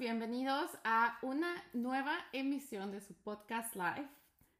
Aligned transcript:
bienvenidos 0.00 0.70
a 0.82 1.18
una 1.20 1.62
nueva 1.74 2.16
emisión 2.32 2.90
de 2.90 3.02
su 3.02 3.12
podcast 3.14 3.76
live 3.76 4.08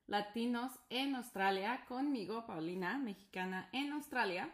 Latinos 0.06 0.70
en 0.90 1.14
Australia 1.14 1.86
conmigo, 1.88 2.46
Paulina, 2.46 2.98
mexicana 2.98 3.70
en 3.72 3.90
Australia. 3.92 4.50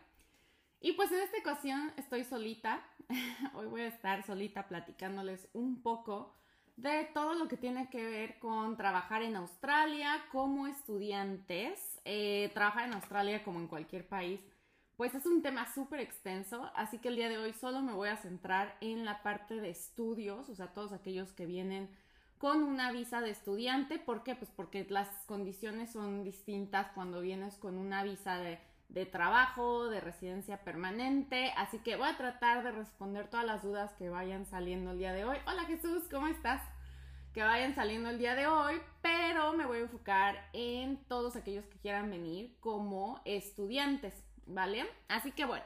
Y 0.80 0.92
pues 0.92 1.10
en 1.10 1.18
esta 1.18 1.38
ocasión 1.38 1.92
estoy 1.96 2.22
solita. 2.22 2.82
Hoy 3.54 3.66
voy 3.66 3.80
a 3.80 3.88
estar 3.88 4.24
solita 4.24 4.68
platicándoles 4.68 5.48
un 5.54 5.82
poco 5.82 6.36
de 6.77 7.04
todo 7.14 7.34
lo 7.34 7.48
que 7.48 7.56
tiene 7.56 7.88
que 7.88 8.04
ver 8.04 8.38
con 8.38 8.77
trabajar 8.77 9.22
en 9.22 9.36
Australia 9.36 10.24
como 10.30 10.66
estudiantes. 10.66 12.00
Eh, 12.04 12.50
trabajar 12.54 12.86
en 12.86 12.95
Australia 12.95 13.42
como 13.42 13.59
en 13.59 13.66
cualquier 13.66 14.06
país, 14.06 14.41
pues 14.96 15.15
es 15.15 15.27
un 15.27 15.42
tema 15.42 15.66
súper 15.74 16.01
extenso, 16.01 16.70
así 16.74 16.98
que 16.98 17.09
el 17.09 17.16
día 17.16 17.28
de 17.28 17.37
hoy 17.37 17.52
solo 17.52 17.82
me 17.82 17.92
voy 17.92 18.09
a 18.09 18.16
centrar 18.16 18.77
en 18.80 19.04
la 19.04 19.23
parte 19.23 19.60
de 19.60 19.70
estudios, 19.70 20.48
o 20.48 20.54
sea, 20.54 20.73
todos 20.73 20.92
aquellos 20.92 21.32
que 21.32 21.46
vienen 21.46 21.91
con 22.38 22.62
una 22.62 22.93
visa 22.93 23.20
de 23.20 23.30
estudiante. 23.30 23.98
¿Por 23.98 24.23
qué? 24.23 24.34
Pues 24.34 24.51
porque 24.51 24.87
las 24.88 25.09
condiciones 25.27 25.93
son 25.93 26.24
distintas 26.24 26.93
cuando 26.93 27.20
vienes 27.20 27.56
con 27.56 27.77
una 27.77 28.04
visa 28.04 28.38
de, 28.38 28.59
de 28.88 29.06
trabajo, 29.06 29.88
de 29.88 30.00
residencia 30.00 30.62
permanente. 30.64 31.52
Así 31.56 31.78
que 31.78 31.96
voy 31.96 32.08
a 32.08 32.16
tratar 32.16 32.62
de 32.64 32.72
responder 32.72 33.28
todas 33.28 33.46
las 33.46 33.62
dudas 33.62 33.92
que 33.95 34.09
vayan 34.09 34.46
saliendo 34.46 34.92
el 34.92 34.98
día 34.98 35.12
de 35.12 35.24
hoy. 35.24 35.36
Hola 35.46 35.64
Jesús, 35.64 36.04
¿cómo 36.10 36.26
estás? 36.28 36.62
Que 37.32 37.42
vayan 37.42 37.74
saliendo 37.74 38.09
el 38.09 38.18
día 38.18 38.34
de 38.34 38.46
hoy, 38.46 38.80
pero 39.02 39.52
me 39.52 39.66
voy 39.66 39.78
a 39.78 39.82
enfocar 39.82 40.48
en 40.52 40.96
todos 41.04 41.36
aquellos 41.36 41.66
que 41.66 41.78
quieran 41.78 42.10
venir 42.10 42.56
como 42.60 43.20
estudiantes, 43.24 44.14
¿vale? 44.46 44.87
Así 45.09 45.32
que 45.32 45.45
bueno, 45.45 45.65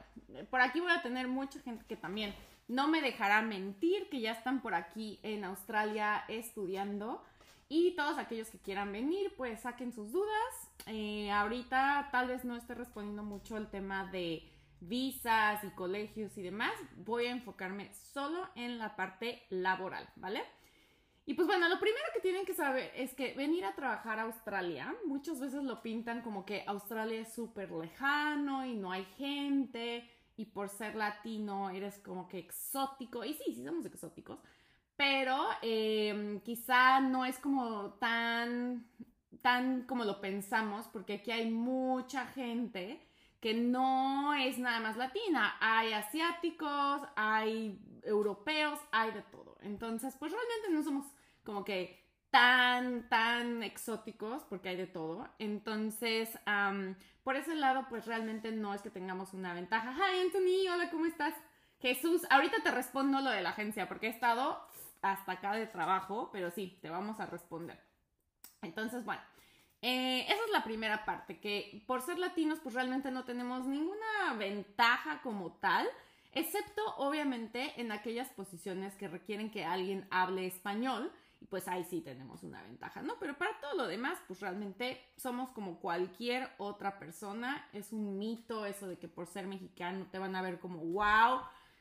por 0.50 0.60
aquí 0.60 0.80
voy 0.80 0.90
a 0.90 1.02
tener 1.02 1.28
mucha 1.28 1.60
gente 1.60 1.84
que 1.86 1.96
también 1.96 2.34
no 2.66 2.88
me 2.88 3.00
dejará 3.00 3.42
mentir 3.42 4.08
que 4.10 4.20
ya 4.20 4.32
están 4.32 4.62
por 4.62 4.74
aquí 4.74 5.18
en 5.22 5.44
Australia 5.44 6.24
estudiando. 6.28 7.24
Y 7.72 7.94
todos 7.94 8.18
aquellos 8.18 8.50
que 8.50 8.58
quieran 8.58 8.90
venir, 8.90 9.32
pues 9.36 9.60
saquen 9.60 9.92
sus 9.92 10.10
dudas. 10.10 10.72
Eh, 10.86 11.30
ahorita 11.30 12.08
tal 12.10 12.26
vez 12.26 12.44
no 12.44 12.56
esté 12.56 12.74
respondiendo 12.74 13.22
mucho 13.22 13.56
el 13.56 13.70
tema 13.70 14.10
de 14.10 14.42
visas 14.80 15.62
y 15.62 15.70
colegios 15.70 16.36
y 16.36 16.42
demás. 16.42 16.72
Voy 16.96 17.26
a 17.26 17.30
enfocarme 17.30 17.94
solo 17.94 18.48
en 18.56 18.76
la 18.78 18.96
parte 18.96 19.46
laboral, 19.50 20.08
¿vale? 20.16 20.42
Y 21.26 21.34
pues 21.34 21.46
bueno, 21.46 21.68
lo 21.68 21.78
primero 21.78 22.04
que 22.12 22.20
tienen 22.20 22.44
que 22.44 22.54
saber 22.54 22.90
es 22.96 23.14
que 23.14 23.34
venir 23.34 23.64
a 23.64 23.76
trabajar 23.76 24.18
a 24.18 24.22
Australia, 24.22 24.92
muchas 25.06 25.38
veces 25.38 25.62
lo 25.62 25.80
pintan 25.80 26.22
como 26.22 26.44
que 26.44 26.64
Australia 26.66 27.20
es 27.20 27.32
súper 27.32 27.70
lejano 27.70 28.66
y 28.66 28.74
no 28.74 28.90
hay 28.90 29.04
gente 29.16 30.10
y 30.36 30.46
por 30.46 30.70
ser 30.70 30.96
latino 30.96 31.70
eres 31.70 32.00
como 32.00 32.26
que 32.26 32.40
exótico. 32.40 33.24
Y 33.24 33.34
sí, 33.34 33.54
sí 33.54 33.64
somos 33.64 33.86
exóticos, 33.86 34.40
pero 35.00 35.48
em, 35.62 36.40
quizá 36.40 37.00
no 37.00 37.24
es 37.24 37.38
como 37.38 37.94
tan, 37.94 38.84
tan 39.40 39.84
como 39.84 40.04
lo 40.04 40.20
pensamos, 40.20 40.88
porque 40.88 41.14
aquí 41.14 41.30
hay 41.30 41.50
mucha 41.50 42.26
gente 42.26 43.00
que 43.40 43.54
no 43.54 44.34
es 44.34 44.58
nada 44.58 44.78
más 44.80 44.98
latina. 44.98 45.56
Hay 45.58 45.94
asiáticos, 45.94 47.00
hay 47.16 47.80
europeos, 48.02 48.78
hay 48.92 49.12
de 49.12 49.22
todo. 49.22 49.56
Entonces, 49.62 50.14
pues 50.18 50.32
realmente 50.32 50.68
no 50.70 50.82
somos 50.82 51.06
como 51.44 51.64
que 51.64 51.98
tan, 52.28 53.08
tan 53.08 53.62
exóticos, 53.62 54.42
porque 54.50 54.68
hay 54.68 54.76
de 54.76 54.86
todo. 54.86 55.26
Entonces, 55.38 56.28
por 57.22 57.36
ese 57.36 57.54
lado, 57.54 57.86
pues 57.88 58.04
realmente 58.04 58.52
no 58.52 58.74
es 58.74 58.82
que 58.82 58.90
tengamos 58.90 59.32
una 59.32 59.54
ventaja. 59.54 59.94
Hi, 59.96 60.20
Anthony, 60.26 60.70
hola, 60.70 60.90
¿cómo 60.90 61.06
estás? 61.06 61.32
Jesús, 61.80 62.26
ahorita 62.28 62.62
te 62.62 62.70
respondo 62.70 63.20
lo 63.20 63.30
de 63.30 63.40
la 63.40 63.50
agencia, 63.50 63.88
porque 63.88 64.08
he 64.08 64.10
estado 64.10 64.60
hasta 65.02 65.32
acá 65.32 65.52
de 65.52 65.66
trabajo, 65.66 66.30
pero 66.32 66.50
sí, 66.50 66.78
te 66.82 66.90
vamos 66.90 67.20
a 67.20 67.26
responder. 67.26 67.82
Entonces, 68.62 69.04
bueno, 69.04 69.22
eh, 69.82 70.24
esa 70.28 70.44
es 70.44 70.50
la 70.52 70.64
primera 70.64 71.04
parte, 71.04 71.40
que 71.40 71.82
por 71.86 72.02
ser 72.02 72.18
latinos, 72.18 72.60
pues 72.62 72.74
realmente 72.74 73.10
no 73.10 73.24
tenemos 73.24 73.66
ninguna 73.66 74.34
ventaja 74.38 75.22
como 75.22 75.52
tal, 75.52 75.88
excepto 76.32 76.82
obviamente 76.96 77.80
en 77.80 77.90
aquellas 77.90 78.28
posiciones 78.30 78.94
que 78.96 79.08
requieren 79.08 79.50
que 79.50 79.64
alguien 79.64 80.06
hable 80.10 80.46
español 80.46 81.10
y 81.40 81.46
pues 81.46 81.66
ahí 81.68 81.84
sí 81.84 82.02
tenemos 82.02 82.42
una 82.42 82.62
ventaja, 82.62 83.00
¿no? 83.00 83.14
Pero 83.18 83.36
para 83.38 83.58
todo 83.60 83.74
lo 83.74 83.86
demás, 83.86 84.18
pues 84.28 84.40
realmente 84.40 85.02
somos 85.16 85.50
como 85.50 85.80
cualquier 85.80 86.50
otra 86.58 86.98
persona. 86.98 87.66
Es 87.72 87.92
un 87.92 88.18
mito 88.18 88.66
eso 88.66 88.86
de 88.86 88.98
que 88.98 89.08
por 89.08 89.26
ser 89.26 89.46
mexicano 89.46 90.06
te 90.12 90.18
van 90.18 90.36
a 90.36 90.42
ver 90.42 90.60
como 90.60 90.78
wow. 90.84 91.40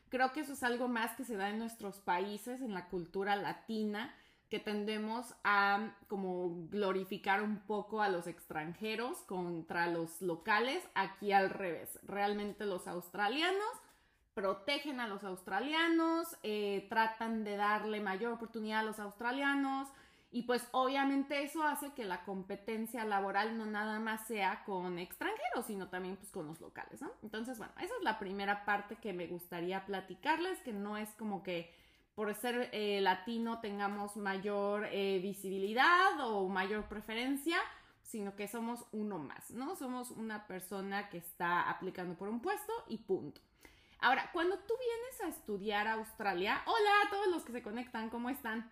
Creo 0.10 0.32
que 0.34 0.42
eso 0.42 0.54
es 0.54 0.64
algo 0.64 0.88
más 0.88 1.16
que 1.16 1.24
se 1.24 1.38
da 1.38 1.50
en 1.50 1.60
nuestros 1.60 2.00
países, 2.00 2.62
en 2.62 2.74
la 2.74 2.90
cultura 2.90 3.36
latina, 3.36 4.14
que 4.50 4.60
tendemos 4.60 5.36
a 5.44 5.92
como 6.08 6.68
glorificar 6.70 7.44
un 7.44 7.60
poco 7.60 8.02
a 8.02 8.10
los 8.10 8.26
extranjeros 8.26 9.20
contra 9.20 9.88
los 9.88 10.22
locales. 10.22 10.84
Aquí 10.96 11.32
al 11.32 11.52
revés. 11.52 12.00
Realmente 12.04 12.66
los 12.66 12.88
australianos 12.88 13.70
protegen 14.34 15.00
a 15.00 15.08
los 15.08 15.24
australianos, 15.24 16.28
eh, 16.44 16.88
tratan 16.90 17.44
de 17.44 17.58
darle 17.58 18.00
mayor 18.00 18.34
oportunidad 18.34 18.80
a 18.80 18.84
los 18.84 19.00
australianos 19.00 19.90
y 20.32 20.44
pues 20.44 20.68
obviamente 20.72 21.44
eso 21.44 21.64
hace 21.64 21.92
que 21.94 22.06
la 22.06 22.24
competencia 22.24 23.04
laboral 23.04 23.58
no 23.58 23.66
nada 23.66 24.00
más 24.00 24.28
sea 24.28 24.64
con 24.64 25.00
extranjeros, 25.00 25.66
sino 25.66 25.90
también 25.90 26.18
pues 26.18 26.30
con 26.32 26.46
los 26.46 26.62
locales, 26.62 27.02
¿no? 27.02 27.12
Entonces, 27.24 27.58
bueno, 27.58 27.74
esa 27.78 27.96
es 27.98 28.04
la 28.04 28.20
primera 28.20 28.64
parte 28.64 28.98
que 28.98 29.12
me 29.12 29.26
gustaría 29.26 29.86
platicarles, 29.88 30.60
que 30.62 30.72
no 30.72 30.98
es 30.98 31.10
como 31.16 31.42
que 31.42 31.74
por 32.14 32.34
ser 32.36 32.70
eh, 32.74 33.02
latino 33.02 33.60
tengamos 33.60 34.18
mayor 34.18 34.88
eh, 34.92 35.20
visibilidad 35.20 36.20
o 36.20 36.48
mayor 36.48 36.84
preferencia, 36.84 37.58
sino 38.04 38.36
que 38.36 38.48
somos 38.48 38.86
uno 38.92 39.18
más, 39.18 39.50
¿no? 39.52 39.76
Somos 39.76 40.12
una 40.12 40.46
persona 40.46 41.10
que 41.10 41.18
está 41.18 41.70
aplicando 41.70 42.16
por 42.16 42.30
un 42.30 42.40
puesto 42.40 42.74
y 42.88 42.98
punto. 42.98 43.42
Ahora, 44.00 44.30
cuando 44.32 44.58
tú 44.60 44.74
vienes 44.80 45.22
a 45.22 45.28
estudiar 45.28 45.88
a 45.88 45.94
Australia, 45.94 46.62
hola 46.66 46.90
a 47.06 47.10
todos 47.10 47.28
los 47.28 47.44
que 47.44 47.52
se 47.52 47.64
conectan, 47.64 48.10
¿cómo 48.10 48.30
están? 48.30 48.70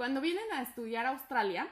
Cuando 0.00 0.22
vienen 0.22 0.50
a 0.54 0.62
estudiar 0.62 1.04
a 1.04 1.10
Australia, 1.10 1.68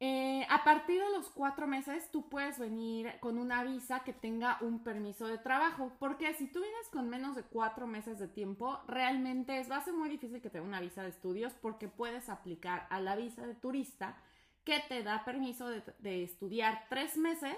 eh, 0.00 0.44
a 0.50 0.64
partir 0.64 1.00
de 1.00 1.08
los 1.10 1.30
cuatro 1.30 1.68
meses 1.68 2.10
tú 2.10 2.28
puedes 2.28 2.58
venir 2.58 3.12
con 3.20 3.38
una 3.38 3.62
visa 3.62 4.00
que 4.00 4.12
tenga 4.12 4.58
un 4.60 4.82
permiso 4.82 5.28
de 5.28 5.38
trabajo, 5.38 5.92
porque 6.00 6.34
si 6.34 6.48
tú 6.48 6.60
vienes 6.60 6.88
con 6.88 7.08
menos 7.08 7.36
de 7.36 7.44
cuatro 7.44 7.86
meses 7.86 8.18
de 8.18 8.26
tiempo, 8.26 8.80
realmente 8.88 9.60
es, 9.60 9.70
va 9.70 9.76
a 9.76 9.84
ser 9.84 9.94
muy 9.94 10.08
difícil 10.08 10.42
que 10.42 10.50
te 10.50 10.60
una 10.60 10.80
visa 10.80 11.04
de 11.04 11.10
estudios 11.10 11.52
porque 11.62 11.86
puedes 11.86 12.28
aplicar 12.28 12.88
a 12.90 12.98
la 12.98 13.14
visa 13.14 13.46
de 13.46 13.54
turista 13.54 14.16
que 14.64 14.80
te 14.88 15.04
da 15.04 15.24
permiso 15.24 15.68
de 15.68 16.24
estudiar 16.24 16.86
tres 16.88 17.16
meses 17.16 17.56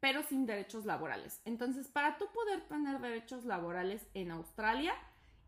pero 0.00 0.22
sin 0.22 0.46
derechos 0.46 0.84
laborales. 0.86 1.40
Entonces, 1.44 1.88
para 1.88 2.18
tú 2.18 2.26
poder 2.32 2.62
tener 2.68 3.00
derechos 3.00 3.44
laborales 3.44 4.06
en 4.14 4.30
Australia 4.30 4.94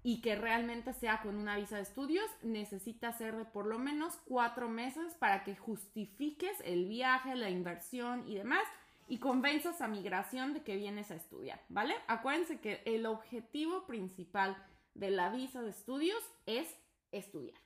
y 0.02 0.22
que 0.22 0.34
realmente 0.34 0.92
sea 0.94 1.20
con 1.22 1.36
una 1.36 1.56
visa 1.56 1.76
de 1.76 1.82
estudios, 1.82 2.24
necesitas 2.42 3.18
ser 3.18 3.36
de 3.36 3.44
por 3.44 3.66
lo 3.66 3.78
menos 3.78 4.18
cuatro 4.24 4.68
meses 4.68 5.14
para 5.14 5.44
que 5.44 5.56
justifiques 5.56 6.58
el 6.64 6.86
viaje, 6.86 7.34
la 7.36 7.50
inversión 7.50 8.26
y 8.26 8.36
demás 8.36 8.64
y 9.08 9.18
convenzas 9.18 9.80
a 9.80 9.88
migración 9.88 10.54
de 10.54 10.62
que 10.62 10.76
vienes 10.76 11.10
a 11.10 11.16
estudiar, 11.16 11.60
¿vale? 11.68 11.94
Acuérdense 12.06 12.60
que 12.60 12.80
el 12.86 13.06
objetivo 13.06 13.84
principal 13.86 14.56
de 14.94 15.10
la 15.10 15.30
visa 15.30 15.60
de 15.62 15.70
estudios 15.70 16.22
es 16.46 16.72
estudiar. 17.10 17.58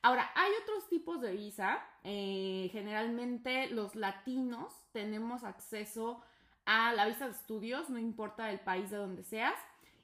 Ahora, 0.00 0.30
hay 0.34 0.50
otros 0.62 0.88
tipos 0.88 1.20
de 1.20 1.32
visa. 1.32 1.78
Eh, 2.04 2.70
generalmente 2.72 3.68
los 3.68 3.96
latinos 3.96 4.72
tenemos 4.92 5.44
acceso 5.44 6.22
a 6.64 6.94
la 6.94 7.06
visa 7.06 7.26
de 7.26 7.32
estudios, 7.32 7.90
no 7.90 7.98
importa 7.98 8.50
el 8.50 8.60
país 8.60 8.90
de 8.90 8.96
donde 8.96 9.24
seas. 9.24 9.54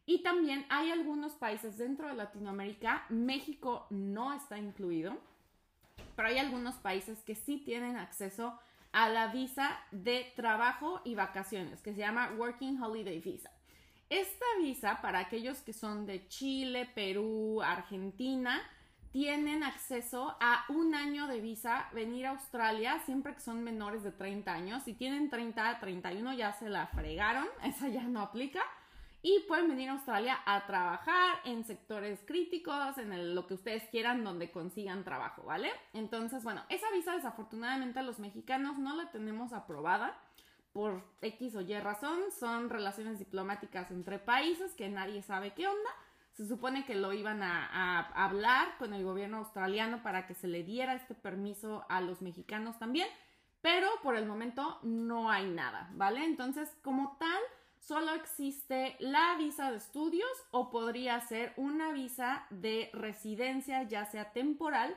Y 0.06 0.22
también 0.22 0.66
hay 0.68 0.90
algunos 0.90 1.32
países 1.32 1.78
dentro 1.78 2.08
de 2.08 2.14
Latinoamérica, 2.14 3.06
México 3.08 3.86
no 3.90 4.32
está 4.32 4.58
incluido, 4.58 5.16
pero 6.14 6.28
hay 6.28 6.38
algunos 6.38 6.74
países 6.76 7.22
que 7.22 7.34
sí 7.34 7.58
tienen 7.64 7.96
acceso 7.96 8.58
a 8.92 9.08
la 9.08 9.28
visa 9.28 9.78
de 9.90 10.32
trabajo 10.36 11.00
y 11.04 11.14
vacaciones, 11.14 11.80
que 11.80 11.92
se 11.92 11.98
llama 11.98 12.32
Working 12.36 12.80
Holiday 12.80 13.18
Visa. 13.20 13.50
Esta 14.10 14.44
visa, 14.60 15.00
para 15.00 15.20
aquellos 15.20 15.58
que 15.62 15.72
son 15.72 16.06
de 16.06 16.28
Chile, 16.28 16.88
Perú, 16.94 17.62
Argentina, 17.62 18.62
tienen 19.10 19.62
acceso 19.62 20.36
a 20.40 20.64
un 20.68 20.94
año 20.94 21.26
de 21.26 21.40
visa 21.40 21.88
venir 21.92 22.26
a 22.26 22.30
Australia 22.30 23.00
siempre 23.06 23.32
que 23.32 23.40
son 23.40 23.62
menores 23.62 24.02
de 24.02 24.12
30 24.12 24.52
años. 24.52 24.82
Si 24.82 24.92
tienen 24.92 25.30
30 25.30 25.68
a 25.68 25.80
31 25.80 26.34
ya 26.34 26.52
se 26.52 26.68
la 26.68 26.88
fregaron, 26.88 27.46
esa 27.64 27.88
ya 27.88 28.02
no 28.02 28.20
aplica. 28.20 28.60
Y 29.26 29.40
pueden 29.48 29.68
venir 29.68 29.88
a 29.88 29.92
Australia 29.92 30.38
a 30.44 30.66
trabajar 30.66 31.38
en 31.46 31.64
sectores 31.64 32.20
críticos, 32.26 32.98
en 32.98 33.34
lo 33.34 33.46
que 33.46 33.54
ustedes 33.54 33.82
quieran, 33.84 34.22
donde 34.22 34.50
consigan 34.50 35.02
trabajo, 35.02 35.44
¿vale? 35.44 35.70
Entonces, 35.94 36.44
bueno, 36.44 36.62
esa 36.68 36.90
visa 36.92 37.14
desafortunadamente 37.14 38.00
a 38.00 38.02
los 38.02 38.18
mexicanos 38.18 38.76
no 38.76 38.94
la 38.94 39.10
tenemos 39.12 39.54
aprobada 39.54 40.14
por 40.74 41.02
X 41.22 41.54
o 41.54 41.62
Y 41.62 41.72
razón, 41.78 42.20
son 42.38 42.68
relaciones 42.68 43.18
diplomáticas 43.18 43.90
entre 43.92 44.18
países 44.18 44.74
que 44.74 44.90
nadie 44.90 45.22
sabe 45.22 45.54
qué 45.54 45.68
onda. 45.68 45.90
Se 46.34 46.46
supone 46.46 46.84
que 46.84 46.94
lo 46.94 47.14
iban 47.14 47.42
a, 47.42 48.00
hablar 48.22 48.76
con 48.76 48.92
el 48.92 49.04
gobierno 49.04 49.38
australiano 49.38 50.02
para 50.02 50.26
que 50.26 50.34
se 50.34 50.48
le 50.48 50.64
diera 50.64 50.96
este 50.96 51.14
permiso 51.14 51.86
a 51.88 52.02
los 52.02 52.20
mexicanos 52.20 52.78
también, 52.78 53.08
pero 53.62 53.88
por 54.02 54.16
el 54.16 54.26
momento 54.26 54.80
no 54.82 55.30
hay 55.30 55.48
nada, 55.48 55.88
¿vale? 55.94 56.26
Entonces, 56.26 56.76
como 56.82 57.16
tal, 57.18 57.40
solo 57.86 58.14
existe 58.14 58.96
la 58.98 59.36
visa 59.36 59.70
de 59.70 59.76
estudios 59.76 60.30
o 60.50 60.70
podría 60.70 61.20
ser 61.20 61.52
una 61.56 61.92
visa 61.92 62.46
de 62.50 62.90
residencia, 62.92 63.82
ya 63.82 64.06
sea 64.06 64.32
temporal 64.32 64.96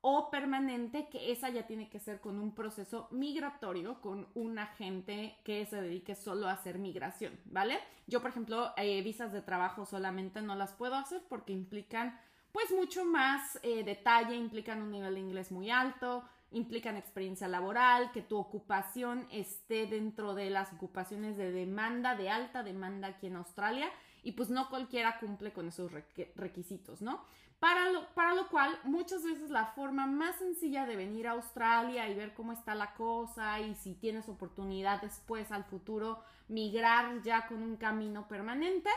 o 0.00 0.30
permanente, 0.30 1.08
que 1.08 1.32
esa 1.32 1.48
ya 1.48 1.66
tiene 1.66 1.88
que 1.88 1.98
ser 1.98 2.20
con 2.20 2.38
un 2.38 2.54
proceso 2.54 3.08
migratorio, 3.10 4.00
con 4.02 4.26
un 4.34 4.58
agente 4.58 5.38
que 5.44 5.64
se 5.64 5.80
dedique 5.80 6.14
solo 6.14 6.48
a 6.48 6.52
hacer 6.52 6.78
migración, 6.78 7.38
¿vale? 7.46 7.78
Yo, 8.06 8.20
por 8.20 8.30
ejemplo, 8.30 8.74
eh, 8.76 9.00
visas 9.02 9.32
de 9.32 9.40
trabajo 9.40 9.86
solamente 9.86 10.42
no 10.42 10.56
las 10.56 10.72
puedo 10.72 10.94
hacer 10.96 11.22
porque 11.28 11.52
implican 11.52 12.20
pues 12.52 12.70
mucho 12.70 13.04
más 13.04 13.58
eh, 13.62 13.82
detalle, 13.82 14.36
implican 14.36 14.82
un 14.82 14.90
nivel 14.90 15.14
de 15.14 15.20
inglés 15.20 15.50
muy 15.50 15.70
alto, 15.70 16.22
implican 16.54 16.96
experiencia 16.96 17.48
laboral, 17.48 18.10
que 18.12 18.22
tu 18.22 18.38
ocupación 18.38 19.26
esté 19.30 19.86
dentro 19.86 20.34
de 20.34 20.50
las 20.50 20.72
ocupaciones 20.72 21.36
de 21.36 21.52
demanda, 21.52 22.14
de 22.14 22.30
alta 22.30 22.62
demanda 22.62 23.08
aquí 23.08 23.26
en 23.26 23.36
Australia, 23.36 23.90
y 24.22 24.32
pues 24.32 24.48
no 24.48 24.70
cualquiera 24.70 25.18
cumple 25.18 25.52
con 25.52 25.68
esos 25.68 25.92
requisitos, 26.34 27.02
¿no? 27.02 27.22
Para 27.60 27.90
lo, 27.90 28.06
para 28.14 28.34
lo 28.34 28.48
cual, 28.48 28.78
muchas 28.84 29.22
veces 29.22 29.50
la 29.50 29.66
forma 29.66 30.06
más 30.06 30.36
sencilla 30.36 30.86
de 30.86 30.96
venir 30.96 31.28
a 31.28 31.32
Australia 31.32 32.08
y 32.08 32.14
ver 32.14 32.34
cómo 32.34 32.52
está 32.52 32.74
la 32.74 32.94
cosa 32.94 33.60
y 33.60 33.74
si 33.74 33.94
tienes 33.94 34.28
oportunidad 34.28 35.00
después 35.00 35.50
al 35.50 35.64
futuro 35.64 36.22
migrar 36.48 37.22
ya 37.22 37.46
con 37.46 37.62
un 37.62 37.76
camino 37.76 38.28
permanente, 38.28 38.90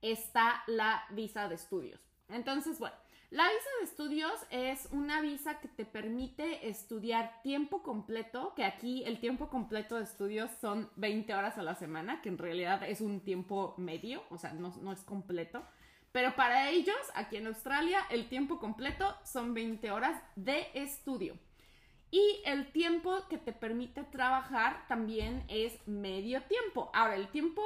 está 0.00 0.62
la 0.66 1.04
visa 1.10 1.48
de 1.48 1.54
estudios. 1.54 2.00
Entonces, 2.28 2.78
bueno, 2.78 2.96
la 3.30 3.44
visa 3.44 3.68
de 3.78 3.84
estudios 3.84 4.32
es 4.50 4.88
una 4.92 5.20
visa 5.20 5.58
que 5.60 5.68
te 5.68 5.84
permite 5.84 6.68
estudiar 6.68 7.42
tiempo 7.42 7.82
completo, 7.82 8.52
que 8.54 8.64
aquí 8.64 9.02
el 9.04 9.18
tiempo 9.18 9.48
completo 9.48 9.96
de 9.96 10.04
estudios 10.04 10.50
son 10.60 10.88
20 10.96 11.34
horas 11.34 11.58
a 11.58 11.62
la 11.62 11.74
semana, 11.74 12.22
que 12.22 12.28
en 12.28 12.38
realidad 12.38 12.82
es 12.88 13.00
un 13.00 13.20
tiempo 13.20 13.74
medio, 13.76 14.22
o 14.30 14.38
sea, 14.38 14.52
no, 14.52 14.72
no 14.82 14.92
es 14.92 15.02
completo. 15.02 15.64
Pero 16.12 16.36
para 16.36 16.70
ellos, 16.70 16.96
aquí 17.14 17.38
en 17.38 17.48
Australia, 17.48 17.98
el 18.08 18.28
tiempo 18.28 18.60
completo 18.60 19.16
son 19.24 19.52
20 19.52 19.90
horas 19.90 20.22
de 20.36 20.68
estudio. 20.74 21.36
Y 22.12 22.40
el 22.44 22.70
tiempo 22.70 23.26
que 23.28 23.38
te 23.38 23.52
permite 23.52 24.04
trabajar 24.04 24.86
también 24.86 25.44
es 25.48 25.76
medio 25.88 26.40
tiempo. 26.44 26.88
Ahora, 26.94 27.16
el 27.16 27.26
tiempo 27.26 27.62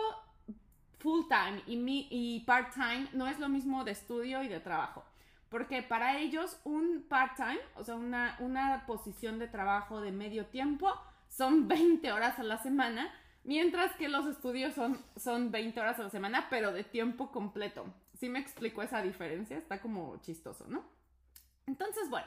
full 0.99 1.26
time 1.28 1.62
y, 1.66 2.08
y 2.11 2.40
part 2.46 2.72
time 2.72 3.08
no 3.12 3.26
es 3.26 3.38
lo 3.38 3.50
mismo 3.50 3.84
de 3.84 3.90
estudio 3.90 4.43
y 4.43 4.49
de 4.49 4.61
trabajo. 4.61 5.04
Porque 5.50 5.83
para 5.83 6.19
ellos 6.19 6.61
un 6.65 7.06
part-time, 7.09 7.61
o 7.75 7.85
sea, 7.85 7.97
una, 7.97 8.37
una 8.41 8.85
posición 8.87 9.39
de 9.39 9.49
trabajo 9.49 10.00
de 10.00 10.12
medio 10.12 10.47
tiempo, 10.47 10.93
son 11.29 11.69
20 11.69 12.12
horas 12.12 12.39
a 12.39 12.43
la 12.43 12.59
semana, 12.59 13.12
mientras 13.45 13.95
que 13.97 14.09
los 14.09 14.27
estudios 14.27 14.75
son, 14.75 15.00
son 15.17 15.50
20 15.50 15.81
horas 15.81 15.99
a 15.99 16.05
la 16.05 16.11
semana, 16.11 16.47
pero 16.50 16.73
de 16.73 16.85
tiempo 16.85 17.31
completo 17.33 17.87
sí 18.19 18.29
me 18.29 18.39
explico 18.39 18.83
esa 18.83 19.03
diferencia, 19.03 19.56
está 19.56 19.81
como 19.81 20.21
chistoso, 20.23 20.67
¿no? 20.69 20.85
Entonces, 21.67 22.09
bueno, 22.11 22.27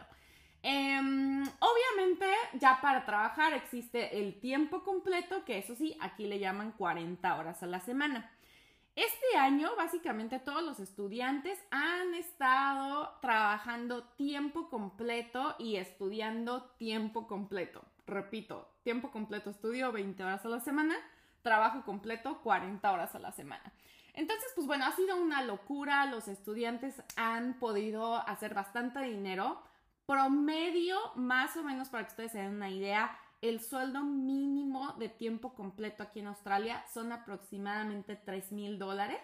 em, 0.64 1.44
obviamente 1.60 2.28
ya 2.54 2.80
para 2.82 3.06
trabajar 3.06 3.54
existe 3.54 4.20
el 4.20 4.40
tiempo 4.40 4.84
completo, 4.84 5.44
que 5.44 5.58
eso 5.58 5.76
sí, 5.76 5.98
aquí 6.00 6.28
le 6.28 6.40
llaman 6.40 6.72
40 6.74 7.36
horas 7.36 7.62
a 7.64 7.68
la 7.68 7.82
semana. 7.82 8.32
Este 8.96 9.38
año, 9.38 9.70
básicamente, 9.78 10.40
todos 10.40 10.64
los 10.64 10.82
estudiantes 10.82 11.58
han 11.72 12.14
estado 12.14 13.18
trabajando 13.22 14.04
tiempo 14.04 14.70
completo 14.70 15.56
y 15.58 15.78
estudiando 15.78 16.64
tiempo 16.78 17.26
completo. 17.26 17.86
Repito, 18.06 18.68
tiempo 18.84 19.10
completo 19.12 19.50
estudio 19.50 19.94
20 19.94 20.22
horas 20.24 20.46
a 20.46 20.50
la 20.50 20.60
semana, 20.60 20.96
trabajo 21.42 21.84
completo 21.86 22.42
40 22.42 22.92
horas 22.92 23.16
a 23.16 23.20
la 23.20 23.32
semana. 23.32 23.72
Entonces, 24.14 24.52
pues 24.56 24.68
bueno, 24.68 24.86
ha 24.86 24.92
sido 24.92 25.16
una 25.16 25.42
locura. 25.42 26.06
Los 26.08 26.28
estudiantes 26.28 27.02
han 27.16 27.60
podido 27.60 28.16
hacer 28.28 28.54
bastante 28.54 29.00
dinero. 29.00 29.64
Promedio, 30.06 30.98
más 31.16 31.56
o 31.56 31.64
menos 31.64 31.88
para 31.88 32.04
que 32.04 32.10
ustedes 32.10 32.34
se 32.34 32.40
den 32.40 32.56
una 32.56 32.70
idea, 32.70 33.18
el 33.42 33.60
sueldo 33.60 34.04
mínimo 34.04 34.94
de 35.00 35.10
tiempo 35.10 35.54
completo 35.54 36.04
aquí 36.04 36.20
en 36.20 36.28
Australia 36.28 36.84
son 36.94 37.12
aproximadamente 37.12 38.16
3 38.16 38.52
mil 38.52 38.80
dólares. 38.80 39.22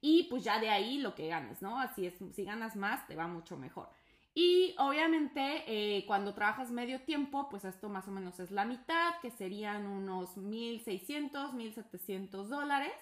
Y 0.00 0.24
pues 0.24 0.44
ya 0.44 0.60
de 0.60 0.68
ahí 0.68 0.98
lo 0.98 1.14
que 1.14 1.28
ganes, 1.28 1.62
¿no? 1.62 1.80
Así 1.80 2.06
es, 2.06 2.14
si 2.32 2.44
ganas 2.44 2.76
más, 2.76 3.06
te 3.06 3.16
va 3.16 3.26
mucho 3.26 3.56
mejor. 3.56 3.88
Y 4.34 4.74
obviamente 4.78 5.64
eh, 5.66 6.04
cuando 6.06 6.34
trabajas 6.34 6.70
medio 6.70 7.00
tiempo, 7.00 7.48
pues 7.48 7.64
esto 7.64 7.88
más 7.88 8.06
o 8.06 8.10
menos 8.10 8.38
es 8.38 8.50
la 8.50 8.66
mitad, 8.66 9.14
que 9.22 9.30
serían 9.30 9.86
unos 9.86 10.36
1.600, 10.36 11.52
1.700 11.52 12.44
dólares 12.44 12.92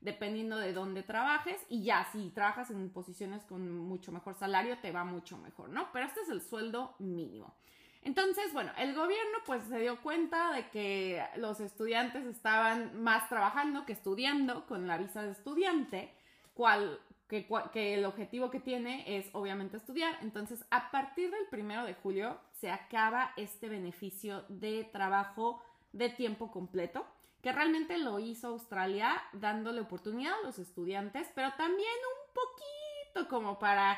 dependiendo 0.00 0.56
de 0.56 0.72
dónde 0.72 1.02
trabajes 1.02 1.60
y 1.68 1.82
ya 1.82 2.08
si 2.12 2.30
trabajas 2.30 2.70
en 2.70 2.90
posiciones 2.90 3.44
con 3.44 3.78
mucho 3.78 4.12
mejor 4.12 4.34
salario 4.34 4.78
te 4.78 4.92
va 4.92 5.04
mucho 5.04 5.36
mejor, 5.38 5.70
¿no? 5.70 5.88
Pero 5.92 6.06
este 6.06 6.20
es 6.20 6.28
el 6.28 6.40
sueldo 6.40 6.94
mínimo. 6.98 7.54
Entonces, 8.02 8.52
bueno, 8.52 8.72
el 8.78 8.94
gobierno 8.94 9.38
pues 9.44 9.62
se 9.64 9.78
dio 9.80 10.00
cuenta 10.02 10.52
de 10.52 10.68
que 10.70 11.22
los 11.36 11.60
estudiantes 11.60 12.24
estaban 12.26 13.02
más 13.02 13.28
trabajando 13.28 13.84
que 13.84 13.92
estudiando 13.92 14.66
con 14.66 14.86
la 14.86 14.98
visa 14.98 15.22
de 15.22 15.32
estudiante, 15.32 16.12
cual, 16.54 17.00
que, 17.28 17.46
que 17.72 17.94
el 17.94 18.04
objetivo 18.04 18.50
que 18.50 18.60
tiene 18.60 19.18
es 19.18 19.28
obviamente 19.32 19.76
estudiar. 19.76 20.16
Entonces, 20.22 20.64
a 20.70 20.90
partir 20.90 21.30
del 21.30 21.46
primero 21.50 21.84
de 21.84 21.94
julio 21.94 22.38
se 22.60 22.70
acaba 22.70 23.32
este 23.36 23.68
beneficio 23.68 24.44
de 24.48 24.84
trabajo 24.84 25.62
de 25.92 26.08
tiempo 26.08 26.50
completo 26.50 27.06
que 27.42 27.52
realmente 27.52 27.98
lo 27.98 28.18
hizo 28.18 28.48
Australia 28.48 29.22
dándole 29.32 29.80
oportunidad 29.80 30.34
a 30.34 30.46
los 30.46 30.58
estudiantes, 30.58 31.30
pero 31.34 31.52
también 31.56 31.78
un 31.78 32.34
poquito 32.34 33.28
como 33.28 33.58
para, 33.58 33.96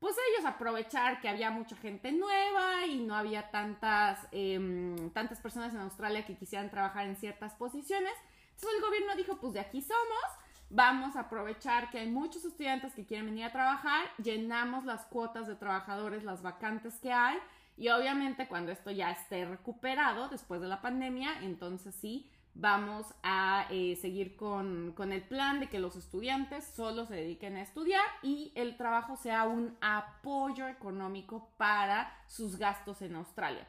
pues 0.00 0.14
ellos 0.30 0.46
aprovechar 0.46 1.20
que 1.20 1.28
había 1.28 1.50
mucha 1.50 1.76
gente 1.76 2.12
nueva 2.12 2.86
y 2.86 3.00
no 3.00 3.16
había 3.16 3.50
tantas, 3.50 4.20
em, 4.30 5.10
tantas 5.10 5.40
personas 5.40 5.74
en 5.74 5.80
Australia 5.80 6.24
que 6.24 6.36
quisieran 6.36 6.70
trabajar 6.70 7.06
en 7.06 7.16
ciertas 7.16 7.54
posiciones. 7.54 8.12
Entonces 8.54 8.78
el 8.78 8.84
gobierno 8.84 9.16
dijo, 9.16 9.36
pues 9.40 9.54
de 9.54 9.60
aquí 9.60 9.82
somos, 9.82 10.24
vamos 10.70 11.16
a 11.16 11.20
aprovechar 11.20 11.90
que 11.90 11.98
hay 11.98 12.10
muchos 12.10 12.44
estudiantes 12.44 12.94
que 12.94 13.06
quieren 13.06 13.26
venir 13.26 13.44
a 13.44 13.52
trabajar, 13.52 14.06
llenamos 14.22 14.84
las 14.84 15.04
cuotas 15.06 15.46
de 15.46 15.56
trabajadores, 15.56 16.22
las 16.24 16.42
vacantes 16.42 16.98
que 17.00 17.12
hay, 17.12 17.38
y 17.78 17.88
obviamente 17.90 18.48
cuando 18.48 18.72
esto 18.72 18.90
ya 18.90 19.12
esté 19.12 19.44
recuperado 19.44 20.28
después 20.28 20.60
de 20.60 20.66
la 20.66 20.82
pandemia, 20.82 21.42
entonces 21.42 21.94
sí, 21.94 22.28
vamos 22.54 23.06
a 23.22 23.66
eh, 23.70 23.96
seguir 24.00 24.34
con, 24.36 24.94
el 25.12 25.22
plan 25.22 25.60
de 25.60 25.68
que 25.68 25.78
los 25.78 25.94
estudiantes 25.94 26.64
solo 26.64 27.06
se 27.06 27.14
dediquen 27.14 27.56
a 27.56 27.62
estudiar 27.62 28.04
y 28.20 28.50
el 28.56 28.76
trabajo 28.76 29.16
sea 29.16 29.44
un 29.44 29.76
apoyo 29.80 30.66
económico 30.66 31.52
para 31.56 32.12
sus 32.26 32.56
gastos 32.56 33.00
en 33.00 33.14
Australia. 33.14 33.66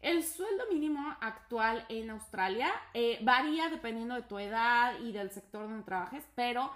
El 0.00 0.22
sueldo 0.22 0.62
mínimo 0.70 1.16
actual 1.20 1.84
en 1.88 2.10
Australia 2.10 2.70
eh, 2.94 3.18
varía 3.22 3.68
dependiendo 3.70 4.14
de 4.14 4.22
tu 4.22 4.38
edad 4.38 5.00
y 5.00 5.10
del 5.10 5.32
sector 5.32 5.68
donde 5.68 5.82
trabajes, 5.82 6.24
pero 6.36 6.70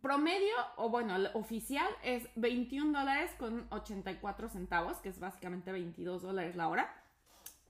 promedio, 0.00 0.54
o 0.76 0.88
bueno, 0.88 1.16
el 1.16 1.30
oficial 1.34 1.88
es 2.02 2.28
21 2.36 2.98
dólares 2.98 3.30
con 3.38 3.66
84 3.70 4.48
centavos, 4.48 4.98
que 4.98 5.08
es 5.08 5.18
básicamente 5.18 5.72
22 5.72 6.22
dólares 6.22 6.56
la 6.56 6.68
hora. 6.68 6.94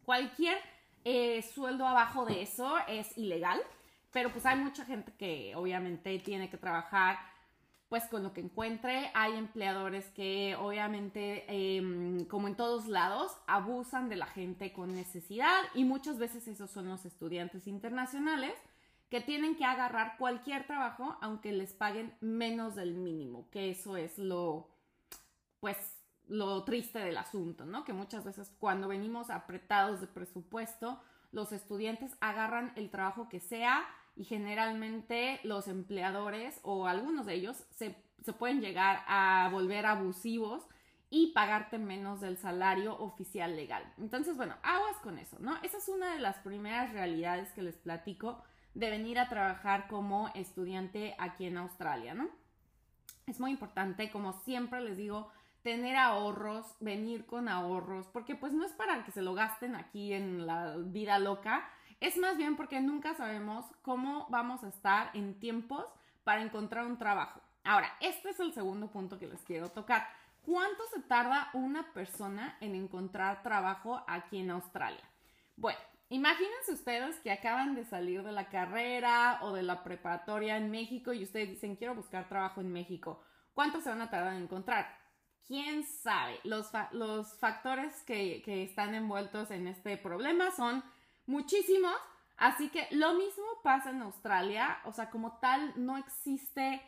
Cualquier 0.04 0.58
eh, 1.04 1.42
sueldo 1.42 1.86
abajo 1.86 2.24
de 2.26 2.42
eso 2.42 2.76
es 2.86 3.16
ilegal, 3.16 3.60
pero 4.12 4.30
pues 4.30 4.44
hay 4.46 4.58
mucha 4.58 4.84
gente 4.84 5.12
que 5.18 5.54
obviamente 5.56 6.18
tiene 6.18 6.50
que 6.50 6.56
trabajar 6.56 7.18
pues 7.88 8.04
con 8.04 8.22
lo 8.22 8.32
que 8.32 8.40
encuentre. 8.40 9.10
Hay 9.14 9.34
empleadores 9.36 10.06
que 10.10 10.54
obviamente, 10.56 11.44
em, 11.48 12.26
como 12.26 12.48
en 12.48 12.54
todos 12.54 12.86
lados, 12.86 13.32
abusan 13.46 14.08
de 14.08 14.16
la 14.16 14.26
gente 14.26 14.72
con 14.72 14.94
necesidad 14.94 15.62
y 15.74 15.84
muchas 15.84 16.18
veces 16.18 16.46
esos 16.48 16.70
son 16.70 16.88
los 16.88 17.06
estudiantes 17.06 17.66
internacionales 17.66 18.52
que 19.10 19.20
tienen 19.20 19.56
que 19.56 19.64
agarrar 19.64 20.16
cualquier 20.18 20.66
trabajo 20.66 21.16
aunque 21.20 21.52
les 21.52 21.72
paguen 21.72 22.14
menos 22.20 22.74
del 22.74 22.94
mínimo, 22.94 23.48
que 23.50 23.70
eso 23.70 23.96
es 23.96 24.18
lo, 24.18 24.68
pues 25.60 25.76
lo 26.28 26.62
triste 26.64 26.98
del 26.98 27.16
asunto, 27.16 27.64
¿no? 27.64 27.84
Que 27.84 27.92
muchas 27.92 28.24
veces 28.24 28.54
cuando 28.58 28.88
venimos 28.88 29.30
apretados 29.30 30.00
de 30.00 30.06
presupuesto, 30.06 31.00
los 31.32 31.52
estudiantes 31.52 32.16
agarran 32.20 32.72
el 32.76 32.90
trabajo 32.90 33.28
que 33.28 33.40
sea 33.40 33.86
y 34.14 34.24
generalmente 34.24 35.40
los 35.44 35.68
empleadores 35.68 36.60
o 36.62 36.86
algunos 36.86 37.26
de 37.26 37.34
ellos 37.34 37.64
se, 37.70 37.96
pueden 38.38 38.60
llegar 38.60 39.04
a 39.06 39.48
volver 39.50 39.86
abusivos 39.86 40.66
y 41.08 41.32
pagarte 41.32 41.78
menos 41.78 42.20
del 42.20 42.36
salario 42.36 42.98
oficial 42.98 43.56
legal. 43.56 43.82
Entonces, 43.96 44.36
bueno, 44.36 44.56
aguas 44.62 44.96
con 45.02 45.18
eso, 45.18 45.38
¿no? 45.38 45.56
Esa 45.62 45.78
es 45.78 45.88
una 45.88 46.12
de 46.12 46.20
las 46.20 46.36
primeras 46.38 46.92
realidades 46.92 47.50
que 47.52 47.62
les 47.62 47.76
platico 47.76 48.42
de 48.78 48.90
venir 48.90 49.18
a 49.18 49.28
trabajar 49.28 49.88
como 49.88 50.28
estudiante 50.36 51.16
aquí 51.18 51.46
en 51.46 51.56
Australia, 51.56 52.14
¿no? 52.14 52.28
Es 53.26 53.40
muy 53.40 53.50
importante, 53.50 54.08
como 54.12 54.34
siempre 54.44 54.80
les 54.80 54.96
digo, 54.96 55.32
tener 55.64 55.96
ahorros, 55.96 56.64
venir 56.78 57.26
con 57.26 57.48
ahorros, 57.48 58.06
porque 58.06 58.36
pues 58.36 58.52
no 58.52 58.64
es 58.64 58.72
para 58.72 59.04
que 59.04 59.10
se 59.10 59.20
lo 59.20 59.34
gasten 59.34 59.74
aquí 59.74 60.12
en 60.12 60.46
la 60.46 60.76
vida 60.76 61.18
loca, 61.18 61.68
es 61.98 62.16
más 62.18 62.36
bien 62.36 62.54
porque 62.54 62.80
nunca 62.80 63.16
sabemos 63.16 63.64
cómo 63.82 64.28
vamos 64.30 64.62
a 64.62 64.68
estar 64.68 65.10
en 65.12 65.40
tiempos 65.40 65.84
para 66.22 66.42
encontrar 66.42 66.86
un 66.86 66.98
trabajo. 66.98 67.40
Ahora, 67.64 67.92
este 67.98 68.30
es 68.30 68.38
el 68.38 68.54
segundo 68.54 68.86
punto 68.92 69.18
que 69.18 69.26
les 69.26 69.42
quiero 69.42 69.70
tocar. 69.70 70.06
¿Cuánto 70.46 70.84
se 70.94 71.00
tarda 71.00 71.50
una 71.52 71.92
persona 71.92 72.56
en 72.60 72.76
encontrar 72.76 73.42
trabajo 73.42 74.04
aquí 74.06 74.38
en 74.38 74.52
Australia? 74.52 75.02
Bueno, 75.56 75.80
imagínense 76.10 76.72
ustedes 76.72 77.16
que 77.20 77.30
acaban 77.30 77.74
de 77.74 77.84
salir 77.84 78.22
de 78.22 78.32
la 78.32 78.48
carrera 78.48 79.38
o 79.42 79.52
de 79.52 79.62
la 79.62 79.82
preparatoria 79.82 80.56
en 80.56 80.70
México 80.70 81.12
y 81.12 81.24
ustedes 81.24 81.48
dicen, 81.50 81.76
quiero 81.76 81.94
buscar 81.94 82.28
trabajo 82.28 82.60
en 82.60 82.72
México. 82.72 83.22
¿Cuánto 83.54 83.80
se 83.80 83.88
van 83.88 84.02
a 84.02 84.10
tardar 84.10 84.34
en 84.34 84.42
encontrar? 84.42 84.96
¿Quién 85.46 85.84
sabe? 85.84 86.38
Los, 86.44 86.70
los 86.92 87.38
factores 87.38 88.02
que, 88.02 88.42
que 88.44 88.62
están 88.62 88.94
envueltos 88.94 89.50
en 89.50 89.66
este 89.66 89.96
problema 89.96 90.50
son 90.50 90.84
muchísimos. 91.26 91.94
Así 92.36 92.68
que 92.68 92.86
lo 92.92 93.14
mismo 93.14 93.44
pasa 93.64 93.90
en 93.90 94.02
Australia. 94.02 94.78
O 94.84 94.92
sea, 94.92 95.10
como 95.10 95.38
tal, 95.38 95.72
no 95.76 95.96
existe 95.96 96.82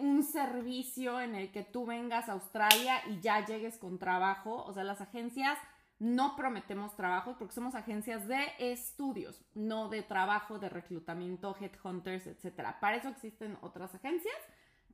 un 0.00 0.22
servicio 0.22 1.20
en 1.20 1.34
el 1.34 1.50
que 1.50 1.62
tú 1.62 1.86
vengas 1.86 2.28
a 2.28 2.32
Australia 2.32 3.02
y 3.08 3.20
ya 3.20 3.44
llegues 3.44 3.78
con 3.78 3.98
trabajo. 3.98 4.64
O 4.64 4.72
sea, 4.72 4.84
las 4.84 5.00
agencias 5.00 5.58
no 6.02 6.34
prometemos 6.34 6.96
trabajo 6.96 7.36
porque 7.38 7.54
somos 7.54 7.76
agencias 7.76 8.26
de 8.26 8.44
estudios, 8.58 9.40
no 9.54 9.88
de 9.88 10.02
trabajo, 10.02 10.58
de 10.58 10.68
reclutamiento, 10.68 11.56
headhunters, 11.60 12.26
etc. 12.26 12.74
Para 12.80 12.96
eso 12.96 13.08
existen 13.08 13.56
otras 13.60 13.94
agencias 13.94 14.34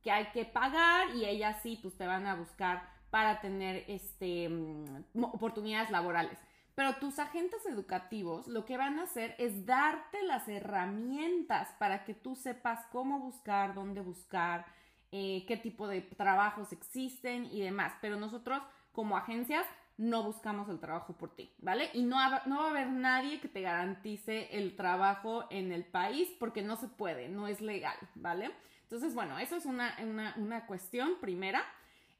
que 0.03 0.11
hay 0.11 0.27
que 0.27 0.45
pagar 0.45 1.15
y 1.15 1.25
ellas 1.25 1.63
sí, 1.63 1.79
pues 1.81 1.97
te 1.97 2.05
van 2.05 2.27
a 2.27 2.35
buscar 2.35 2.87
para 3.09 3.41
tener 3.41 3.85
este, 3.87 4.49
mm, 4.49 5.23
oportunidades 5.23 5.89
laborales. 5.89 6.37
Pero 6.75 6.97
tus 6.97 7.17
agentes 7.17 7.65
educativos 7.65 8.47
lo 8.47 8.65
que 8.65 8.77
van 8.77 8.99
a 8.99 9.03
hacer 9.03 9.33
es 9.39 9.65
darte 9.65 10.21
las 10.21 10.47
herramientas 10.47 11.69
para 11.79 12.05
que 12.05 12.13
tú 12.13 12.35
sepas 12.35 12.85
cómo 12.91 13.19
buscar, 13.19 13.73
dónde 13.73 14.01
buscar, 14.01 14.67
eh, 15.11 15.43
qué 15.47 15.57
tipo 15.57 15.87
de 15.87 16.01
trabajos 16.03 16.71
existen 16.71 17.45
y 17.45 17.61
demás. 17.61 17.93
Pero 17.99 18.19
nosotros 18.19 18.61
como 18.91 19.17
agencias 19.17 19.65
no 19.99 20.23
buscamos 20.23 20.67
el 20.69 20.79
trabajo 20.79 21.13
por 21.13 21.35
ti, 21.35 21.53
¿vale? 21.59 21.89
Y 21.93 22.01
no, 22.03 22.17
no 22.45 22.59
va 22.59 22.67
a 22.67 22.69
haber 22.69 22.87
nadie 22.87 23.41
que 23.41 23.49
te 23.49 23.61
garantice 23.61 24.47
el 24.57 24.77
trabajo 24.77 25.45
en 25.49 25.73
el 25.73 25.83
país 25.83 26.33
porque 26.39 26.61
no 26.61 26.77
se 26.77 26.87
puede, 26.87 27.27
no 27.27 27.47
es 27.47 27.59
legal, 27.59 27.97
¿vale? 28.15 28.49
Entonces, 28.83 29.13
bueno, 29.13 29.37
eso 29.39 29.57
es 29.57 29.65
una, 29.65 29.93
una, 30.37 30.65
cuestión 30.65 31.19
primera. 31.19 31.61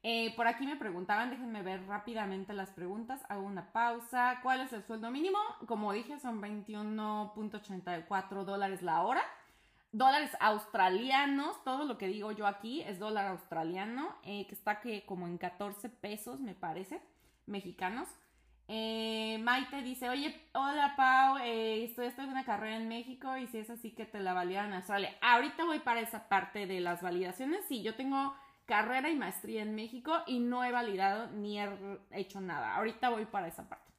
Eh, 0.02 0.34
por 0.36 0.46
aquí 0.46 0.66
me 0.66 0.76
preguntaban, 0.76 1.30
déjenme 1.30 1.62
ver 1.62 1.86
rápidamente 1.86 2.52
las 2.52 2.70
preguntas, 2.70 3.22
hago 3.30 3.46
una 3.46 3.72
pausa. 3.72 4.40
¿Cuál 4.42 4.60
es 4.60 4.74
el 4.74 4.84
sueldo 4.84 5.10
mínimo? 5.10 5.38
Como 5.66 5.94
dije, 5.94 6.20
son 6.20 6.42
21.84 6.42 8.44
dólares 8.44 8.82
la 8.82 9.02
hora 9.02 9.22
dólares 9.92 10.30
australianos, 10.38 11.64
todo 11.64 11.84
lo 11.84 11.98
que 11.98 12.06
digo 12.06 12.30
yo 12.30 12.46
aquí 12.46 12.80
es 12.82 13.00
dólar 13.00 13.26
australiano, 13.26 14.14
eh, 14.22 14.46
que 14.46 14.54
está 14.54 14.80
que 14.80 15.04
como 15.04 15.26
en 15.26 15.36
14 15.36 15.88
pesos, 15.88 16.38
me 16.38 16.54
parece, 16.54 17.02
mexicanos. 17.50 18.08
Eh, 18.68 19.38
Maite 19.42 19.82
dice, 19.82 20.08
oye, 20.08 20.48
hola 20.54 20.94
Pau, 20.96 21.38
eh, 21.38 21.84
estoy 21.84 22.06
estudiando 22.06 22.36
una 22.36 22.44
carrera 22.44 22.76
en 22.76 22.86
México 22.86 23.36
y 23.36 23.48
si 23.48 23.58
es 23.58 23.68
así 23.68 23.90
que 23.90 24.06
te 24.06 24.20
la 24.20 24.32
validan 24.32 24.66
en 24.66 24.74
Australia. 24.74 25.16
Ahorita 25.20 25.64
voy 25.64 25.80
para 25.80 26.00
esa 26.00 26.28
parte 26.28 26.66
de 26.66 26.80
las 26.80 27.02
validaciones. 27.02 27.64
Sí, 27.66 27.82
yo 27.82 27.96
tengo 27.96 28.32
carrera 28.66 29.10
y 29.10 29.16
maestría 29.16 29.62
en 29.62 29.74
México 29.74 30.12
y 30.28 30.38
no 30.38 30.62
he 30.62 30.70
validado 30.70 31.32
ni 31.32 31.58
he 31.58 31.68
hecho 32.12 32.40
nada. 32.40 32.76
Ahorita 32.76 33.10
voy 33.10 33.24
para 33.26 33.48
esa 33.48 33.68
parte. 33.68 33.90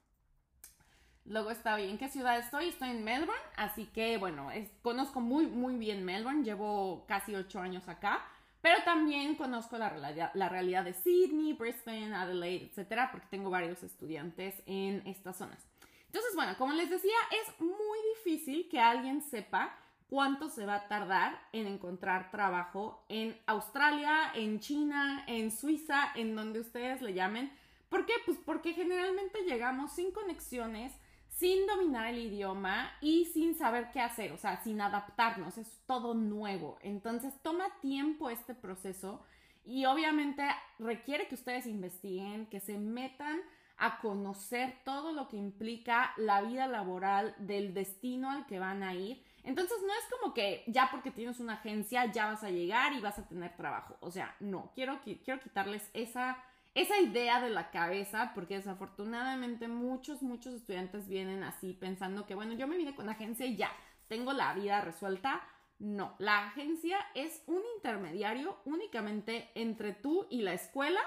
Luego 1.26 1.52
está 1.52 1.78
¿en 1.80 1.98
qué 1.98 2.08
ciudad 2.08 2.38
estoy? 2.38 2.70
Estoy 2.70 2.92
en 2.92 3.04
Melbourne, 3.04 3.44
así 3.58 3.88
que 3.88 4.18
bueno, 4.18 4.50
conozco 4.82 5.20
muy, 5.20 5.48
muy 5.48 5.76
bien 5.76 6.04
Melbourne, 6.04 6.44
llevo 6.44 7.06
casi 7.08 7.36
ocho 7.36 7.60
años 7.60 7.88
acá, 7.90 8.26
pero 8.62 8.84
también 8.84 9.36
conozco 9.36 9.78
la 9.78 10.32
la 10.34 10.50
realidad 10.50 10.84
de 10.84 10.94
Sydney, 10.94 11.54
Brisbane, 11.54 12.14
Adelaide, 12.14 12.66
etcétera, 12.66 13.10
porque 13.12 13.28
tengo 13.30 13.50
varios 13.50 13.84
estudiantes 13.84 14.62
en 14.66 15.06
estas 15.08 15.38
zonas. 15.38 15.66
Entonces, 16.08 16.36
bueno, 16.36 16.58
como 16.58 16.74
les 16.74 16.90
decía, 16.90 17.16
es 17.32 17.60
muy 17.62 17.98
difícil 18.16 18.68
que 18.70 18.80
alguien 18.80 19.22
sepa 19.22 19.78
cuánto 20.10 20.50
se 20.50 20.66
va 20.66 20.76
a 20.76 20.88
tardar 20.90 21.40
en 21.54 21.68
encontrar 21.68 22.32
trabajo 22.32 23.06
en 23.08 23.40
Australia, 23.46 24.34
en 24.36 24.60
China, 24.60 25.24
en 25.26 25.52
Suiza, 25.52 26.12
en 26.16 26.36
donde 26.36 26.60
ustedes 26.60 27.02
le 27.02 27.14
llamen. 27.14 27.50
¿Por 27.88 28.06
qué? 28.06 28.14
Pues 28.26 28.38
porque 28.46 28.74
generalmente 28.74 29.44
llegamos 29.46 29.94
sin 29.94 30.12
conexiones, 30.12 30.94
sin 31.42 31.66
dominar 31.66 32.06
el 32.06 32.20
idioma 32.20 32.92
y 33.02 33.26
sin 33.26 33.56
saber 33.56 33.90
qué 33.92 34.00
hacer, 34.00 34.32
o 34.32 34.38
sea, 34.38 34.62
sin 34.62 34.80
adaptarnos, 34.80 35.58
es 35.58 35.68
todo 35.88 36.14
nuevo. 36.14 36.78
Entonces 36.84 37.34
toma 37.42 37.66
tiempo 37.82 38.30
este 38.30 38.54
proceso 38.54 39.26
y 39.66 39.86
obviamente 39.86 40.44
requiere 40.78 41.28
que 41.28 41.34
ustedes 41.34 41.66
investiguen, 41.66 42.46
que 42.46 42.60
se 42.60 42.78
metan 42.78 43.42
a 43.78 44.00
conocer 44.02 44.76
todo 44.86 45.14
lo 45.14 45.30
que 45.30 45.38
implica 45.38 46.14
la 46.16 46.44
vida 46.44 46.68
laboral 46.68 47.34
del 47.40 47.74
destino 47.74 48.30
al 48.30 48.46
que 48.46 48.60
van 48.60 48.84
a 48.84 48.94
ir. 48.94 49.26
Entonces 49.44 49.78
no 49.82 49.94
es 49.94 50.20
como 50.20 50.36
que 50.36 50.64
ya 50.68 50.90
porque 50.92 51.10
tienes 51.10 51.40
una 51.40 51.54
agencia 51.54 52.06
ya 52.12 52.28
vas 52.28 52.44
a 52.44 52.52
llegar 52.52 52.94
y 52.94 53.02
vas 53.02 53.18
a 53.18 53.28
tener 53.28 53.58
trabajo. 53.58 53.98
O 54.02 54.12
sea, 54.12 54.36
no, 54.42 54.70
quiero, 54.76 55.00
quiero 55.02 55.40
quitarles 55.40 55.90
esa 55.96 56.38
esa 56.74 57.00
idea 57.00 57.42
de 57.42 57.50
la 57.50 57.70
cabeza, 57.70 58.32
porque 58.34 58.56
desafortunadamente 58.56 59.68
muchos, 59.68 60.22
muchos 60.22 60.54
estudiantes 60.54 61.08
vienen 61.08 61.44
así 61.44 61.74
pensando 61.74 62.26
que, 62.26 62.36
bueno, 62.36 62.54
yo 62.54 62.68
me 62.68 62.78
vine 62.78 62.96
con 62.96 63.10
agencia 63.10 63.46
y 63.46 63.58
ya, 63.58 63.72
tengo 64.08 64.34
la 64.34 64.54
vida 64.54 64.82
resuelta. 64.82 65.42
No, 65.80 66.16
la 66.20 66.48
agencia 66.48 66.98
es 67.16 67.42
un 67.48 67.62
intermediario 67.76 68.58
únicamente 68.66 69.50
entre 69.56 69.94
tú 69.94 70.28
y 70.30 70.44
la 70.44 70.54
escuela 70.54 71.02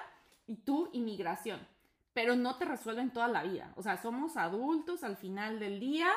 y 0.46 0.56
tú 0.56 0.90
y 0.92 1.00
migración, 1.00 1.60
pero 2.12 2.36
no 2.36 2.56
te 2.56 2.64
resuelven 2.64 3.12
toda 3.12 3.28
la 3.28 3.44
vida. 3.44 3.72
O 3.76 3.82
sea, 3.82 3.96
somos 3.96 4.36
adultos 4.36 5.04
al 5.04 5.16
final 5.16 5.60
del 5.60 5.80
día 5.80 6.08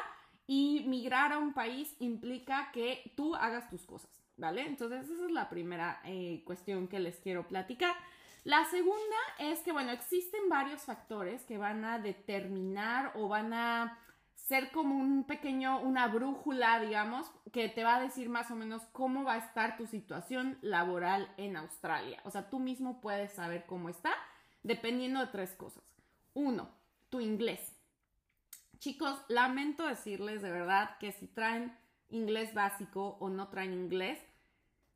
y 0.48 0.86
migrar 0.88 1.34
a 1.34 1.38
un 1.38 1.54
país 1.54 1.96
implica 2.00 2.72
que 2.72 3.14
tú 3.16 3.36
hagas 3.36 3.70
tus 3.70 3.86
cosas, 3.86 4.10
¿vale? 4.38 4.66
Entonces 4.66 5.10
esa 5.10 5.26
es 5.26 5.32
la 5.32 5.50
primera 5.50 6.02
eh, 6.06 6.42
cuestión 6.46 6.88
que 6.88 7.00
les 7.00 7.18
quiero 7.20 7.48
platicar. 7.48 7.96
La 8.44 8.66
segunda 8.66 9.18
es 9.40 9.60
que, 9.60 9.72
bueno, 9.72 9.92
existen 9.92 10.50
varios 10.50 10.82
factores 10.82 11.44
que 11.44 11.58
van 11.58 11.84
a 11.84 12.00
determinar 12.00 13.12
o 13.16 13.28
van 13.28 13.54
a 13.54 14.00
ser 14.48 14.72
como 14.72 14.96
un 14.96 15.26
pequeño, 15.26 15.82
una 15.82 16.08
brújula, 16.08 16.80
digamos, 16.80 17.30
que 17.52 17.68
te 17.68 17.84
va 17.84 17.98
a 17.98 18.02
decir 18.02 18.30
más 18.30 18.50
o 18.50 18.56
menos 18.56 18.82
cómo 18.94 19.26
va 19.26 19.34
a 19.34 19.40
estar 19.40 19.76
tu 19.76 19.88
situación 19.88 20.58
laboral 20.62 21.30
en 21.36 21.58
Australia. 21.58 22.22
O 22.24 22.32
sea, 22.32 22.50
tú 22.50 22.60
mismo 22.60 23.02
puedes 23.02 23.34
saber 23.34 23.66
cómo 23.66 23.90
está 23.90 24.14
dependiendo 24.64 25.20
de 25.20 25.28
tres 25.28 25.54
cosas. 25.54 25.84
Uno, 26.34 26.70
tu 27.10 27.20
inglés. 27.20 27.76
Chicos, 28.80 29.20
lamento 29.28 29.86
decirles 29.86 30.42
de 30.42 30.52
verdad 30.52 30.98
que 31.00 31.12
si 31.12 31.28
traen 31.28 31.76
inglés 32.10 32.54
básico 32.54 33.18
o 33.20 33.30
no 33.30 33.50
traen 33.50 33.74
inglés, 33.74 34.20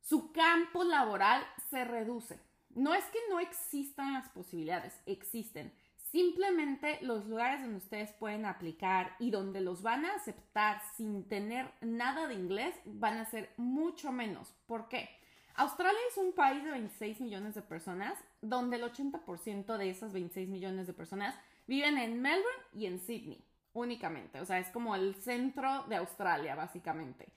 su 0.00 0.32
campo 0.32 0.84
laboral 0.84 1.44
se 1.68 1.84
reduce. 1.84 2.40
No 2.74 2.94
es 2.94 3.04
que 3.06 3.18
no 3.30 3.40
existan 3.40 4.14
las 4.14 4.28
posibilidades, 4.30 5.00
existen. 5.06 5.72
Simplemente 6.10 6.98
los 7.02 7.26
lugares 7.26 7.62
donde 7.62 7.78
ustedes 7.78 8.12
pueden 8.12 8.44
aplicar 8.44 9.16
y 9.18 9.30
donde 9.30 9.60
los 9.60 9.82
van 9.82 10.04
a 10.04 10.14
aceptar 10.14 10.82
sin 10.96 11.28
tener 11.28 11.70
nada 11.80 12.26
de 12.26 12.34
inglés 12.34 12.74
van 12.84 13.18
a 13.18 13.24
ser 13.24 13.50
mucho 13.56 14.12
menos. 14.12 14.54
¿Por 14.66 14.88
qué? 14.88 15.08
Australia 15.54 16.00
es 16.10 16.16
un 16.16 16.32
país 16.32 16.64
de 16.64 16.70
26 16.70 17.20
millones 17.20 17.54
de 17.54 17.62
personas, 17.62 18.14
donde 18.40 18.76
el 18.76 18.84
80% 18.84 19.76
de 19.76 19.90
esas 19.90 20.12
26 20.12 20.48
millones 20.48 20.86
de 20.86 20.92
personas 20.92 21.34
viven 21.66 21.98
en 21.98 22.20
Melbourne 22.20 22.62
y 22.74 22.86
en 22.86 22.98
Sydney 22.98 23.44
únicamente. 23.74 24.40
O 24.40 24.44
sea, 24.44 24.58
es 24.58 24.68
como 24.68 24.94
el 24.94 25.14
centro 25.14 25.84
de 25.88 25.96
Australia, 25.96 26.54
básicamente. 26.54 27.28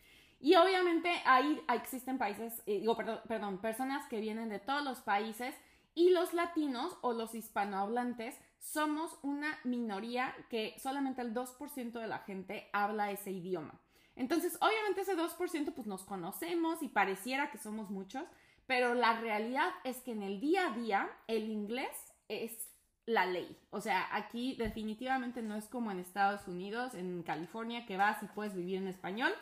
Y 0.46 0.54
obviamente 0.58 1.10
ahí 1.25 1.60
existen 1.74 2.20
países, 2.20 2.62
eh, 2.68 2.80
digo, 2.80 2.96
perdón, 2.96 3.20
perdón, 3.28 3.58
personas 3.58 4.08
que 4.08 4.20
vienen 4.20 4.48
de 4.50 4.60
todos 4.60 4.84
los 4.84 5.02
países 5.02 5.56
y 5.96 6.12
los 6.12 6.36
latinos 6.36 6.96
o 7.02 7.14
los 7.14 7.34
hispanohablantes 7.34 8.40
somos 8.60 9.18
una 9.24 9.58
minoría 9.64 10.36
que 10.52 10.75
solamente 10.78 11.24
el 11.24 11.34
2% 11.34 11.94
de 11.94 12.06
la 12.06 12.20
gente 12.20 12.70
habla 12.74 13.10
ese 13.10 13.32
idioma. 13.32 13.82
Entonces, 14.16 14.56
obviamente 14.62 15.02
ese 15.02 15.18
2% 15.18 15.74
pues 15.74 15.88
nos 15.88 16.04
conocemos 16.04 16.84
y 16.84 16.90
pareciera 16.90 17.50
que 17.50 17.58
somos 17.58 17.90
muchos, 17.90 18.28
pero 18.68 18.94
la 18.94 19.20
realidad 19.20 19.72
es 19.84 19.98
que 20.04 20.12
en 20.12 20.22
el 20.22 20.40
día 20.40 20.68
a 20.68 20.78
día 20.78 21.10
el 21.25 21.50
inglés 21.50 22.14
es 22.28 22.70
la 23.08 23.25
ley. 23.25 23.58
O 23.72 23.82
sea, 23.82 24.08
aquí 24.16 24.56
definitivamente 24.58 25.42
no 25.42 25.56
es 25.56 25.66
como 25.66 25.90
en 25.90 25.98
Estados 25.98 26.48
Unidos, 26.48 26.94
en 26.94 27.24
California, 27.24 27.88
que 27.88 27.98
vas 27.98 28.22
y 28.22 28.28
puedes 28.28 28.54
vivir 28.54 28.78
en 28.78 28.88
español 28.88 29.34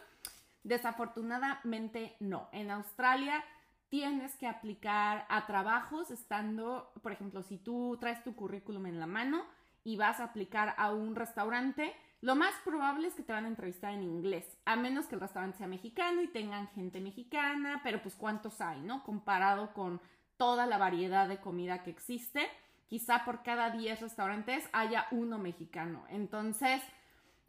Desafortunadamente 0.64 2.16
no. 2.20 2.50
En 2.52 2.72
Australia 2.72 3.44
tienes 3.90 4.36
que 4.38 4.48
aplicar 4.48 5.26
a 5.30 5.46
trabajos 5.46 6.10
estando, 6.10 6.92
por 7.02 7.12
ejemplo, 7.12 7.44
si 7.44 7.58
tú 7.58 7.98
traes 8.00 8.24
tu 8.24 8.36
currículum 8.36 8.88
en 8.88 9.00
la 9.00 9.06
mano 9.06 9.46
y 9.84 9.98
vas 9.98 10.20
a 10.20 10.26
aplicar 10.26 10.74
a 10.78 10.92
un 10.92 11.16
restaurante, 11.16 11.94
lo 12.22 12.36
más 12.36 12.56
probable 12.64 13.08
es 13.08 13.16
que 13.16 13.24
te 13.24 13.34
van 13.34 13.46
a 13.46 13.50
entrevistar 13.50 13.94
en 13.94 14.02
inglés, 14.02 14.58
a 14.64 14.78
menos 14.78 15.08
que 15.08 15.16
el 15.16 15.22
restaurante 15.22 15.58
sea 15.58 15.68
mexicano 15.68 16.22
y 16.22 16.28
tengan 16.28 16.70
gente 16.70 17.02
mexicana, 17.02 17.82
pero 17.84 18.02
pues 18.02 18.16
cuántos 18.16 18.62
hay, 18.62 18.80
¿no? 18.80 19.04
Comparado 19.04 19.74
con 19.74 20.00
toda 20.38 20.66
la 20.66 20.78
variedad 20.78 21.28
de 21.28 21.42
comida 21.42 21.84
que 21.84 21.92
existe, 21.92 22.48
quizá 22.88 23.26
por 23.26 23.44
cada 23.44 23.72
10 23.72 24.02
restaurantes 24.02 24.68
haya 24.72 25.06
uno 25.12 25.38
mexicano. 25.38 26.06
Entonces, 26.10 26.82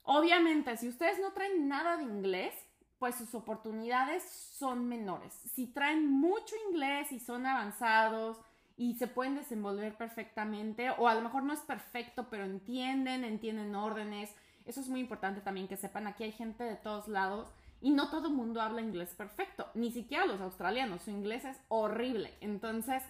obviamente, 0.02 0.76
si 0.76 0.88
ustedes 0.88 1.20
no 1.20 1.32
traen 1.32 1.68
nada 1.68 1.96
de 1.96 2.02
inglés, 2.02 2.54
pues 2.98 3.16
sus 3.16 3.34
oportunidades 3.34 4.22
son 4.24 4.88
menores. 4.88 5.32
Si 5.54 5.66
traen 5.66 6.10
mucho 6.10 6.54
inglés 6.68 7.12
y 7.12 7.20
son 7.20 7.46
avanzados 7.46 8.38
y 8.76 8.94
se 8.94 9.06
pueden 9.06 9.36
desenvolver 9.36 9.96
perfectamente, 9.96 10.90
o 10.90 11.08
a 11.08 11.14
lo 11.14 11.20
mejor 11.20 11.42
no 11.42 11.52
es 11.52 11.60
perfecto, 11.60 12.28
pero 12.30 12.44
entienden, 12.44 13.24
entienden 13.24 13.74
órdenes. 13.74 14.34
Eso 14.64 14.80
es 14.80 14.88
muy 14.88 15.00
importante 15.00 15.40
también 15.40 15.68
que 15.68 15.76
sepan, 15.76 16.06
aquí 16.06 16.24
hay 16.24 16.32
gente 16.32 16.64
de 16.64 16.76
todos 16.76 17.08
lados 17.08 17.52
y 17.80 17.90
no 17.90 18.08
todo 18.08 18.28
el 18.28 18.34
mundo 18.34 18.62
habla 18.62 18.80
inglés 18.80 19.14
perfecto, 19.14 19.68
ni 19.74 19.92
siquiera 19.92 20.24
los 20.24 20.40
australianos, 20.40 21.02
su 21.02 21.10
inglés 21.10 21.44
es 21.44 21.60
horrible. 21.68 22.32
Entonces, 22.40 23.02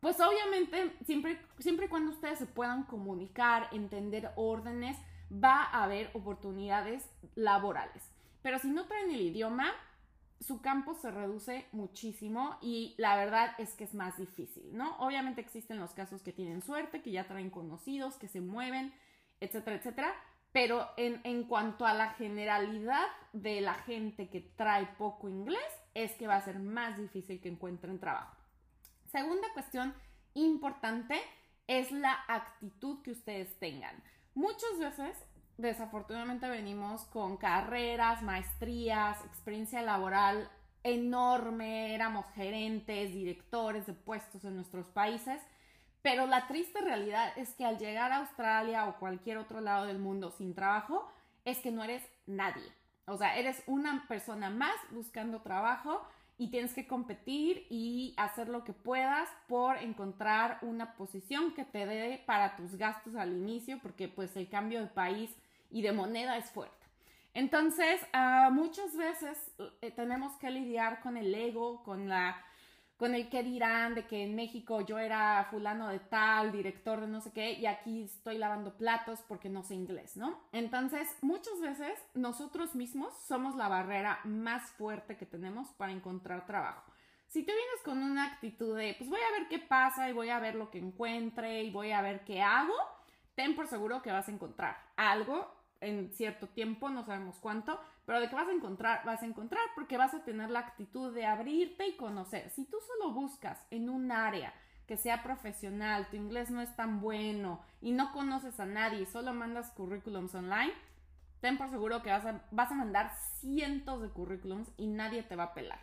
pues 0.00 0.20
obviamente, 0.20 0.94
siempre, 1.06 1.40
siempre 1.58 1.86
y 1.86 1.88
cuando 1.88 2.12
ustedes 2.12 2.38
se 2.38 2.46
puedan 2.46 2.84
comunicar, 2.84 3.68
entender 3.72 4.30
órdenes, 4.36 4.98
va 5.32 5.64
a 5.64 5.84
haber 5.84 6.10
oportunidades 6.12 7.08
laborales. 7.34 8.02
Pero 8.42 8.58
si 8.58 8.68
no 8.68 8.86
traen 8.86 9.10
el 9.10 9.20
idioma, 9.20 9.72
su 10.40 10.60
campo 10.60 10.94
se 10.94 11.10
reduce 11.10 11.66
muchísimo 11.72 12.58
y 12.62 12.94
la 12.98 13.16
verdad 13.16 13.54
es 13.58 13.74
que 13.74 13.84
es 13.84 13.94
más 13.94 14.16
difícil, 14.16 14.76
¿no? 14.76 14.96
Obviamente 14.98 15.40
existen 15.40 15.80
los 15.80 15.92
casos 15.92 16.22
que 16.22 16.32
tienen 16.32 16.62
suerte, 16.62 17.02
que 17.02 17.10
ya 17.10 17.26
traen 17.26 17.50
conocidos, 17.50 18.16
que 18.16 18.28
se 18.28 18.40
mueven, 18.40 18.94
etcétera, 19.40 19.76
etcétera. 19.76 20.14
Pero 20.52 20.88
en, 20.96 21.20
en 21.24 21.44
cuanto 21.44 21.84
a 21.84 21.94
la 21.94 22.10
generalidad 22.10 23.06
de 23.32 23.60
la 23.60 23.74
gente 23.74 24.30
que 24.30 24.40
trae 24.40 24.86
poco 24.96 25.28
inglés, 25.28 25.60
es 25.94 26.12
que 26.12 26.26
va 26.26 26.36
a 26.36 26.44
ser 26.44 26.58
más 26.58 26.96
difícil 26.96 27.40
que 27.40 27.48
encuentren 27.48 27.98
trabajo. 27.98 28.36
Segunda 29.06 29.48
cuestión 29.52 29.94
importante 30.34 31.20
es 31.66 31.90
la 31.92 32.16
actitud 32.28 33.02
que 33.02 33.10
ustedes 33.10 33.58
tengan. 33.58 34.02
Muchas 34.34 34.78
veces 34.78 35.16
desafortunadamente 35.58 36.48
venimos 36.48 37.04
con 37.06 37.36
carreras, 37.36 38.22
maestrías, 38.22 39.22
experiencia 39.24 39.82
laboral 39.82 40.48
enorme, 40.84 41.94
éramos 41.94 42.24
gerentes, 42.34 43.12
directores 43.12 43.86
de 43.86 43.92
puestos 43.92 44.44
en 44.44 44.54
nuestros 44.54 44.86
países, 44.86 45.42
pero 46.00 46.26
la 46.26 46.46
triste 46.46 46.80
realidad 46.80 47.32
es 47.36 47.50
que 47.54 47.64
al 47.64 47.78
llegar 47.78 48.12
a 48.12 48.18
Australia 48.18 48.86
o 48.86 48.98
cualquier 48.98 49.36
otro 49.38 49.60
lado 49.60 49.86
del 49.86 49.98
mundo 49.98 50.30
sin 50.30 50.54
trabajo, 50.54 51.10
es 51.44 51.58
que 51.58 51.72
no 51.72 51.82
eres 51.82 52.02
nadie. 52.26 52.72
O 53.06 53.16
sea, 53.16 53.36
eres 53.36 53.62
una 53.66 54.06
persona 54.06 54.50
más 54.50 54.74
buscando 54.90 55.40
trabajo 55.40 56.06
y 56.36 56.50
tienes 56.50 56.72
que 56.72 56.86
competir 56.86 57.66
y 57.68 58.14
hacer 58.16 58.48
lo 58.48 58.62
que 58.62 58.72
puedas 58.72 59.28
por 59.48 59.76
encontrar 59.78 60.58
una 60.62 60.94
posición 60.94 61.52
que 61.52 61.64
te 61.64 61.84
dé 61.84 62.22
para 62.26 62.54
tus 62.56 62.76
gastos 62.76 63.16
al 63.16 63.32
inicio, 63.32 63.80
porque 63.82 64.08
pues 64.08 64.36
el 64.36 64.48
cambio 64.48 64.80
de 64.80 64.86
país 64.86 65.34
y 65.70 65.82
de 65.82 65.92
moneda 65.92 66.36
es 66.36 66.50
fuerte. 66.50 66.76
Entonces, 67.34 68.00
ah, 68.12 68.50
muchas 68.52 68.96
veces 68.96 69.52
eh, 69.80 69.90
tenemos 69.92 70.32
que 70.38 70.50
lidiar 70.50 71.00
con 71.00 71.16
el 71.16 71.34
ego, 71.34 71.82
con 71.84 72.08
la 72.08 72.44
con 72.98 73.14
el 73.14 73.28
que 73.28 73.44
dirán 73.44 73.94
de 73.94 74.06
que 74.08 74.24
en 74.24 74.34
México 74.34 74.80
yo 74.80 74.98
era 74.98 75.46
fulano 75.52 75.86
de 75.86 76.00
tal, 76.00 76.50
director 76.50 77.00
de 77.00 77.06
no 77.06 77.20
sé 77.20 77.30
qué, 77.32 77.52
y 77.52 77.64
aquí 77.66 78.02
estoy 78.02 78.38
lavando 78.38 78.76
platos 78.76 79.20
porque 79.28 79.48
no 79.48 79.62
sé 79.62 79.76
inglés, 79.76 80.16
¿no? 80.16 80.36
Entonces, 80.50 81.08
muchas 81.22 81.60
veces 81.60 81.96
nosotros 82.14 82.74
mismos 82.74 83.14
somos 83.28 83.54
la 83.54 83.68
barrera 83.68 84.18
más 84.24 84.72
fuerte 84.72 85.16
que 85.16 85.26
tenemos 85.26 85.68
para 85.74 85.92
encontrar 85.92 86.44
trabajo. 86.44 86.82
Si 87.28 87.44
tú 87.44 87.52
vienes 87.52 87.82
con 87.84 88.02
una 88.02 88.24
actitud 88.32 88.76
de, 88.76 88.96
pues 88.98 89.08
voy 89.08 89.20
a 89.20 89.38
ver 89.38 89.48
qué 89.48 89.60
pasa 89.60 90.10
y 90.10 90.12
voy 90.12 90.30
a 90.30 90.40
ver 90.40 90.56
lo 90.56 90.68
que 90.68 90.78
encuentre 90.78 91.62
y 91.62 91.70
voy 91.70 91.92
a 91.92 92.02
ver 92.02 92.24
qué 92.24 92.42
hago, 92.42 92.74
ten 93.36 93.54
por 93.54 93.68
seguro 93.68 94.02
que 94.02 94.10
vas 94.10 94.26
a 94.26 94.32
encontrar 94.32 94.76
algo 94.96 95.57
en 95.80 96.12
cierto 96.12 96.48
tiempo, 96.48 96.88
no 96.88 97.04
sabemos 97.04 97.38
cuánto, 97.40 97.80
pero 98.04 98.20
de 98.20 98.28
que 98.28 98.34
vas 98.34 98.48
a 98.48 98.52
encontrar, 98.52 99.04
vas 99.04 99.22
a 99.22 99.26
encontrar 99.26 99.62
porque 99.74 99.96
vas 99.96 100.14
a 100.14 100.24
tener 100.24 100.50
la 100.50 100.60
actitud 100.60 101.14
de 101.14 101.26
abrirte 101.26 101.86
y 101.86 101.96
conocer. 101.96 102.50
Si 102.50 102.64
tú 102.64 102.78
solo 102.86 103.12
buscas 103.12 103.64
en 103.70 103.90
un 103.90 104.10
área 104.10 104.52
que 104.86 104.96
sea 104.96 105.22
profesional, 105.22 106.08
tu 106.08 106.16
inglés 106.16 106.50
no 106.50 106.62
es 106.62 106.74
tan 106.74 107.00
bueno 107.00 107.62
y 107.82 107.92
no 107.92 108.12
conoces 108.12 108.58
a 108.58 108.66
nadie, 108.66 109.04
solo 109.06 109.34
mandas 109.34 109.70
currículums 109.72 110.34
online, 110.34 110.72
ten 111.40 111.58
por 111.58 111.68
seguro 111.68 112.02
que 112.02 112.10
vas 112.10 112.24
a, 112.24 112.42
vas 112.50 112.70
a 112.70 112.74
mandar 112.74 113.12
cientos 113.40 114.00
de 114.00 114.08
currículums 114.08 114.70
y 114.78 114.86
nadie 114.86 115.22
te 115.22 115.36
va 115.36 115.44
a 115.44 115.54
pelar. 115.54 115.80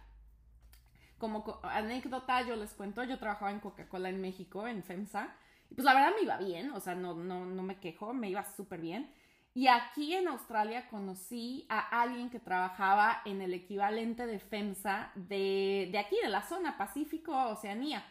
Como 1.20 1.60
anécdota, 1.64 2.42
yo 2.42 2.56
les 2.56 2.74
cuento, 2.74 3.04
yo 3.04 3.20
trabajaba 3.20 3.52
en 3.52 3.60
Coca-Cola 3.60 4.10
en 4.10 4.20
México, 4.20 4.68
en 4.68 4.84
FEMSA, 4.84 5.30
y 5.70 5.76
pues 5.76 5.86
la 5.86 5.94
verdad 5.94 6.12
me 6.16 6.24
iba 6.24 6.38
bien, 6.38 6.72
o 6.72 6.80
sea, 6.80 6.96
no, 6.96 7.14
no, 7.14 7.46
no 7.46 7.64
me 7.64 7.80
quejo, 7.80 8.14
me 8.14 8.30
iba 8.30 8.44
súper 8.44 8.82
bien. 8.82 9.12
Y 9.56 9.70
aquí 9.70 10.14
en 10.14 10.28
Australia 10.28 10.90
conocí 10.90 11.66
a 11.70 12.02
alguien 12.02 12.30
que 12.30 12.42
trabajaba 12.42 13.22
en 13.24 13.42
el 13.42 13.54
equivalente 13.54 14.26
de 14.26 14.38
FEMSA 14.38 15.14
de, 15.16 15.88
de 15.94 15.98
aquí, 15.98 16.18
de 16.22 16.28
la 16.28 16.42
zona 16.42 16.78
Pacífico, 16.78 17.32
Oceanía. 17.32 18.04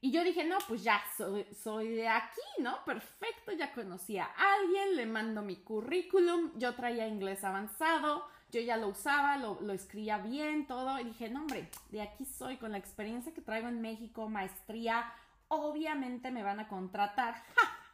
Y 0.00 0.10
yo 0.10 0.24
dije, 0.24 0.42
no, 0.42 0.58
pues 0.66 0.82
ya 0.82 1.00
soy, 1.16 1.46
soy 1.62 1.90
de 1.90 2.08
aquí, 2.08 2.40
¿no? 2.58 2.84
Perfecto, 2.84 3.52
ya 3.52 3.72
conocí 3.72 4.18
a 4.18 4.30
alguien, 4.34 4.96
le 4.96 5.06
mando 5.06 5.42
mi 5.42 5.56
currículum, 5.56 6.58
yo 6.58 6.74
traía 6.74 7.06
inglés 7.06 7.44
avanzado, 7.44 8.26
yo 8.50 8.60
ya 8.60 8.76
lo 8.76 8.88
usaba, 8.88 9.36
lo, 9.36 9.60
lo 9.60 9.72
escribía 9.72 10.18
bien, 10.18 10.66
todo. 10.66 10.98
Y 10.98 11.04
dije, 11.04 11.30
no, 11.30 11.42
hombre, 11.42 11.70
de 11.90 12.02
aquí 12.02 12.24
soy, 12.24 12.56
con 12.56 12.72
la 12.72 12.78
experiencia 12.78 13.32
que 13.32 13.42
traigo 13.42 13.68
en 13.68 13.80
México, 13.80 14.28
maestría, 14.28 15.12
obviamente 15.46 16.32
me 16.32 16.42
van 16.42 16.58
a 16.58 16.66
contratar. 16.66 17.44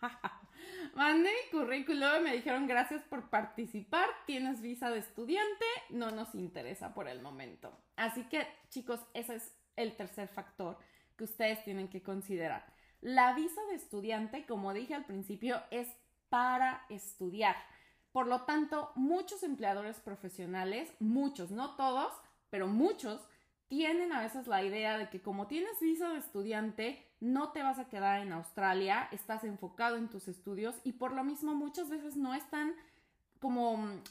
Mandé 0.94 1.30
mi 1.30 1.58
currículum, 1.58 2.22
me 2.22 2.34
dijeron 2.34 2.66
gracias 2.66 3.02
por 3.04 3.28
participar, 3.28 4.08
tienes 4.26 4.60
visa 4.60 4.90
de 4.90 4.98
estudiante, 4.98 5.64
no 5.90 6.10
nos 6.10 6.34
interesa 6.34 6.94
por 6.94 7.08
el 7.08 7.20
momento. 7.20 7.76
Así 7.96 8.24
que 8.24 8.46
chicos, 8.70 9.00
ese 9.14 9.36
es 9.36 9.54
el 9.76 9.96
tercer 9.96 10.28
factor 10.28 10.78
que 11.16 11.24
ustedes 11.24 11.62
tienen 11.64 11.88
que 11.88 12.02
considerar. 12.02 12.64
La 13.00 13.34
visa 13.34 13.60
de 13.70 13.76
estudiante, 13.76 14.46
como 14.46 14.72
dije 14.72 14.94
al 14.94 15.04
principio, 15.04 15.62
es 15.70 15.88
para 16.28 16.84
estudiar. 16.88 17.56
Por 18.12 18.26
lo 18.26 18.42
tanto, 18.42 18.92
muchos 18.94 19.42
empleadores 19.42 20.00
profesionales, 20.00 20.90
muchos, 20.98 21.50
no 21.50 21.76
todos, 21.76 22.12
pero 22.50 22.66
muchos, 22.66 23.20
tienen 23.68 24.12
a 24.12 24.22
veces 24.22 24.46
la 24.46 24.62
idea 24.62 24.96
de 24.96 25.10
que 25.10 25.20
como 25.20 25.46
tienes 25.46 25.78
visa 25.80 26.08
de 26.10 26.18
estudiante, 26.18 27.05
no 27.20 27.50
te 27.52 27.62
vas 27.62 27.78
a 27.78 27.88
quedar 27.88 28.20
en 28.20 28.32
Australia, 28.32 29.08
estás 29.12 29.44
enfocado 29.44 29.96
en 29.96 30.08
tus 30.08 30.28
estudios 30.28 30.76
y 30.84 30.92
por 30.92 31.12
lo 31.12 31.24
mismo 31.24 31.54
muchas 31.54 31.88
veces 31.88 32.16
no 32.16 32.34
están 32.34 32.74
como, 33.40 34.02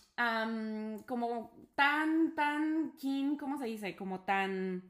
como 1.08 1.52
tan, 1.76 2.36
tan 2.36 2.94
keen, 3.02 3.38
¿cómo 3.38 3.58
se 3.58 3.66
dice? 3.66 3.96
Como 3.96 4.22
tan... 4.22 4.84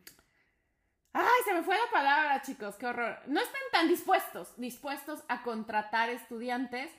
Ay, 1.14 1.42
se 1.46 1.54
me 1.54 1.64
fue 1.64 1.76
la 1.76 1.92
palabra, 1.92 2.42
chicos, 2.42 2.76
qué 2.76 2.88
horror. 2.88 3.20
No 3.28 3.40
están 3.40 3.62
tan 3.72 3.88
dispuestos, 3.88 4.54
dispuestos 4.58 5.24
a 5.30 5.44
contratar 5.44 6.10
estudiantes 6.10 6.92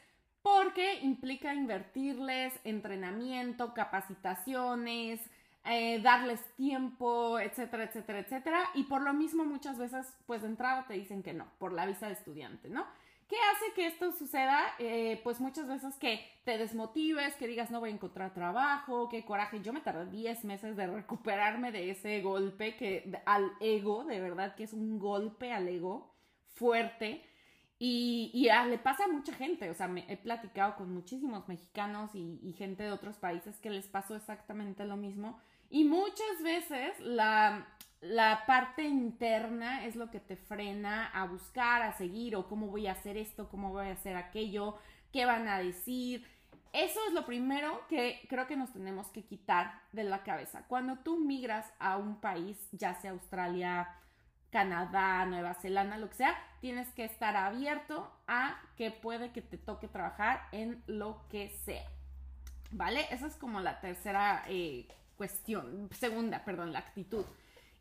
porque 0.43 1.01
implica 1.01 1.55
invertirles 1.55 2.55
entrenamiento, 2.65 3.75
capacitaciones, 3.75 5.21
eh, 5.69 6.01
darles 6.01 6.41
tiempo, 6.57 7.39
etcétera, 7.39 7.85
etcétera, 7.85 8.21
etcétera. 8.21 8.61
Y 8.75 8.85
por 8.85 9.03
lo 9.03 9.13
mismo 9.13 9.45
muchas 9.45 9.79
veces, 9.79 10.07
pues 10.27 10.43
de 10.43 10.49
entrada 10.49 10.87
te 10.87 10.95
dicen 10.95 11.23
que 11.23 11.33
no, 11.33 11.47
por 11.59 11.73
la 11.73 11.87
visa 11.87 12.07
de 12.07 12.13
estudiante, 12.13 12.69
¿no? 12.69 12.87
¿Qué 13.29 13.37
hace 13.53 13.73
que 13.75 13.87
esto 13.87 14.13
suceda? 14.13 14.61
Eh, 14.79 15.21
pues 15.25 15.41
muchas 15.41 15.67
veces 15.67 15.97
que 15.97 16.21
te 16.45 16.59
desmotives, 16.59 17.35
que 17.35 17.49
digas 17.49 17.73
no 17.73 17.81
voy 17.81 17.91
a 17.91 17.95
encontrar 17.95 18.33
trabajo, 18.33 19.09
qué 19.09 19.25
coraje. 19.25 19.61
Yo 19.63 19.73
me 19.73 19.81
tardé 19.81 20.07
10 20.07 20.45
meses 20.45 20.77
de 20.77 20.87
recuperarme 20.87 21.73
de 21.73 21.91
ese 21.91 22.21
golpe 22.21 22.77
que 22.77 23.21
al 23.27 23.51
ego, 23.61 24.05
de 24.05 24.21
verdad 24.21 24.55
que 24.55 24.63
es 24.63 24.73
un 24.73 25.01
golpe 25.01 25.53
al 25.53 25.67
ego 25.67 26.15
fuerte. 26.55 27.25
Y, 27.79 28.31
y 28.33 28.49
le 28.71 28.79
pasa 28.79 29.05
a 29.05 29.09
mucha 29.09 29.35
gente, 29.35 29.69
o 29.69 29.75
sea, 29.75 29.89
me, 29.89 30.07
he 30.09 30.17
platicado 30.17 30.77
con 30.77 30.95
muchísimos 30.95 31.47
mexicanos 31.49 32.15
y, 32.15 32.41
y 32.43 32.53
gente 32.55 32.85
de 32.85 32.93
otros 32.93 33.17
países 33.17 33.59
que 33.59 33.69
les 33.69 33.87
pasó 33.87 34.17
exactamente 34.17 34.85
lo 34.87 34.97
mismo 34.97 35.39
y 35.71 35.85
muchas 35.85 36.43
veces 36.43 36.99
la, 37.01 37.67
parte 38.47 38.83
interna 38.83 39.85
es 39.85 39.97
lo 39.97 40.11
que 40.11 40.21
te 40.21 40.37
frena 40.37 41.09
a 41.09 41.27
buscar, 41.27 41.83
a 41.83 41.93
seguir, 41.93 42.37
o 42.37 42.49
cómo 42.49 42.69
voy 42.69 42.87
a 42.87 42.93
hacer 42.93 43.17
esto, 43.17 43.49
cómo 43.49 43.71
voy 43.71 43.89
a 43.89 43.93
hacer 43.93 44.17
aquello, 44.17 44.79
qué 45.13 45.25
van 45.25 45.49
a 45.49 45.59
decir. 45.59 46.27
eso 46.73 47.01
es 47.09 47.15
lo 47.15 47.25
primero 47.25 47.87
que 47.89 48.27
creo 48.29 48.47
que 48.47 48.57
nos 48.57 48.73
tenemos 48.73 49.09
que 49.09 49.25
quitar 49.25 49.81
de 49.93 50.05
la 50.05 50.23
cabeza. 50.23 50.65
Cuando 50.69 50.99
tú 50.99 51.19
migras 51.19 51.73
a 51.79 51.97
un 51.97 52.21
país, 52.21 52.69
ya 52.73 52.95
sea 53.01 53.13
Australia, 53.13 53.89
Canadá, 54.51 55.27
Nueva 55.27 55.55
Zelanda, 55.55 55.99
lo 55.99 56.09
que 56.09 56.17
sea, 56.17 56.35
tienes 56.61 56.89
que 56.95 57.05
estar 57.05 57.37
abierto 57.37 58.11
a 58.27 58.61
que 58.77 58.91
puede 58.91 59.33
que 59.33 59.43
te 59.43 59.59
toque 59.59 59.89
trabajar 59.89 60.49
en 60.53 60.83
lo 60.87 61.27
que 61.29 61.51
sea. 61.65 61.85
¿Vale? 62.71 63.07
Esa 63.11 63.27
es 63.27 63.37
como 63.37 63.61
la 63.61 63.81
tercera 63.81 64.45
eh, 64.49 64.89
cuestión, 65.17 65.89
segunda, 65.93 66.45
perdón, 66.45 66.73
la 66.73 66.81
actitud. 66.81 67.25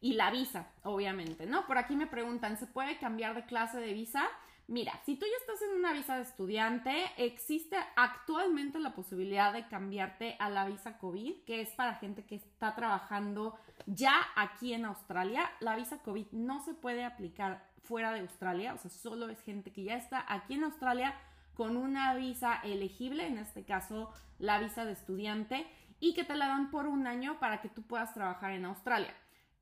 Y 0.01 0.13
la 0.13 0.29
visa, 0.29 0.67
obviamente, 0.83 1.45
¿no? 1.45 1.65
Por 1.65 1.77
aquí 1.77 1.95
me 1.95 2.07
preguntan, 2.07 2.57
¿se 2.57 2.67
puede 2.67 2.97
cambiar 2.97 3.35
de 3.35 3.45
clase 3.45 3.79
de 3.79 3.93
visa? 3.93 4.27
Mira, 4.67 4.99
si 5.05 5.15
tú 5.15 5.25
ya 5.25 5.37
estás 5.39 5.61
en 5.61 5.77
una 5.77 5.93
visa 5.93 6.15
de 6.15 6.23
estudiante, 6.23 7.05
existe 7.17 7.77
actualmente 7.95 8.79
la 8.79 8.95
posibilidad 8.95 9.53
de 9.53 9.67
cambiarte 9.67 10.35
a 10.39 10.49
la 10.49 10.65
visa 10.65 10.97
COVID, 10.97 11.43
que 11.45 11.61
es 11.61 11.69
para 11.69 11.95
gente 11.95 12.25
que 12.25 12.35
está 12.35 12.75
trabajando 12.75 13.55
ya 13.85 14.13
aquí 14.35 14.73
en 14.73 14.85
Australia. 14.85 15.51
La 15.59 15.75
visa 15.75 15.99
COVID 15.99 16.31
no 16.31 16.63
se 16.63 16.73
puede 16.73 17.03
aplicar 17.03 17.63
fuera 17.83 18.11
de 18.11 18.21
Australia, 18.21 18.73
o 18.73 18.77
sea, 18.79 18.89
solo 18.89 19.29
es 19.29 19.39
gente 19.41 19.71
que 19.71 19.83
ya 19.83 19.95
está 19.95 20.25
aquí 20.27 20.55
en 20.55 20.63
Australia 20.63 21.13
con 21.53 21.77
una 21.77 22.15
visa 22.15 22.59
elegible, 22.63 23.27
en 23.27 23.37
este 23.37 23.63
caso 23.63 24.11
la 24.39 24.59
visa 24.59 24.83
de 24.83 24.93
estudiante, 24.93 25.67
y 25.99 26.13
que 26.13 26.23
te 26.23 26.35
la 26.35 26.47
dan 26.47 26.71
por 26.71 26.87
un 26.87 27.07
año 27.07 27.39
para 27.39 27.61
que 27.61 27.69
tú 27.69 27.83
puedas 27.83 28.13
trabajar 28.13 28.51
en 28.51 28.65
Australia. 28.65 29.13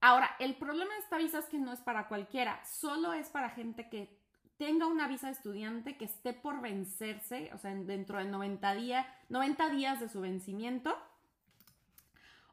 Ahora, 0.02 0.36
el 0.40 0.56
problema 0.56 0.94
de 0.94 1.00
esta 1.00 1.18
visa 1.18 1.40
es 1.40 1.46
que 1.46 1.60
no 1.60 1.72
es 1.72 1.80
para 1.80 2.08
cualquiera, 2.08 2.64
solo 2.66 3.14
es 3.14 3.30
para 3.30 3.50
gente 3.50 3.90
que 3.90 4.20
tenga 4.58 4.86
una 4.86 5.08
visa 5.08 5.28
de 5.28 5.34
estudiante 5.34 5.98
que 5.98 6.06
esté 6.06 6.34
por 6.34 6.62
vencerse, 6.62 7.50
o 7.54 7.58
sea, 7.58 7.74
dentro 7.74 8.18
de 8.18 8.26
90, 8.26 8.76
90 9.30 9.70
días 9.70 10.00
de 10.00 10.10
su 10.10 10.22
vencimiento, 10.22 10.98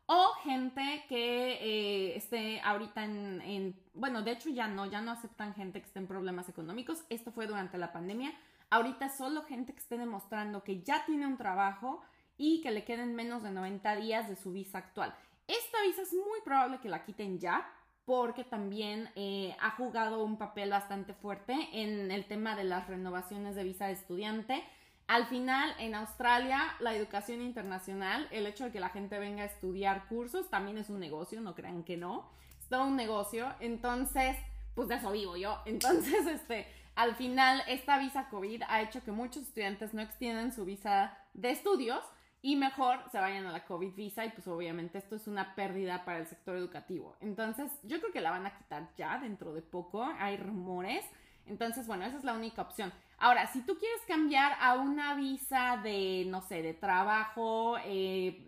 o 0.07 0.33
gente 0.43 1.05
que 1.09 1.53
eh, 1.53 2.16
esté 2.16 2.61
ahorita 2.62 3.05
en, 3.05 3.40
en, 3.43 3.81
bueno, 3.95 4.23
de 4.23 4.33
hecho 4.33 4.49
ya 4.49 4.66
no, 4.66 4.87
ya 4.87 5.01
no 5.01 5.12
aceptan 5.12 5.55
gente 5.55 5.81
que 5.81 5.87
esté 5.87 6.01
en 6.01 6.09
problemas 6.09 6.49
económicos, 6.49 7.05
esto 7.11 7.31
fue 7.33 7.47
durante 7.47 7.79
la 7.79 7.93
pandemia, 7.93 8.33
ahorita 8.71 9.09
solo 9.09 9.45
gente 9.45 9.73
que 9.73 9.79
esté 9.79 9.99
demostrando 9.99 10.64
que 10.64 10.83
ya 10.83 11.05
tiene 11.05 11.27
un 11.27 11.37
trabajo 11.37 12.03
y 12.40 12.62
que 12.62 12.70
le 12.70 12.85
queden 12.85 13.14
menos 13.14 13.42
de 13.42 13.50
90 13.50 13.96
días 13.96 14.26
de 14.26 14.35
su 14.35 14.50
visa 14.50 14.79
actual. 14.79 15.14
Esta 15.46 15.83
visa 15.83 16.00
es 16.00 16.14
muy 16.14 16.40
probable 16.42 16.81
que 16.81 16.88
la 16.88 17.05
quiten 17.05 17.38
ya, 17.38 17.70
porque 18.07 18.44
también 18.44 19.11
eh, 19.14 19.55
ha 19.61 19.72
jugado 19.72 20.24
un 20.24 20.38
papel 20.38 20.70
bastante 20.70 21.12
fuerte 21.12 21.55
en 21.74 22.11
el 22.11 22.24
tema 22.24 22.57
de 22.57 22.64
las 22.64 22.88
renovaciones 22.88 23.57
de 23.57 23.64
visa 23.64 23.88
de 23.88 23.92
estudiante. 23.92 24.64
Al 25.07 25.26
final, 25.26 25.74
en 25.79 25.94
Australia, 25.94 26.62
la 26.81 26.94
educación 26.94 27.42
internacional, 27.42 28.26
el 28.31 28.46
hecho 28.46 28.64
de 28.64 28.72
que 28.72 28.81
la 28.81 28.88
gente 28.88 29.18
venga 29.18 29.42
a 29.42 29.46
estudiar 29.46 30.09
cursos, 30.09 30.48
también 30.48 30.79
es 30.79 30.88
un 30.88 30.98
negocio, 30.98 31.42
no 31.42 31.55
crean 31.55 31.85
que 31.85 31.98
no, 31.98 32.31
es 32.59 32.68
todo 32.70 32.87
un 32.87 32.96
negocio. 32.96 33.53
Entonces, 33.61 34.35
pues 34.74 34.88
de 34.88 34.94
eso 34.94 35.12
vivo 35.12 35.37
yo. 35.37 35.59
Entonces, 35.66 36.26
este, 36.26 36.66
al 36.94 37.16
final, 37.16 37.62
esta 37.68 37.98
visa 37.98 38.31
COVID 38.31 38.62
ha 38.66 38.81
hecho 38.81 39.05
que 39.05 39.12
muchos 39.12 39.42
estudiantes 39.42 39.92
no 39.92 40.00
extiendan 40.00 40.55
su 40.55 40.64
visa 40.64 41.18
de 41.35 41.50
estudios 41.50 42.03
y 42.42 42.57
mejor 42.57 42.98
se 43.11 43.18
vayan 43.18 43.46
a 43.46 43.53
la 43.53 43.64
COVID 43.64 43.94
visa 43.94 44.24
y 44.24 44.31
pues 44.31 44.46
obviamente 44.48 44.98
esto 44.98 45.16
es 45.16 45.26
una 45.26 45.55
pérdida 45.55 46.05
para 46.05 46.18
el 46.18 46.26
sector 46.26 46.57
educativo. 46.57 47.16
Entonces 47.20 47.70
yo 47.83 48.00
creo 48.00 48.12
que 48.12 48.20
la 48.20 48.31
van 48.31 48.46
a 48.46 48.57
quitar 48.57 48.88
ya 48.96 49.18
dentro 49.18 49.53
de 49.53 49.62
poco, 49.62 50.05
hay 50.18 50.37
rumores. 50.37 51.05
Entonces, 51.46 51.87
bueno, 51.87 52.05
esa 52.05 52.16
es 52.16 52.24
la 52.24 52.35
única 52.35 52.62
opción. 52.62 52.92
Ahora, 53.18 53.46
si 53.48 53.61
tú 53.62 53.76
quieres 53.76 54.00
cambiar 54.07 54.53
a 54.61 54.74
una 54.74 55.14
visa 55.14 55.81
de, 55.83 56.24
no 56.29 56.42
sé, 56.42 56.62
de 56.62 56.74
trabajo 56.74 57.76
eh, 57.85 58.46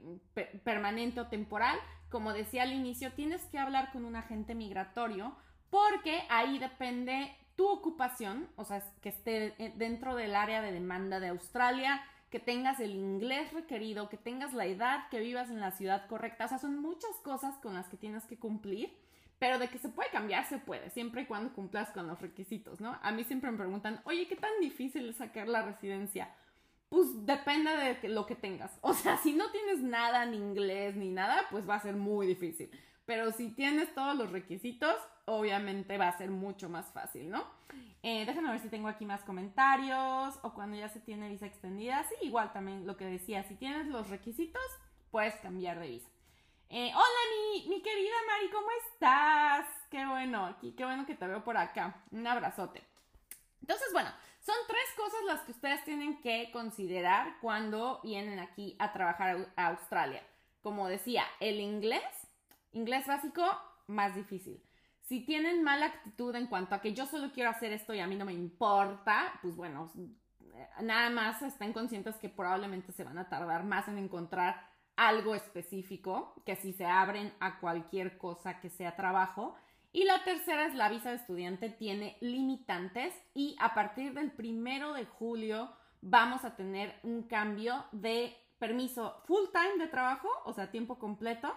permanente 0.64 1.20
o 1.20 1.26
temporal, 1.26 1.76
como 2.08 2.32
decía 2.32 2.62
al 2.62 2.72
inicio, 2.72 3.12
tienes 3.12 3.42
que 3.46 3.58
hablar 3.58 3.90
con 3.92 4.04
un 4.04 4.16
agente 4.16 4.54
migratorio 4.54 5.36
porque 5.70 6.22
ahí 6.28 6.58
depende 6.58 7.34
tu 7.56 7.66
ocupación, 7.66 8.48
o 8.56 8.64
sea, 8.64 8.82
que 9.00 9.08
esté 9.08 9.54
eh, 9.58 9.72
dentro 9.76 10.14
del 10.14 10.36
área 10.36 10.62
de 10.62 10.72
demanda 10.72 11.20
de 11.20 11.28
Australia, 11.28 12.02
que 12.32 12.40
tengas 12.40 12.80
el 12.80 12.94
inglés 12.94 13.52
requerido, 13.52 14.08
que 14.08 14.16
tengas 14.16 14.54
la 14.54 14.64
edad, 14.64 15.06
que 15.10 15.20
vivas 15.20 15.50
en 15.50 15.60
la 15.60 15.70
ciudad 15.70 16.06
correcta. 16.08 16.46
O 16.46 16.48
sea, 16.48 16.58
son 16.58 16.80
muchas 16.80 17.14
cosas 17.22 17.58
con 17.58 17.74
las 17.74 17.88
que 17.88 17.98
tienes 17.98 18.24
que 18.24 18.38
cumplir, 18.38 18.90
pero 19.38 19.58
de 19.58 19.68
que 19.68 19.78
se 19.78 19.90
puede 19.90 20.08
cambiar, 20.08 20.48
se 20.48 20.56
puede, 20.56 20.88
siempre 20.88 21.22
y 21.22 21.26
cuando 21.26 21.52
cumplas 21.52 21.90
con 21.90 22.06
los 22.06 22.18
requisitos, 22.22 22.80
¿no? 22.80 22.98
A 23.02 23.12
mí 23.12 23.22
siempre 23.24 23.50
me 23.50 23.58
preguntan, 23.58 24.00
oye, 24.04 24.26
¿qué 24.28 24.36
tan 24.36 24.50
difícil 24.62 25.10
es 25.10 25.16
sacar 25.16 25.46
la 25.46 25.60
residencia? 25.60 26.34
Pues 26.88 27.26
depende 27.26 27.70
de 27.70 28.08
lo 28.08 28.24
que 28.24 28.34
tengas. 28.34 28.78
O 28.80 28.94
sea, 28.94 29.18
si 29.18 29.34
no 29.34 29.50
tienes 29.50 29.80
nada, 29.80 30.24
ni 30.24 30.38
inglés, 30.38 30.96
ni 30.96 31.10
nada, 31.10 31.42
pues 31.50 31.68
va 31.68 31.74
a 31.74 31.80
ser 31.82 31.96
muy 31.96 32.26
difícil. 32.26 32.70
Pero 33.12 33.30
si 33.30 33.50
tienes 33.50 33.94
todos 33.94 34.16
los 34.16 34.32
requisitos, 34.32 34.96
obviamente 35.26 35.98
va 35.98 36.08
a 36.08 36.16
ser 36.16 36.30
mucho 36.30 36.70
más 36.70 36.90
fácil, 36.92 37.28
¿no? 37.28 37.44
Eh, 38.02 38.24
déjenme 38.24 38.50
ver 38.50 38.60
si 38.60 38.70
tengo 38.70 38.88
aquí 38.88 39.04
más 39.04 39.22
comentarios 39.22 40.38
o 40.40 40.54
cuando 40.54 40.78
ya 40.78 40.88
se 40.88 40.98
tiene 40.98 41.28
visa 41.28 41.44
extendida. 41.44 42.02
Sí, 42.04 42.14
igual 42.22 42.54
también 42.54 42.86
lo 42.86 42.96
que 42.96 43.04
decía, 43.04 43.44
si 43.44 43.54
tienes 43.54 43.86
los 43.88 44.08
requisitos, 44.08 44.62
puedes 45.10 45.34
cambiar 45.36 45.78
de 45.78 45.88
visa. 45.88 46.08
Eh, 46.70 46.90
hola, 46.94 47.68
mi, 47.68 47.82
querida 47.82 48.14
Mari, 48.28 48.50
¿cómo 48.50 48.68
estás? 48.90 49.66
Qué 49.90 50.06
bueno, 50.06 50.46
aquí, 50.46 50.72
qué 50.72 50.86
bueno 50.86 51.04
que 51.04 51.14
te 51.14 51.26
veo 51.26 51.44
por 51.44 51.58
acá. 51.58 52.02
Un 52.12 52.26
abrazote. 52.26 52.82
Entonces, 53.60 53.88
bueno, 53.92 54.08
son 54.40 54.56
tres 54.66 54.88
cosas 54.96 55.20
las 55.26 55.40
que 55.42 55.52
ustedes 55.52 55.84
tienen 55.84 56.18
que 56.22 56.50
considerar 56.50 57.36
cuando 57.42 58.00
vienen 58.02 58.38
aquí 58.38 58.74
a 58.78 58.94
trabajar 58.94 59.52
a 59.54 59.66
Australia. 59.66 60.26
Como 60.62 60.88
decía, 60.88 61.24
el 61.40 61.60
inglés, 61.60 62.21
inglés 62.72 63.06
básico, 63.06 63.44
más 63.86 64.14
difícil. 64.14 64.62
Si 65.02 65.20
tienen 65.20 65.62
mala 65.62 65.86
actitud 65.86 66.34
en 66.36 66.46
cuanto 66.46 66.74
a 66.74 66.80
que 66.80 66.94
yo 66.94 67.06
solo 67.06 67.32
quiero 67.32 67.50
hacer 67.50 67.72
esto 67.72 67.92
y 67.92 68.00
a 68.00 68.06
mí 68.06 68.16
no 68.16 68.24
me 68.24 68.32
importa, 68.32 69.32
pues 69.42 69.56
bueno, 69.56 69.90
nada 70.80 71.10
más 71.10 71.42
estén 71.42 71.72
conscientes 71.72 72.16
que 72.16 72.28
probablemente 72.28 72.92
se 72.92 73.04
van 73.04 73.18
a 73.18 73.28
tardar 73.28 73.64
más 73.64 73.88
en 73.88 73.98
encontrar 73.98 74.70
algo 74.96 75.34
específico, 75.34 76.34
que 76.44 76.56
si 76.56 76.72
se 76.72 76.86
abren 76.86 77.32
a 77.40 77.58
cualquier 77.58 78.18
cosa 78.18 78.60
que 78.60 78.70
sea 78.70 78.96
trabajo. 78.96 79.56
Y 79.92 80.04
la 80.04 80.24
tercera 80.24 80.66
es 80.66 80.74
la 80.74 80.88
visa 80.88 81.10
de 81.10 81.16
estudiante 81.16 81.68
tiene 81.68 82.16
limitantes 82.20 83.14
y 83.34 83.56
a 83.60 83.74
partir 83.74 84.14
del 84.14 84.30
primero 84.30 84.94
de 84.94 85.04
julio 85.04 85.70
vamos 86.00 86.44
a 86.44 86.56
tener 86.56 86.98
un 87.02 87.24
cambio 87.24 87.84
de 87.92 88.34
permiso 88.58 89.22
full 89.26 89.46
time 89.52 89.84
de 89.84 89.90
trabajo, 89.90 90.28
o 90.44 90.52
sea, 90.52 90.70
tiempo 90.70 90.98
completo, 90.98 91.54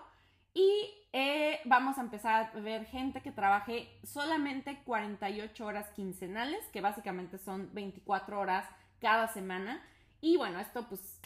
y 0.56 0.90
eh, 1.12 1.60
vamos 1.66 1.98
a 1.98 2.02
empezar 2.02 2.52
a 2.56 2.60
ver 2.62 2.86
gente 2.86 3.22
que 3.22 3.32
trabaje 3.32 3.90
solamente 4.04 4.82
48 4.86 5.66
horas 5.66 5.90
quincenales, 5.90 6.66
que 6.68 6.82
básicamente 6.82 7.38
son 7.38 7.70
24 7.74 8.40
horas 8.40 8.66
cada 9.00 9.28
semana. 9.28 9.84
Y 10.22 10.38
bueno, 10.38 10.60
esto 10.62 10.88
pues 10.88 11.20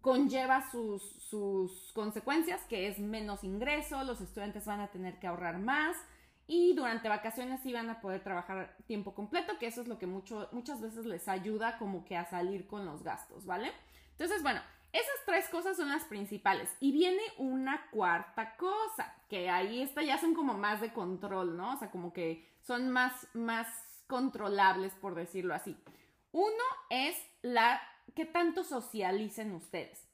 conlleva 0.00 0.68
sus, 0.70 1.02
sus 1.22 1.92
consecuencias, 1.94 2.60
que 2.64 2.88
es 2.88 2.98
menos 2.98 3.44
ingreso, 3.44 4.02
los 4.02 4.20
estudiantes 4.20 4.66
van 4.66 4.80
a 4.80 4.88
tener 4.88 5.18
que 5.20 5.28
ahorrar 5.28 5.58
más 5.58 5.96
y 6.48 6.74
durante 6.74 7.08
vacaciones 7.08 7.60
sí 7.62 7.72
van 7.72 7.88
a 7.90 8.00
poder 8.00 8.24
trabajar 8.24 8.76
tiempo 8.88 9.14
completo, 9.14 9.56
que 9.60 9.68
eso 9.68 9.82
es 9.82 9.86
lo 9.86 9.98
que 10.00 10.08
mucho, 10.08 10.48
muchas 10.50 10.80
veces 10.80 11.06
les 11.06 11.28
ayuda 11.28 11.78
como 11.78 12.04
que 12.04 12.16
a 12.16 12.28
salir 12.28 12.66
con 12.66 12.84
los 12.84 13.04
gastos, 13.04 13.46
¿vale? 13.46 13.70
Entonces, 14.10 14.42
bueno, 14.42 14.60
esas 14.92 15.14
tres 15.24 15.48
cosas 15.48 15.76
son 15.76 15.88
las 15.88 16.04
principales. 16.04 16.74
Y 16.80 16.92
viene 16.92 17.22
una 17.38 17.88
cuarta 17.90 18.56
cosa, 18.56 19.14
que 19.28 19.48
ahí 19.48 19.82
está, 19.82 20.02
ya 20.02 20.18
son 20.18 20.34
como 20.34 20.54
más 20.54 20.80
de 20.80 20.92
control, 20.92 21.56
¿no? 21.56 21.74
O 21.74 21.76
sea, 21.76 21.90
como 21.90 22.12
que 22.12 22.48
son 22.62 22.90
más, 22.90 23.28
más 23.34 23.68
controlables, 24.06 24.92
por 24.94 25.14
decirlo 25.14 25.54
así. 25.54 25.76
Uno 26.32 26.64
es 26.90 27.16
la 27.42 27.80
que 28.14 28.26
tanto 28.26 28.64
socialicen 28.64 29.52
ustedes. 29.52 30.06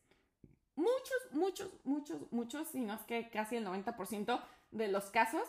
Muchos, 0.74 1.32
muchos, 1.32 1.72
muchos, 1.84 2.32
muchos, 2.32 2.68
si 2.68 2.80
no 2.80 2.94
es 2.94 3.00
que 3.02 3.30
casi 3.30 3.56
el 3.56 3.66
90% 3.66 4.42
de 4.72 4.88
los 4.88 5.04
casos 5.06 5.48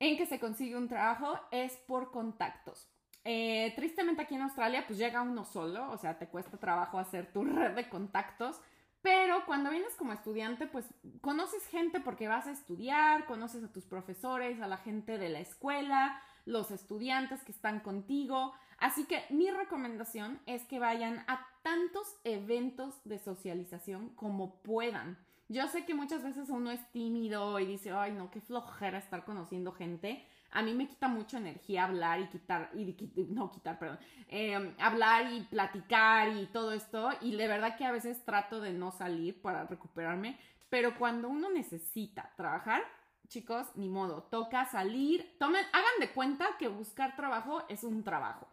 en 0.00 0.16
que 0.16 0.26
se 0.26 0.40
consigue 0.40 0.76
un 0.76 0.88
trabajo 0.88 1.38
es 1.52 1.76
por 1.86 2.10
contactos. 2.10 2.88
Eh, 3.30 3.74
tristemente 3.76 4.22
aquí 4.22 4.36
en 4.36 4.40
Australia 4.40 4.84
pues 4.86 4.98
llega 4.98 5.20
uno 5.20 5.44
solo, 5.44 5.90
o 5.90 5.98
sea, 5.98 6.18
te 6.18 6.28
cuesta 6.28 6.56
trabajo 6.56 6.98
hacer 6.98 7.30
tu 7.30 7.44
red 7.44 7.72
de 7.72 7.86
contactos, 7.90 8.58
pero 9.02 9.44
cuando 9.44 9.68
vienes 9.68 9.94
como 9.96 10.14
estudiante 10.14 10.66
pues 10.66 10.86
conoces 11.20 11.66
gente 11.66 12.00
porque 12.00 12.26
vas 12.26 12.46
a 12.46 12.52
estudiar, 12.52 13.26
conoces 13.26 13.62
a 13.62 13.70
tus 13.70 13.84
profesores, 13.84 14.62
a 14.62 14.66
la 14.66 14.78
gente 14.78 15.18
de 15.18 15.28
la 15.28 15.40
escuela, 15.40 16.18
los 16.46 16.70
estudiantes 16.70 17.44
que 17.44 17.52
están 17.52 17.80
contigo, 17.80 18.54
así 18.78 19.04
que 19.04 19.22
mi 19.28 19.50
recomendación 19.50 20.40
es 20.46 20.64
que 20.64 20.78
vayan 20.78 21.22
a 21.26 21.46
tantos 21.62 22.06
eventos 22.24 22.94
de 23.04 23.18
socialización 23.18 24.08
como 24.14 24.62
puedan. 24.62 25.18
Yo 25.50 25.68
sé 25.68 25.84
que 25.84 25.92
muchas 25.92 26.22
veces 26.22 26.48
uno 26.48 26.70
es 26.70 26.80
tímido 26.92 27.60
y 27.60 27.66
dice, 27.66 27.90
ay, 27.90 28.12
no, 28.12 28.30
qué 28.30 28.40
flojera 28.40 28.96
estar 28.96 29.26
conociendo 29.26 29.72
gente. 29.72 30.26
A 30.50 30.62
mí 30.62 30.74
me 30.74 30.88
quita 30.88 31.08
mucha 31.08 31.38
energía 31.38 31.84
hablar 31.84 32.20
y 32.20 32.26
quitar, 32.28 32.70
y, 32.74 32.96
no 33.28 33.50
quitar, 33.50 33.78
perdón, 33.78 33.98
em, 34.28 34.74
hablar 34.78 35.32
y 35.32 35.42
platicar 35.42 36.36
y 36.36 36.46
todo 36.46 36.72
esto. 36.72 37.10
Y 37.20 37.36
de 37.36 37.48
verdad 37.48 37.76
que 37.76 37.84
a 37.84 37.92
veces 37.92 38.24
trato 38.24 38.60
de 38.60 38.72
no 38.72 38.90
salir 38.90 39.40
para 39.42 39.64
recuperarme. 39.64 40.38
Pero 40.70 40.98
cuando 40.98 41.28
uno 41.28 41.50
necesita 41.50 42.32
trabajar, 42.36 42.82
chicos, 43.28 43.66
ni 43.74 43.88
modo, 43.88 44.22
toca 44.24 44.64
salir. 44.66 45.36
Hagan 45.40 46.00
de 46.00 46.10
cuenta 46.12 46.56
que 46.58 46.68
buscar 46.68 47.14
trabajo 47.16 47.64
es 47.68 47.84
un 47.84 48.02
trabajo. 48.02 48.48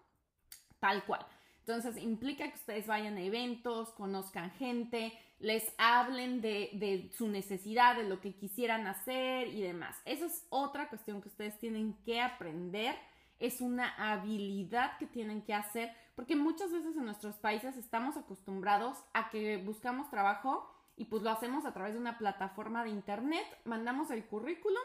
Tal 0.80 1.04
cual. 1.06 1.26
Entonces 1.68 1.98
implica 1.98 2.48
que 2.48 2.60
ustedes 2.60 2.86
vayan 2.86 3.18
a 3.18 3.22
eventos, 3.22 3.90
conozcan 3.94 4.52
gente, 4.52 5.18
les 5.40 5.64
hablen 5.80 6.40
de, 6.40 7.12
su 7.18 7.28
necesidad, 7.28 7.96
de 7.96 8.04
lo 8.04 8.22
que 8.22 8.36
quisieran 8.36 8.86
hacer 8.86 9.48
y 9.48 9.62
demás. 9.62 10.00
Esa 10.06 10.28
es 10.28 10.46
otra 10.50 10.90
cuestión 10.90 11.24
que 11.24 11.28
ustedes 11.28 11.58
tienen 11.58 11.96
que 12.06 12.22
aprender. 12.22 12.96
Es 13.40 13.62
una 13.62 13.96
habilidad 14.12 14.96
que 15.00 15.08
tienen 15.08 15.42
que 15.42 15.56
hacer 15.56 15.92
porque 16.16 16.36
muchas 16.36 16.72
veces 16.72 16.96
en 16.96 17.06
nuestros 17.06 17.36
países 17.38 17.76
estamos 17.78 18.16
acostumbrados 18.16 19.00
a 19.14 19.32
que 19.32 19.58
buscamos 19.58 20.12
trabajo 20.12 20.72
y 20.96 21.06
pues 21.06 21.24
lo 21.24 21.32
hacemos 21.32 21.66
a 21.66 21.74
través 21.74 21.94
de 21.94 22.00
una 22.00 22.20
plataforma 22.20 22.84
de 22.84 22.92
internet, 22.92 23.44
mandamos 23.66 24.12
el 24.12 24.24
currículum 24.26 24.84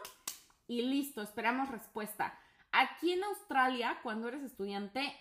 y 0.67 0.81
listo, 0.81 1.21
esperamos 1.21 1.69
respuesta. 1.69 2.37
Aquí 2.71 3.11
en 3.11 3.23
Australia, 3.23 3.99
cuando 4.01 4.29
eres 4.29 4.41
estudiante, 4.41 5.13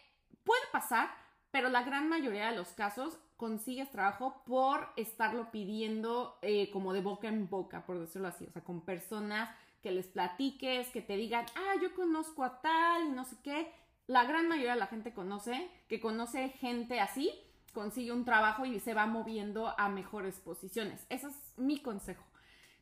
puede 0.42 0.62
pasar, 0.72 1.10
pero 1.50 1.68
la 1.68 1.82
gran 1.82 2.08
mayoría 2.08 2.50
de 2.50 2.56
los 2.56 2.68
casos 2.68 3.18
consigues 3.36 3.90
trabajo 3.90 4.42
por 4.44 4.88
estarlo 4.96 5.50
pidiendo 5.50 6.38
eh, 6.42 6.70
como 6.70 6.92
de 6.92 7.00
boca 7.00 7.28
en 7.28 7.48
boca, 7.48 7.84
por 7.86 7.98
decirlo 7.98 8.28
así, 8.28 8.46
o 8.46 8.52
sea, 8.52 8.62
con 8.62 8.84
personas 8.84 9.50
que 9.82 9.90
les 9.90 10.06
platiques, 10.06 10.88
que 10.90 11.00
te 11.00 11.16
digan, 11.16 11.46
ah, 11.56 11.74
yo 11.80 11.94
conozco 11.94 12.44
a 12.44 12.60
tal 12.60 13.06
y 13.06 13.10
no 13.10 13.24
sé 13.24 13.36
qué. 13.42 13.72
La 14.06 14.24
gran 14.24 14.48
mayoría 14.48 14.74
de 14.74 14.80
la 14.80 14.86
gente 14.86 15.14
conoce, 15.14 15.70
que 15.88 16.00
conoce 16.00 16.50
gente 16.50 17.00
así, 17.00 17.32
consigue 17.72 18.12
un 18.12 18.24
trabajo 18.24 18.66
y 18.66 18.78
se 18.80 18.94
va 18.94 19.06
moviendo 19.06 19.72
a 19.78 19.88
mejores 19.88 20.38
posiciones. 20.40 21.06
Ese 21.08 21.28
es 21.28 21.34
mi 21.56 21.80
consejo. 21.80 22.24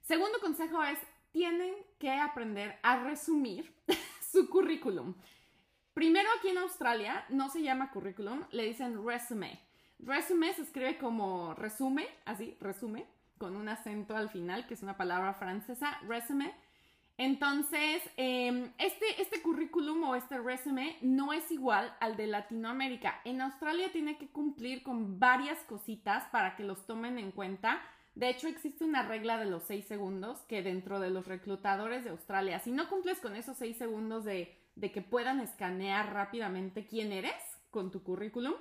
Segundo 0.03 0.41
consejo 0.41 0.83
es, 0.83 0.99
tienen 1.31 1.75
que 1.99 2.11
aprender 2.11 2.79
a 2.83 3.03
resumir 3.05 3.75
su 4.33 4.49
currículum. 4.49 5.15
Primero 5.99 6.29
aquí 6.39 6.51
en 6.51 6.59
Australia 6.59 7.25
no 7.29 7.51
se 7.51 7.61
llama 7.61 7.91
currículum, 7.91 8.45
le 8.53 8.67
dicen 8.67 9.05
resume. 9.05 9.59
Resume 9.99 10.55
se 10.55 10.63
escribe 10.63 10.97
como 10.97 11.55
resume, 11.55 12.07
así, 12.25 12.57
resume, 12.61 13.05
con 13.37 13.57
un 13.57 13.69
acento 13.69 14.17
al 14.17 14.31
final, 14.31 14.65
que 14.69 14.75
es 14.75 14.83
una 14.85 14.97
palabra 14.97 15.35
francesa, 15.35 15.99
resume. 16.07 16.55
Entonces, 17.17 18.01
em, 18.17 18.71
este, 18.79 19.21
este 19.21 19.43
currículum 19.43 20.05
o 20.05 20.15
este 20.15 20.39
resume 20.39 20.99
no 21.03 21.33
es 21.33 21.51
igual 21.51 21.93
al 21.99 22.17
de 22.17 22.29
Latinoamérica. 22.29 23.21
En 23.25 23.41
Australia 23.41 23.91
tiene 23.91 24.19
que 24.19 24.29
cumplir 24.29 24.85
con 24.85 25.19
varias 25.19 25.59
cositas 25.65 26.29
para 26.31 26.55
que 26.55 26.63
los 26.63 26.87
tomen 26.87 27.19
en 27.19 27.33
cuenta. 27.33 27.83
De 28.15 28.29
hecho, 28.29 28.47
existe 28.47 28.85
una 28.85 29.03
regla 29.03 29.37
de 29.37 29.47
los 29.47 29.65
seis 29.65 29.85
segundos 29.87 30.39
que 30.43 30.63
dentro 30.63 31.01
de 31.01 31.11
los 31.11 31.27
reclutadores 31.27 32.05
de 32.05 32.11
Australia, 32.11 32.61
si 32.61 32.71
no 32.71 32.89
cumples 32.89 33.19
con 33.19 33.35
esos 33.35 33.57
seis 33.57 33.77
segundos 33.77 34.25
de, 34.25 34.57
de 34.79 34.93
que 34.93 35.03
puedan 35.03 35.41
escanear 35.41 36.13
rápidamente 36.13 36.87
quién 36.87 37.13
eres 37.13 37.35
con 37.71 37.91
tu 37.91 38.03
currículum, 38.03 38.55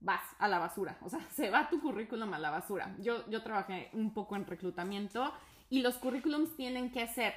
vas 0.00 0.22
a 0.38 0.48
la 0.48 0.58
basura. 0.58 0.98
O 1.02 1.08
sea, 1.08 1.20
se 1.30 1.50
va 1.50 1.70
tu 1.70 1.80
currículum 1.80 2.32
a 2.34 2.38
la 2.38 2.50
basura. 2.50 2.94
Yo, 3.00 3.28
yo 3.30 3.42
trabajé 3.42 3.90
un 3.94 4.12
poco 4.12 4.36
en 4.36 4.46
reclutamiento 4.46 5.32
y 5.70 5.80
los 5.80 5.96
currículums 5.96 6.54
tienen 6.56 6.92
que 6.92 7.06
ser 7.08 7.34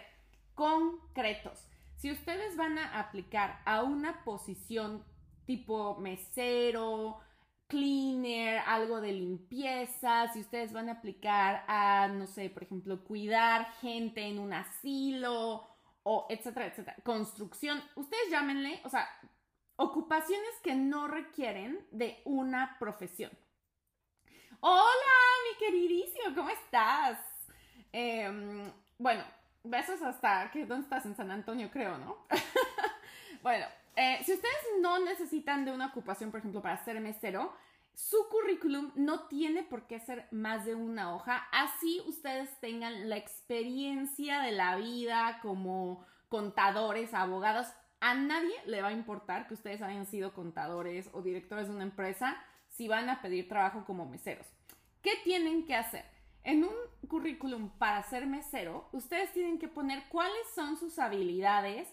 concretos. 0.53 1.67
Si 1.95 2.11
ustedes 2.11 2.57
van 2.57 2.77
a 2.77 2.99
aplicar 2.99 3.61
a 3.65 3.83
una 3.83 4.23
posición 4.23 5.03
tipo 5.45 5.97
mesero, 5.99 7.19
cleaner, 7.67 8.59
algo 8.67 8.99
de 8.99 9.13
limpieza, 9.13 10.27
si 10.33 10.41
ustedes 10.41 10.73
van 10.73 10.89
a 10.89 10.93
aplicar 10.93 11.63
a, 11.67 12.09
no 12.09 12.27
sé, 12.27 12.49
por 12.49 12.63
ejemplo, 12.63 13.03
cuidar 13.05 13.71
gente 13.81 14.27
en 14.27 14.39
un 14.39 14.53
asilo 14.53 15.76
o 16.09 16.25
etcétera, 16.29 16.67
etcétera, 16.67 16.95
construcción, 17.03 17.83
ustedes 17.95 18.29
llámenle, 18.31 18.79
o 18.85 18.89
sea, 18.89 19.09
ocupaciones 19.75 20.51
que 20.63 20.73
no 20.73 21.05
requieren 21.05 21.85
de 21.91 22.21
una 22.23 22.77
profesión. 22.79 23.29
Hola, 24.61 25.17
mi 25.43 25.57
queridísimo, 25.59 26.33
¿cómo 26.33 26.49
estás? 26.49 27.19
Em, 27.91 28.71
bueno, 28.97 29.21
besos 29.65 30.01
hasta 30.01 30.49
que 30.49 30.65
dónde 30.65 30.83
estás 30.83 31.05
en 31.05 31.15
San 31.17 31.29
Antonio, 31.29 31.69
creo, 31.69 31.97
¿no? 31.97 32.25
bueno, 33.43 33.65
eh, 33.97 34.21
si 34.23 34.31
ustedes 34.31 34.55
no 34.79 34.99
necesitan 35.03 35.65
de 35.65 35.73
una 35.73 35.87
ocupación, 35.87 36.31
por 36.31 36.39
ejemplo, 36.39 36.61
para 36.61 36.81
ser 36.85 37.01
mesero, 37.01 37.53
su 37.97 38.29
currículum 38.29 38.91
no 38.93 39.27
tiene 39.27 39.63
por 39.63 39.87
qué 39.87 39.99
ser 39.99 40.27
más 40.29 40.65
de 40.65 40.75
una 40.75 41.15
hoja, 41.15 41.47
así 41.51 41.99
ustedes 42.05 42.47
tengan 42.59 43.09
la 43.09 43.17
experiencia 43.17 44.39
de 44.41 44.51
la 44.51 44.75
vida 44.75 45.39
como 45.41 46.05
contadores, 46.29 47.15
abogados. 47.15 47.65
A 47.99 48.13
nadie 48.13 48.53
le 48.67 48.83
va 48.83 48.89
a 48.89 48.93
importar 48.93 49.47
que 49.47 49.55
ustedes 49.55 49.81
hayan 49.81 50.05
sido 50.05 50.35
contadores 50.35 51.09
o 51.11 51.23
directores 51.23 51.69
de 51.69 51.73
una 51.73 51.85
empresa 51.85 52.37
si 52.69 52.87
van 52.87 53.09
a 53.09 53.19
pedir 53.23 53.49
trabajo 53.49 53.83
como 53.83 54.05
meseros. 54.05 54.45
¿Qué 55.01 55.13
tienen 55.23 55.65
que 55.65 55.73
hacer? 55.73 56.05
En 56.43 56.65
un 56.65 56.75
currículum 57.07 57.71
para 57.79 58.03
ser 58.03 58.27
mesero, 58.27 58.89
ustedes 58.91 59.33
tienen 59.33 59.57
que 59.57 59.69
poner 59.69 60.03
cuáles 60.09 60.47
son 60.53 60.77
sus 60.77 60.99
habilidades 60.99 61.91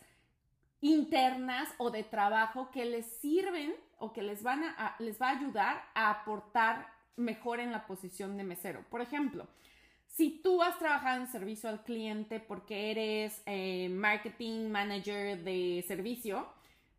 internas 0.83 1.71
o 1.79 1.91
de 1.91 2.03
trabajo 2.05 2.71
que 2.71 2.85
les 2.85 3.07
sirven 3.21 3.75
o 4.05 4.13
que 4.13 4.23
les 4.23 4.43
van 4.43 4.63
a, 4.65 4.97
les 4.99 5.21
va 5.21 5.29
a 5.29 5.39
ayudar 5.39 5.83
a 5.95 6.11
aportar 6.11 6.93
mejor 7.17 7.61
en 7.61 7.73
la 7.73 7.87
posición 7.87 8.37
de 8.37 8.45
mesero. 8.45 8.85
Por 8.91 9.01
ejemplo, 9.01 9.47
si 10.07 10.43
tú 10.43 10.63
has 10.63 10.79
trabajado 10.79 11.21
en 11.21 11.27
servicio 11.27 11.69
al 11.69 11.83
cliente 11.83 12.39
porque 12.39 12.91
eres 12.91 13.43
eh, 13.47 13.89
marketing 13.89 14.71
manager 14.71 15.43
de 15.43 15.85
servicio, 15.89 16.47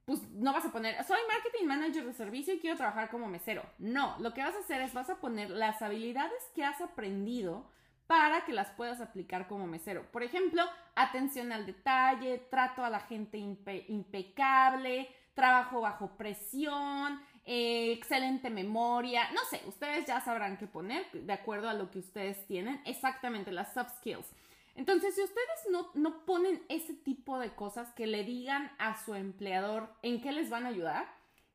pues 0.05 0.21
no 0.31 0.53
vas 0.53 0.65
a 0.65 0.71
poner, 0.71 1.03
soy 1.03 1.19
marketing 1.27 1.65
manager 1.65 2.05
de 2.05 2.13
servicio 2.13 2.53
y 2.53 2.59
quiero 2.59 2.77
trabajar 2.77 3.09
como 3.09 3.27
mesero. 3.27 3.63
No, 3.79 4.15
lo 4.19 4.33
que 4.33 4.41
vas 4.41 4.55
a 4.55 4.59
hacer 4.59 4.81
es 4.81 4.93
vas 4.93 5.09
a 5.09 5.19
poner 5.19 5.49
las 5.49 5.81
habilidades 5.81 6.41
que 6.55 6.63
has 6.63 6.81
aprendido 6.81 7.69
para 8.07 8.45
que 8.45 8.53
las 8.53 8.69
puedas 8.71 9.01
aplicar 9.01 9.47
como 9.47 9.65
mesero. 9.65 10.05
Por 10.11 10.23
ejemplo, 10.23 10.63
atención 10.95 11.51
al 11.51 11.65
detalle, 11.65 12.37
trato 12.49 12.83
a 12.83 12.89
la 12.89 12.99
gente 12.99 13.37
impecable, 13.37 15.09
trabajo 15.35 15.81
bajo 15.81 16.17
presión, 16.17 17.21
eh, 17.45 17.91
excelente 17.91 18.49
memoria, 18.49 19.29
no 19.31 19.41
sé, 19.51 19.61
ustedes 19.67 20.07
ya 20.07 20.19
sabrán 20.21 20.57
qué 20.57 20.65
poner 20.65 21.05
de 21.11 21.33
acuerdo 21.33 21.69
a 21.69 21.75
lo 21.75 21.91
que 21.91 21.99
ustedes 21.99 22.47
tienen, 22.47 22.81
exactamente 22.85 23.51
las 23.51 23.73
soft 23.73 23.97
skills. 23.97 24.25
Entonces, 24.75 25.13
si 25.15 25.21
ustedes 25.21 25.93
no, 25.95 26.25
ponen 26.25 26.61
ese 26.67 26.93
tipo 26.93 27.37
de 27.37 27.51
cosas 27.51 27.93
que 27.93 28.07
le 28.07 28.23
digan 28.23 28.71
a 28.77 28.97
su 29.05 29.13
empleador 29.13 29.89
en 30.01 30.21
qué 30.21 30.31
les 30.31 30.49
van 30.49 30.65
a 30.65 30.69
ayudar, 30.69 31.05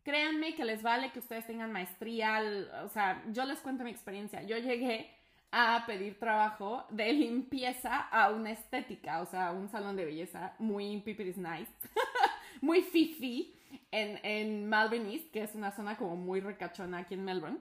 créanme 0.04 0.54
que 0.54 0.64
les 0.64 0.80
vale 0.80 1.10
que 1.10 1.18
ustedes 1.18 1.46
tengan 1.46 1.72
maestría, 1.72 2.40
o 2.84 2.88
sea, 2.88 3.22
yo 3.32 3.44
les 3.44 3.58
cuento 3.58 3.84
mi 3.84 3.90
experiencia, 3.90 4.42
yo 4.42 4.56
llegué 4.58 5.10
a 5.52 5.84
pedir 5.86 6.18
trabajo 6.18 6.86
de 6.90 7.12
limpieza 7.12 7.98
a 7.98 8.30
una 8.30 8.52
estética, 8.52 9.20
o 9.20 9.26
sea, 9.26 9.50
un 9.50 9.68
salón 9.68 9.96
de 9.96 10.04
belleza 10.04 10.54
muy 10.58 11.00
pipiris 11.00 11.36
nice, 11.36 11.72
muy 12.62 12.82
fifi 12.82 13.54
en, 13.90 14.20
en 14.24 14.68
Melbourne 14.68 15.12
East, 15.12 15.30
que 15.30 15.42
es 15.42 15.54
una 15.54 15.72
zona 15.72 15.96
como 15.96 16.16
muy 16.16 16.40
recachona 16.40 16.98
aquí 16.98 17.14
en 17.14 17.24
Melbourne. 17.24 17.58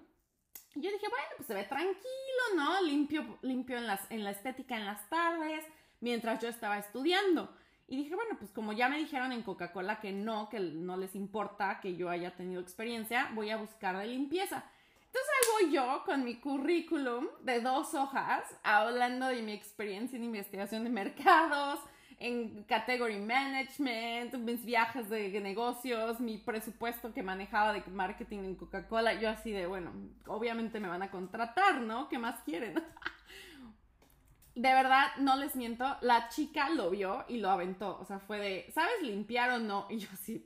Y 0.76 0.82
yo 0.82 0.91
dije, 0.91 1.08
bueno, 1.10 1.26
pues 1.38 1.48
se 1.48 1.54
ve 1.54 1.63
tranquilo, 1.63 2.43
¿no? 2.56 2.82
Limpio, 2.82 3.39
limpio 3.41 3.78
en, 3.78 3.88
las, 3.88 4.10
en 4.12 4.24
la 4.24 4.32
estética 4.32 4.78
en 4.78 4.86
las 4.86 5.10
tardes, 5.10 5.65
mientras 6.00 6.41
yo 6.41 6.48
estaba 6.48 6.78
estudiando. 6.78 7.54
Y 7.88 7.98
dije, 7.98 8.13
bueno, 8.13 8.36
pues 8.38 8.52
como 8.52 8.72
ya 8.72 8.88
me 8.88 9.00
dijeron 9.00 9.32
en 9.32 9.41
Coca-Cola 9.41 10.00
que 10.00 10.12
no, 10.12 10.48
que 10.50 10.60
no 10.60 10.95
les 10.95 11.15
importa 11.15 11.80
que 11.82 11.95
yo 11.95 12.10
haya 12.10 12.36
tenido 12.36 12.62
experiencia, 12.62 13.32
voy 13.34 13.50
a 13.50 13.58
buscar 13.58 13.98
de 13.98 14.06
limpieza. 14.06 14.63
Entonces 15.08 15.32
ahí 15.34 15.63
voy 15.63 15.74
yo 15.74 16.04
con 16.06 16.24
mi 16.24 16.36
currículum 16.36 17.28
de 17.41 17.62
dos 17.62 17.95
hojas, 17.95 18.43
hablando 18.62 19.26
de 19.26 19.41
mi 19.41 19.54
experiencia 19.54 20.17
en 20.17 20.24
investigación 20.26 20.84
de 20.84 20.91
mercados, 20.91 21.80
en 22.19 22.63
category 22.65 23.17
management, 23.17 24.34
mis 24.36 24.65
viajes 24.65 25.10
de 25.10 25.39
negocios, 25.39 26.19
mi 26.19 26.38
presupuesto 26.38 27.13
que 27.13 27.23
manejaba 27.23 27.71
de 27.71 27.82
marketing 27.91 28.39
en 28.39 28.55
Coca-Cola. 28.55 29.13
Yo 29.13 29.29
así 29.29 29.51
de, 29.51 29.65
bueno, 29.65 29.91
obviamente 30.27 30.79
me 30.82 30.89
van 30.89 31.01
a 31.01 31.12
contratar, 31.12 31.79
¿no? 31.82 32.10
¿Qué 32.10 32.17
más 32.19 32.41
quieren? 32.41 32.75
de 34.55 34.73
verdad, 34.73 35.08
no 35.19 35.38
les 35.38 35.55
miento, 35.55 35.95
la 36.01 36.27
chica 36.27 36.69
lo 36.69 36.89
vio 36.89 37.23
y 37.29 37.38
lo 37.38 37.49
aventó. 37.49 37.97
O 38.01 38.05
sea, 38.05 38.19
fue 38.19 38.39
de, 38.39 38.71
¿sabes 38.73 39.01
limpiar 39.01 39.51
o 39.51 39.60
no? 39.60 39.88
Y 39.89 39.99
yo 39.99 40.10
así, 40.12 40.45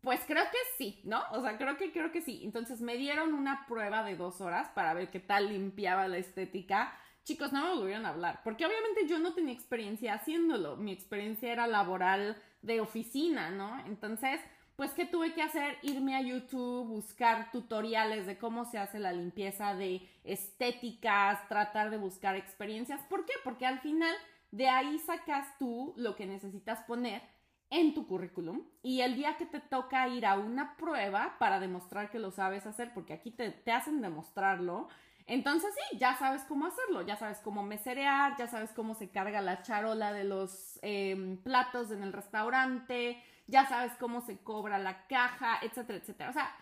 pues 0.00 0.20
creo 0.26 0.44
que 0.44 0.58
sí, 0.78 1.02
¿no? 1.04 1.22
O 1.32 1.42
sea, 1.42 1.58
creo 1.58 1.76
que 1.76 1.92
creo 1.92 2.10
que 2.10 2.22
sí. 2.22 2.40
Entonces 2.42 2.80
me 2.80 2.96
dieron 2.96 3.34
una 3.34 3.66
prueba 3.66 4.02
de 4.02 4.16
dos 4.16 4.40
horas 4.40 4.70
para 4.70 4.94
ver 4.94 5.10
qué 5.10 5.20
tal 5.20 5.50
limpiaba 5.50 6.08
la 6.08 6.16
estética 6.16 6.96
chicos, 7.28 7.52
no 7.52 7.62
me 7.62 7.74
volvieron 7.74 8.06
a 8.06 8.08
hablar, 8.08 8.40
porque 8.42 8.64
obviamente 8.64 9.06
yo 9.06 9.18
no 9.18 9.34
tenía 9.34 9.52
experiencia 9.52 10.14
haciéndolo, 10.14 10.76
mi 10.76 10.92
experiencia 10.92 11.52
era 11.52 11.66
laboral 11.66 12.40
de 12.62 12.80
oficina, 12.80 13.50
¿no? 13.50 13.78
Entonces, 13.84 14.40
pues, 14.76 14.92
¿qué 14.92 15.04
tuve 15.04 15.34
que 15.34 15.42
hacer? 15.42 15.76
Irme 15.82 16.16
a 16.16 16.22
YouTube, 16.22 16.88
buscar 16.88 17.50
tutoriales 17.52 18.24
de 18.26 18.38
cómo 18.38 18.64
se 18.64 18.78
hace 18.78 18.98
la 18.98 19.12
limpieza 19.12 19.74
de 19.74 20.08
estéticas, 20.24 21.46
tratar 21.48 21.90
de 21.90 21.98
buscar 21.98 22.34
experiencias. 22.34 23.02
¿Por 23.10 23.26
qué? 23.26 23.34
Porque 23.44 23.66
al 23.66 23.80
final 23.80 24.14
de 24.50 24.68
ahí 24.68 24.98
sacas 24.98 25.46
tú 25.58 25.92
lo 25.98 26.16
que 26.16 26.24
necesitas 26.24 26.80
poner 26.84 27.20
en 27.68 27.92
tu 27.92 28.06
currículum 28.06 28.62
y 28.82 29.02
el 29.02 29.16
día 29.16 29.36
que 29.36 29.44
te 29.44 29.60
toca 29.60 30.08
ir 30.08 30.24
a 30.24 30.38
una 30.38 30.78
prueba 30.78 31.36
para 31.38 31.60
demostrar 31.60 32.10
que 32.10 32.18
lo 32.18 32.30
sabes 32.30 32.64
hacer, 32.64 32.94
porque 32.94 33.12
aquí 33.12 33.30
te, 33.30 33.50
te 33.50 33.72
hacen 33.72 34.00
demostrarlo, 34.00 34.88
entonces 35.28 35.74
sí, 35.74 35.98
ya 35.98 36.16
sabes 36.16 36.42
cómo 36.44 36.66
hacerlo, 36.66 37.02
ya 37.02 37.16
sabes 37.16 37.38
cómo 37.40 37.62
meserear, 37.62 38.34
ya 38.38 38.46
sabes 38.46 38.72
cómo 38.72 38.94
se 38.94 39.10
carga 39.10 39.42
la 39.42 39.62
charola 39.62 40.10
de 40.14 40.24
los 40.24 40.78
em, 40.80 41.36
platos 41.36 41.90
en 41.90 42.02
el 42.02 42.14
restaurante, 42.14 43.22
ya 43.46 43.66
sabes 43.68 43.92
cómo 44.00 44.22
se 44.22 44.38
cobra 44.38 44.78
la 44.78 45.06
caja, 45.06 45.58
etcétera, 45.60 45.98
etcétera. 45.98 46.30
O 46.30 46.32
sea, 46.32 46.56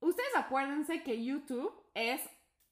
ustedes 0.00 0.34
acuérdense 0.34 1.02
que 1.02 1.22
YouTube 1.22 1.72
es 1.92 2.22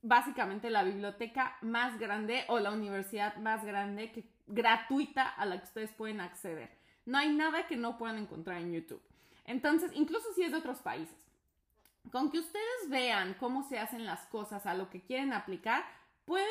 básicamente 0.01 0.71
la 0.71 0.83
biblioteca 0.83 1.59
más 1.61 1.99
grande 1.99 2.45
o 2.49 2.59
la 2.59 2.73
universidad 2.73 3.37
más 3.37 3.67
grande 3.67 4.11
que, 4.13 4.25
gratuita 4.47 5.29
a 5.29 5.45
la 5.45 5.59
que 5.59 5.65
ustedes 5.65 5.93
pueden 5.93 6.23
acceder. 6.23 6.71
No 7.05 7.19
hay 7.19 7.35
nada 7.35 7.67
que 7.67 7.77
no 7.77 7.99
puedan 7.99 8.17
encontrar 8.17 8.63
en 8.63 8.73
YouTube. 8.73 9.03
Entonces, 9.45 9.91
incluso 9.95 10.33
si 10.35 10.43
es 10.43 10.53
de 10.53 10.59
otros 10.59 10.79
países. 10.79 11.28
Con 12.11 12.31
que 12.31 12.39
ustedes 12.39 12.89
vean 12.89 13.35
cómo 13.39 13.63
se 13.69 13.79
hacen 13.79 14.07
las 14.07 14.27
cosas 14.27 14.67
a 14.67 14.75
lo 14.75 14.89
que 14.91 15.03
quieren 15.03 15.33
aplicar, 15.33 15.85
pueden 16.25 16.49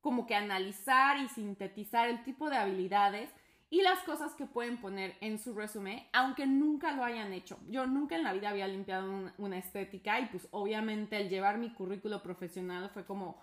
como 0.00 0.26
que 0.26 0.34
analizar 0.34 1.18
y 1.18 1.28
sintetizar 1.28 2.08
el 2.08 2.22
tipo 2.24 2.50
de 2.50 2.56
habilidades 2.56 3.30
y 3.70 3.82
las 3.82 4.00
cosas 4.00 4.34
que 4.34 4.46
pueden 4.46 4.76
poner 4.76 5.16
en 5.20 5.38
su 5.38 5.54
resumen, 5.54 6.06
aunque 6.12 6.46
nunca 6.46 6.92
lo 6.92 7.02
hayan 7.02 7.32
hecho. 7.32 7.58
Yo 7.68 7.86
nunca 7.86 8.14
en 8.14 8.22
la 8.22 8.32
vida 8.32 8.50
había 8.50 8.68
limpiado 8.68 9.32
una 9.38 9.58
estética 9.58 10.20
y 10.20 10.26
pues 10.26 10.46
obviamente 10.52 11.16
el 11.16 11.28
llevar 11.28 11.58
mi 11.58 11.72
currículo 11.72 12.22
profesional 12.22 12.90
fue 12.90 13.04
como 13.04 13.42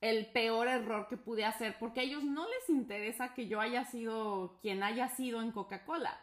el 0.00 0.26
peor 0.26 0.68
error 0.68 1.08
que 1.08 1.16
pude 1.16 1.44
hacer 1.44 1.76
porque 1.80 2.00
a 2.00 2.02
ellos 2.02 2.22
no 2.22 2.46
les 2.46 2.68
interesa 2.68 3.34
que 3.34 3.48
yo 3.48 3.60
haya 3.60 3.84
sido 3.86 4.58
quien 4.60 4.82
haya 4.82 5.08
sido 5.08 5.40
en 5.40 5.50
Coca-Cola. 5.50 6.20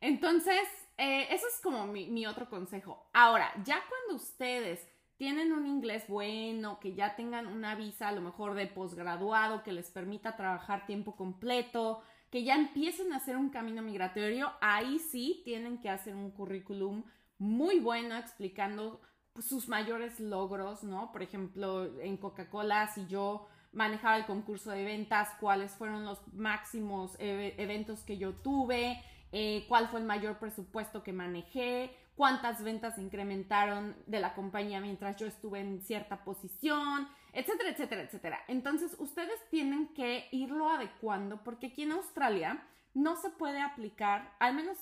Entonces, 0.00 0.60
eh, 1.00 1.28
es 1.34 1.60
como 1.62 1.86
mi, 1.86 2.26
otro 2.26 2.50
consejo. 2.50 3.08
Ahora, 3.14 3.50
ya 3.64 3.82
cuando 3.88 4.22
ustedes 4.22 4.86
tienen 5.16 5.50
un 5.52 5.66
inglés 5.66 6.04
bueno, 6.08 6.78
que 6.78 6.94
ya 6.94 7.16
tengan 7.16 7.46
una 7.46 7.74
visa 7.74 8.08
a 8.08 8.12
lo 8.12 8.20
mejor 8.20 8.54
de 8.54 8.66
posgraduado 8.66 9.62
que 9.62 9.72
les 9.72 9.90
permita 9.90 10.36
trabajar 10.36 10.84
tiempo 10.84 11.16
completo, 11.16 12.02
que 12.30 12.44
ya 12.44 12.54
empiecen 12.54 13.14
a 13.14 13.16
hacer 13.16 13.38
un 13.38 13.48
camino 13.48 13.80
migratorio, 13.80 14.52
ahí 14.60 14.98
sí 14.98 15.40
tienen 15.42 15.80
que 15.80 15.88
hacer 15.88 16.14
un 16.14 16.32
currículum 16.32 17.04
muy 17.38 17.80
bueno 17.80 18.16
explicando 18.16 19.00
sus 19.40 19.68
mayores 19.68 20.20
logros, 20.20 20.84
¿no? 20.84 21.12
Por 21.12 21.22
ejemplo, 21.22 21.98
en 22.00 22.18
Coca-Cola, 22.18 22.88
si 22.88 23.06
yo 23.06 23.48
manejaba 23.72 24.18
el 24.18 24.26
concurso 24.26 24.70
de 24.70 24.84
ventas, 24.84 25.30
cuáles 25.40 25.72
fueron 25.72 26.04
los 26.04 26.20
máximos 26.34 27.16
eventos 27.18 28.02
que 28.02 28.18
yo 28.18 28.34
tuve, 28.34 29.02
eh, 29.32 29.64
cuál 29.68 29.88
fue 29.88 30.00
el 30.00 30.06
mayor 30.06 30.38
presupuesto 30.38 31.02
que 31.02 31.12
manejé, 31.12 31.94
cuántas 32.16 32.62
ventas 32.62 32.98
incrementaron 32.98 33.96
de 34.06 34.20
la 34.20 34.34
compañía 34.34 34.80
mientras 34.80 35.16
yo 35.16 35.26
estuve 35.26 35.60
en 35.60 35.80
cierta 35.82 36.24
posición, 36.24 37.08
etcétera, 37.32 37.70
etcétera, 37.70 38.02
etcétera. 38.02 38.40
Entonces, 38.48 38.96
ustedes 38.98 39.40
tienen 39.50 39.88
que 39.94 40.28
irlo 40.32 40.68
adecuando 40.68 41.42
porque 41.42 41.68
aquí 41.68 41.82
en 41.82 41.92
Australia 41.92 42.62
no 42.92 43.16
se 43.16 43.30
puede 43.30 43.60
aplicar, 43.60 44.34
al 44.38 44.54
menos 44.54 44.78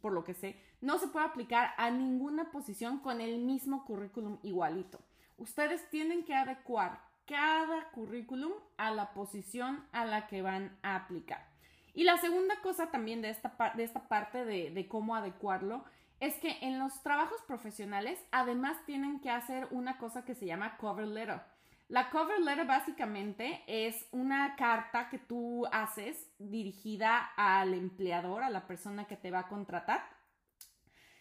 por 0.00 0.12
lo 0.12 0.24
que 0.24 0.34
sé, 0.34 0.60
no 0.80 0.98
se 0.98 1.08
puede 1.08 1.26
aplicar 1.26 1.74
a 1.76 1.90
ninguna 1.90 2.50
posición 2.50 2.98
con 2.98 3.20
el 3.20 3.38
mismo 3.38 3.84
currículum 3.84 4.38
igualito. 4.42 5.00
Ustedes 5.36 5.88
tienen 5.90 6.24
que 6.24 6.34
adecuar 6.34 7.00
cada 7.26 7.90
currículum 7.90 8.52
a 8.76 8.90
la 8.90 9.12
posición 9.14 9.84
a 9.92 10.04
la 10.04 10.26
que 10.26 10.42
van 10.42 10.76
a 10.82 10.96
aplicar. 10.96 11.51
Y 11.94 12.04
la 12.04 12.16
segunda 12.18 12.60
cosa 12.62 12.90
también 12.90 13.22
de 13.22 13.30
esta, 13.30 13.54
de 13.76 13.84
esta 13.84 14.08
parte 14.08 14.44
de, 14.44 14.70
de 14.70 14.88
cómo 14.88 15.14
adecuarlo 15.14 15.84
es 16.20 16.34
que 16.36 16.56
en 16.62 16.78
los 16.78 17.02
trabajos 17.02 17.42
profesionales 17.46 18.18
además 18.30 18.76
tienen 18.86 19.20
que 19.20 19.30
hacer 19.30 19.66
una 19.70 19.98
cosa 19.98 20.24
que 20.24 20.34
se 20.34 20.46
llama 20.46 20.76
cover 20.76 21.06
letter. 21.06 21.42
La 21.88 22.10
cover 22.10 22.40
letter 22.40 22.66
básicamente 22.66 23.62
es 23.66 24.06
una 24.12 24.56
carta 24.56 25.10
que 25.10 25.18
tú 25.18 25.66
haces 25.72 26.26
dirigida 26.38 27.32
al 27.36 27.74
empleador, 27.74 28.42
a 28.44 28.50
la 28.50 28.66
persona 28.66 29.06
que 29.06 29.16
te 29.16 29.30
va 29.30 29.40
a 29.40 29.48
contratar. 29.48 30.02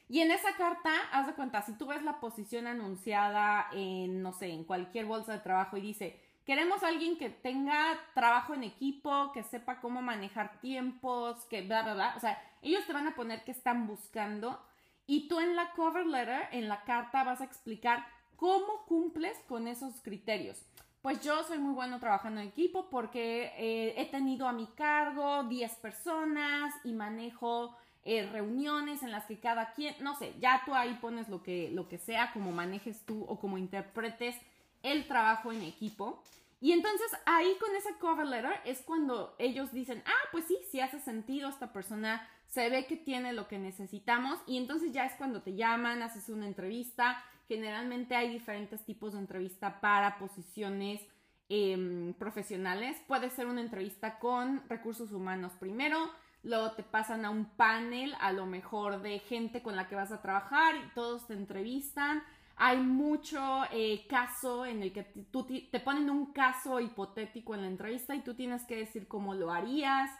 Y 0.08 0.20
en 0.20 0.32
esa 0.32 0.56
carta, 0.56 0.92
haz 1.12 1.28
de 1.28 1.34
cuenta, 1.34 1.62
si 1.62 1.74
tú 1.78 1.88
ves 1.88 2.04
la 2.04 2.20
posición 2.20 2.68
anunciada 2.68 3.68
en, 3.74 4.22
no 4.22 4.34
sé, 4.34 4.50
en 4.50 4.64
cualquier 4.64 5.06
bolsa 5.06 5.34
de 5.34 5.40
trabajo 5.40 5.78
y 5.78 5.82
dice, 5.82 6.22
Queremos 6.46 6.84
a 6.84 6.88
alguien 6.88 7.18
que 7.18 7.30
tenga 7.30 8.00
trabajo 8.14 8.54
en 8.54 8.64
equipo, 8.64 9.32
que 9.32 9.44
sepa 9.44 9.80
cómo 9.80 10.02
manejar 10.02 10.60
tiempos, 10.60 11.46
que 11.46 11.62
bla, 11.62 11.84
bla, 11.84 11.94
bla. 11.94 12.14
O 12.18 12.20
sea, 12.20 12.42
ellos 12.62 12.86
te 12.88 12.94
van 12.94 13.08
a 13.08 13.16
poner 13.16 13.44
qué 13.44 13.52
están 13.52 13.88
buscando 13.88 14.60
y 15.06 15.28
tú 15.28 15.40
en 15.40 15.56
la 15.56 15.72
cover 15.74 16.06
letter, 16.06 16.48
en 16.52 16.68
la 16.68 16.84
carta, 16.84 17.24
vas 17.24 17.42
a 17.42 17.46
explicar 17.46 18.06
cómo 18.36 18.86
cumples 18.88 19.38
con 19.48 19.68
esos 19.68 20.02
criterios. 20.02 20.66
Pues 21.02 21.22
yo 21.22 21.44
soy 21.44 21.60
muy 21.60 21.74
bueno 21.74 22.00
trabajando 22.00 22.42
en 22.42 22.48
equipo 22.48 22.90
porque 22.90 23.52
eh, 23.58 23.96
he 23.98 24.06
tenido 24.06 24.48
a 24.48 24.54
mi 24.54 24.68
cargo 24.68 25.44
10 25.44 25.76
personas 25.76 26.74
y 26.84 26.94
manejo 26.94 27.76
eh, 28.04 28.28
reuniones 28.32 29.04
en 29.04 29.12
las 29.12 29.26
que 29.26 29.40
cada 29.40 29.74
quien, 29.74 29.96
no 30.00 30.16
sé, 30.16 30.34
ya 30.40 30.62
tú 30.66 30.74
ahí 30.74 30.94
pones 31.02 31.30
lo 31.30 31.44
que, 31.44 31.70
lo 31.72 31.88
que 31.88 32.00
sea, 32.00 32.32
como 32.34 32.52
manejes 32.52 33.06
tú 33.06 33.26
o 33.28 33.40
como 33.40 33.58
interpretes 33.58 34.36
el 34.84 35.08
trabajo 35.08 35.52
en 35.52 35.62
equipo. 35.62 36.24
Y 36.60 36.74
entonces 36.74 37.08
ahí 37.26 37.58
con 37.60 37.76
esa 37.76 37.98
cover 38.00 38.28
letter 38.28 38.60
es 38.66 38.82
cuando 38.82 39.36
ellos 39.40 39.72
dicen, 39.74 40.04
ah, 40.06 40.30
pues 40.32 40.46
sí, 40.46 40.58
sí 40.70 40.80
hace 40.80 41.00
sentido, 41.00 41.50
esta 41.50 41.74
persona 41.74 42.28
se 42.46 42.70
ve 42.70 42.86
que 42.86 42.98
tiene 42.98 43.34
lo 43.34 43.48
que 43.48 43.58
necesitamos 43.58 44.40
y 44.46 44.58
entonces 44.58 44.92
ya 44.92 45.06
es 45.06 45.14
cuando 45.14 45.42
te 45.42 45.56
llaman, 45.56 46.04
haces 46.04 46.30
una 46.30 46.46
entrevista. 46.46 47.24
Generalmente 47.48 48.16
hay 48.16 48.30
diferentes 48.30 48.86
tipos 48.86 49.14
de 49.14 49.20
entrevista 49.20 49.82
para 49.82 50.20
posiciones 50.20 51.02
em, 51.50 52.14
profesionales. 52.14 53.02
Puede 53.08 53.30
ser 53.32 53.48
una 53.48 53.62
entrevista 53.62 54.20
con 54.20 54.62
recursos 54.70 55.12
humanos 55.14 55.54
primero, 55.60 56.12
luego 56.44 56.74
te 56.74 56.84
pasan 56.84 57.26
a 57.26 57.30
un 57.32 57.46
panel 57.46 58.14
a 58.20 58.32
lo 58.34 58.46
mejor 58.46 59.02
de 59.02 59.20
gente 59.20 59.64
con 59.64 59.76
la 59.76 59.88
que 59.88 59.96
vas 59.96 60.12
a 60.12 60.22
trabajar 60.22 60.76
y 60.76 60.94
todos 60.94 61.26
te 61.28 61.34
entrevistan 61.34 62.22
hay 62.56 62.78
mucho 62.78 63.40
eh, 63.72 64.06
caso 64.08 64.66
en 64.66 64.84
el 64.84 64.94
que 64.94 65.04
tú 65.32 65.46
te 65.46 65.80
ponen 65.80 66.10
un 66.10 66.32
caso 66.34 66.80
hipotético 66.80 67.56
en 67.56 67.62
la 67.62 67.68
entrevista 67.68 68.16
y 68.16 68.22
tú 68.22 68.36
tienes 68.36 68.64
que 68.66 68.78
decir 68.78 69.08
cómo 69.08 69.34
lo 69.34 69.52
harías. 69.52 70.12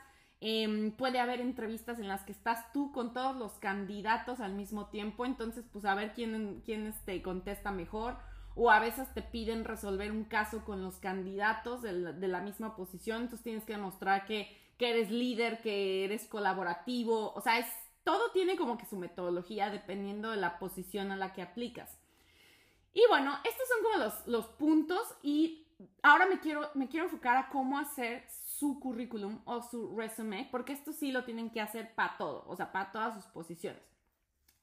Em, 0.44 0.92
puede 0.92 1.20
haber 1.20 1.40
entrevistas 1.40 2.00
en 2.00 2.08
las 2.08 2.24
que 2.24 2.32
estás 2.32 2.74
tú 2.74 2.92
con 2.92 3.14
todos 3.14 3.36
los 3.36 3.54
candidatos 3.60 4.40
al 4.40 4.54
mismo 4.54 4.88
tiempo, 4.88 5.24
entonces 5.28 5.66
pues 5.72 5.86
a 5.86 5.94
ver 5.94 6.14
quién, 6.14 6.64
quién 6.66 6.88
este, 6.88 7.22
contesta 7.22 7.72
mejor. 7.72 8.18
O 8.56 8.72
a 8.72 8.80
veces 8.80 9.14
te 9.14 9.22
piden 9.22 9.64
resolver 9.64 10.12
un 10.12 10.26
caso 10.26 10.66
con 10.66 10.84
los 10.84 10.96
candidatos 10.98 11.84
de 11.84 11.94
la, 11.94 12.42
misma 12.42 12.76
posición, 12.76 13.22
entonces 13.22 13.44
tienes 13.44 13.64
que 13.64 13.74
demostrar 13.74 14.26
que, 14.26 14.50
que 14.78 14.90
eres 14.90 15.10
líder, 15.10 15.62
que 15.62 16.04
eres 16.04 16.28
colaborativo, 16.28 17.34
o 17.34 17.40
sea, 17.40 17.60
es, 17.60 17.68
todo 18.04 18.32
tiene 18.34 18.58
como 18.58 18.78
que 18.78 18.86
su 18.86 18.98
metodología 18.98 19.70
dependiendo 19.70 20.32
de 20.32 20.38
la 20.38 20.60
posición 20.60 21.12
a 21.12 21.16
la 21.16 21.34
que 21.34 21.44
aplicas. 21.44 22.01
Y 22.94 23.04
bueno, 23.08 23.38
estos 23.44 23.68
son 23.68 23.84
como 23.84 24.12
los, 24.26 24.46
puntos 24.48 25.16
y 25.24 25.68
ahora 26.04 26.26
me 26.26 26.40
quiero, 26.40 26.70
me 26.74 26.90
quiero 26.90 27.06
enfocar 27.06 27.38
a 27.38 27.50
cómo 27.50 27.80
hacer 27.80 28.28
su 28.30 28.80
currículum 28.80 29.42
o 29.46 29.62
su 29.62 29.96
resumen, 29.96 30.50
porque 30.52 30.74
esto 30.74 30.92
sí 30.92 31.12
lo 31.12 31.24
tienen 31.24 31.50
que 31.50 31.62
hacer 31.62 31.96
para 31.96 32.18
todo, 32.18 32.44
o 32.48 32.56
sea, 32.56 32.72
para 32.72 32.92
todas 32.92 33.16
sus 33.16 33.26
posiciones. 33.26 33.82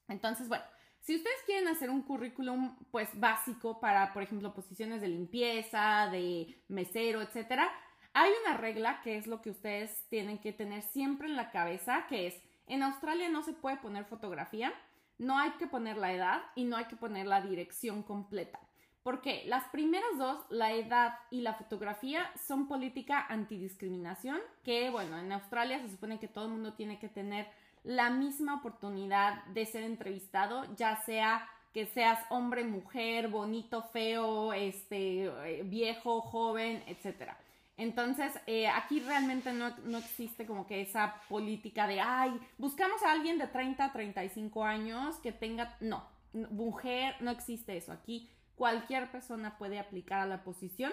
Entonces, 0.08 0.48
bueno, 0.48 0.64
si 1.00 1.16
ustedes 1.16 1.36
quieren 1.46 1.68
hacer 1.68 1.90
un 1.90 2.02
currículum, 2.02 2.76
pues 2.90 3.08
básico 3.18 3.80
para, 3.80 4.12
por 4.12 4.22
ejemplo, 4.22 4.54
posiciones 4.54 5.00
de 5.00 5.08
limpieza, 5.08 6.08
de 6.12 6.62
mesero, 6.68 7.22
etcétera, 7.22 7.70
hay 8.12 8.31
una 8.44 8.56
regla 8.56 9.00
que 9.02 9.16
es 9.16 9.26
lo 9.26 9.40
que 9.40 9.50
ustedes 9.50 10.06
tienen 10.08 10.38
que 10.38 10.52
tener 10.52 10.83
siempre 10.83 11.29
en 11.29 11.37
la 11.37 11.50
cabeza, 11.50 12.06
que 12.08 12.26
es, 12.26 12.35
en 12.66 12.83
Australia 12.83 13.29
no 13.29 13.42
se 13.42 13.54
puede 13.54 13.79
poner 13.79 14.04
fotografía, 14.04 14.72
no 15.19 15.38
hay 15.38 15.50
que 15.52 15.66
poner 15.66 15.96
la 15.96 16.12
edad 16.12 16.42
y 16.54 16.64
no 16.64 16.77
hay 16.77 16.87
que 16.87 16.96
poner 16.96 17.27
la 17.27 17.40
dirección 17.40 18.02
completa. 18.02 18.60
Porque 19.02 19.44
las 19.46 19.64
primeras 19.71 20.19
dos, 20.19 20.44
la 20.50 20.73
edad 20.73 21.14
y 21.31 21.40
la 21.40 21.54
fotografía, 21.54 22.31
son 22.37 22.69
política 22.69 23.27
antidiscriminación, 23.29 24.38
que 24.64 24.90
bueno, 24.90 25.19
en 25.19 25.33
Australia 25.33 25.81
se 25.81 25.88
supone 25.88 26.19
que 26.19 26.29
todo 26.29 26.46
el 26.46 26.52
mundo 26.52 26.75
tiene 26.75 26.98
que 26.98 27.08
tener 27.08 27.46
la 27.85 28.10
misma 28.10 28.56
oportunidad 28.56 29.44
de 29.46 29.64
ser 29.64 29.85
entrevistado, 29.85 30.64
ya 30.77 30.96
sea 31.04 31.48
que 31.73 31.87
seas 31.87 32.19
hombre, 32.29 32.64
mujer, 32.64 33.29
bonito, 33.29 33.83
feo, 33.83 34.52
este, 34.52 35.25
eh, 35.27 35.62
viejo, 35.64 36.21
joven, 36.21 36.83
etc. 36.87 37.33
Entonces, 37.79 38.33
eh, 38.46 38.66
aquí 38.68 38.98
realmente 38.98 39.52
no, 39.52 39.74
no, 39.85 39.98
existe 39.98 40.46
como 40.46 40.66
que 40.66 40.83
esa 40.83 41.22
política 41.29 41.87
de, 41.87 42.00
ay, 42.00 42.38
buscamos 42.58 43.02
a 43.04 43.12
alguien 43.12 43.38
de 43.38 43.46
30 43.46 43.85
a 43.85 43.92
35 43.92 44.64
años 44.64 45.16
que 45.20 45.31
tenga, 45.31 45.76
no, 45.81 46.04
mujer, 46.33 47.14
no 47.20 47.31
existe 47.31 47.76
eso. 47.76 47.92
Aquí 47.92 48.29
cualquier 48.56 49.10
persona 49.12 49.56
puede 49.58 49.79
aplicar 49.79 50.20
a 50.20 50.26
la 50.26 50.42
posición. 50.42 50.92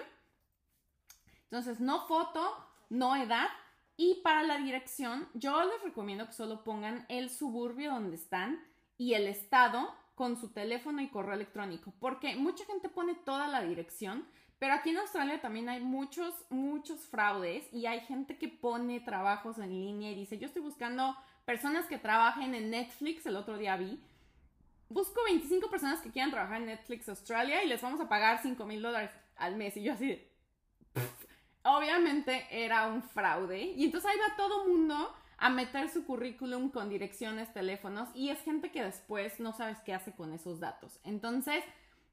Entonces, 1.50 1.80
no 1.80 2.06
foto, 2.06 2.56
no 2.88 3.16
edad. 3.16 3.48
Y 3.96 4.20
para 4.22 4.44
la 4.44 4.58
dirección, 4.58 5.28
yo 5.34 5.64
les 5.64 5.82
recomiendo 5.82 6.26
que 6.26 6.34
solo 6.34 6.62
pongan 6.62 7.04
el 7.08 7.30
suburbio 7.30 7.90
donde 7.90 8.14
están 8.14 8.64
y 8.96 9.14
el 9.14 9.26
estado 9.26 9.92
con 10.14 10.36
su 10.36 10.50
teléfono 10.50 11.02
y 11.02 11.08
correo 11.08 11.34
electrónico, 11.34 11.92
porque 11.98 12.36
mucha 12.36 12.64
gente 12.64 12.88
pone 12.88 13.14
toda 13.14 13.48
la 13.48 13.62
dirección, 13.62 14.26
pero 14.58 14.74
aquí 14.74 14.90
en 14.90 14.98
Australia 14.98 15.40
también 15.40 15.68
hay 15.68 15.80
muchos, 15.80 16.34
muchos 16.50 17.00
fraudes 17.06 17.66
y 17.72 17.86
hay 17.86 18.00
gente 18.00 18.38
que 18.38 18.48
pone 18.48 19.00
trabajos 19.00 19.58
en 19.58 19.70
línea 19.70 20.10
y 20.10 20.14
dice, 20.14 20.38
yo 20.38 20.46
estoy 20.46 20.62
buscando 20.62 21.16
personas 21.44 21.86
que 21.86 21.98
trabajen 21.98 22.54
en 22.54 22.70
Netflix, 22.70 23.26
el 23.26 23.36
otro 23.36 23.58
día 23.58 23.76
vi, 23.76 24.00
busco 24.88 25.22
25 25.24 25.70
personas 25.70 26.00
que 26.00 26.10
quieran 26.10 26.30
trabajar 26.30 26.60
en 26.60 26.66
Netflix 26.66 27.08
Australia 27.08 27.62
y 27.62 27.68
les 27.68 27.82
vamos 27.82 28.00
a 28.00 28.08
pagar 28.08 28.40
5 28.42 28.64
mil 28.64 28.82
dólares 28.82 29.10
al 29.36 29.56
mes. 29.56 29.76
Y 29.76 29.82
yo 29.82 29.92
así 29.92 30.06
de... 30.06 30.32
Obviamente 31.64 32.46
era 32.50 32.86
un 32.86 33.02
fraude. 33.02 33.60
Y 33.60 33.84
entonces 33.84 34.08
ahí 34.10 34.16
va 34.18 34.36
todo 34.36 34.66
mundo 34.68 35.12
a 35.38 35.50
meter 35.50 35.90
su 35.90 36.04
currículum 36.06 36.70
con 36.70 36.88
direcciones, 36.88 37.52
teléfonos 37.52 38.08
y 38.14 38.30
es 38.30 38.40
gente 38.42 38.70
que 38.70 38.82
después 38.82 39.38
no 39.38 39.52
sabes 39.52 39.78
qué 39.84 39.92
hace 39.92 40.12
con 40.12 40.32
esos 40.32 40.60
datos. 40.60 40.98
Entonces, 41.04 41.62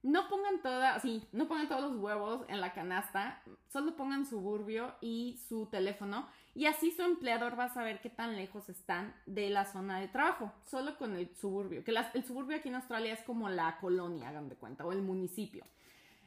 no 0.03 0.27
pongan 0.27 0.61
toda, 0.61 0.99
sí, 0.99 1.25
no 1.31 1.47
pongan 1.47 1.69
todos 1.69 1.81
los 1.81 1.95
huevos 1.95 2.45
en 2.49 2.59
la 2.59 2.73
canasta, 2.73 3.41
solo 3.69 3.95
pongan 3.95 4.25
suburbio 4.25 4.93
y 5.01 5.39
su 5.47 5.67
teléfono 5.67 6.27
y 6.53 6.65
así 6.65 6.91
su 6.91 7.01
empleador 7.01 7.57
va 7.57 7.65
a 7.65 7.73
saber 7.73 8.01
qué 8.01 8.09
tan 8.09 8.35
lejos 8.35 8.69
están 8.69 9.15
de 9.25 9.49
la 9.49 9.65
zona 9.65 9.99
de 9.99 10.09
trabajo, 10.09 10.51
solo 10.69 10.97
con 10.97 11.15
el 11.15 11.33
suburbio, 11.35 11.83
que 11.83 11.93
el 12.13 12.25
suburbio 12.25 12.57
aquí 12.57 12.69
en 12.69 12.75
Australia 12.75 13.13
es 13.13 13.23
como 13.23 13.49
la 13.49 13.79
colonia, 13.79 14.29
hagan 14.29 14.49
de 14.49 14.55
cuenta, 14.55 14.85
o 14.85 14.91
el 14.91 15.01
municipio. 15.01 15.65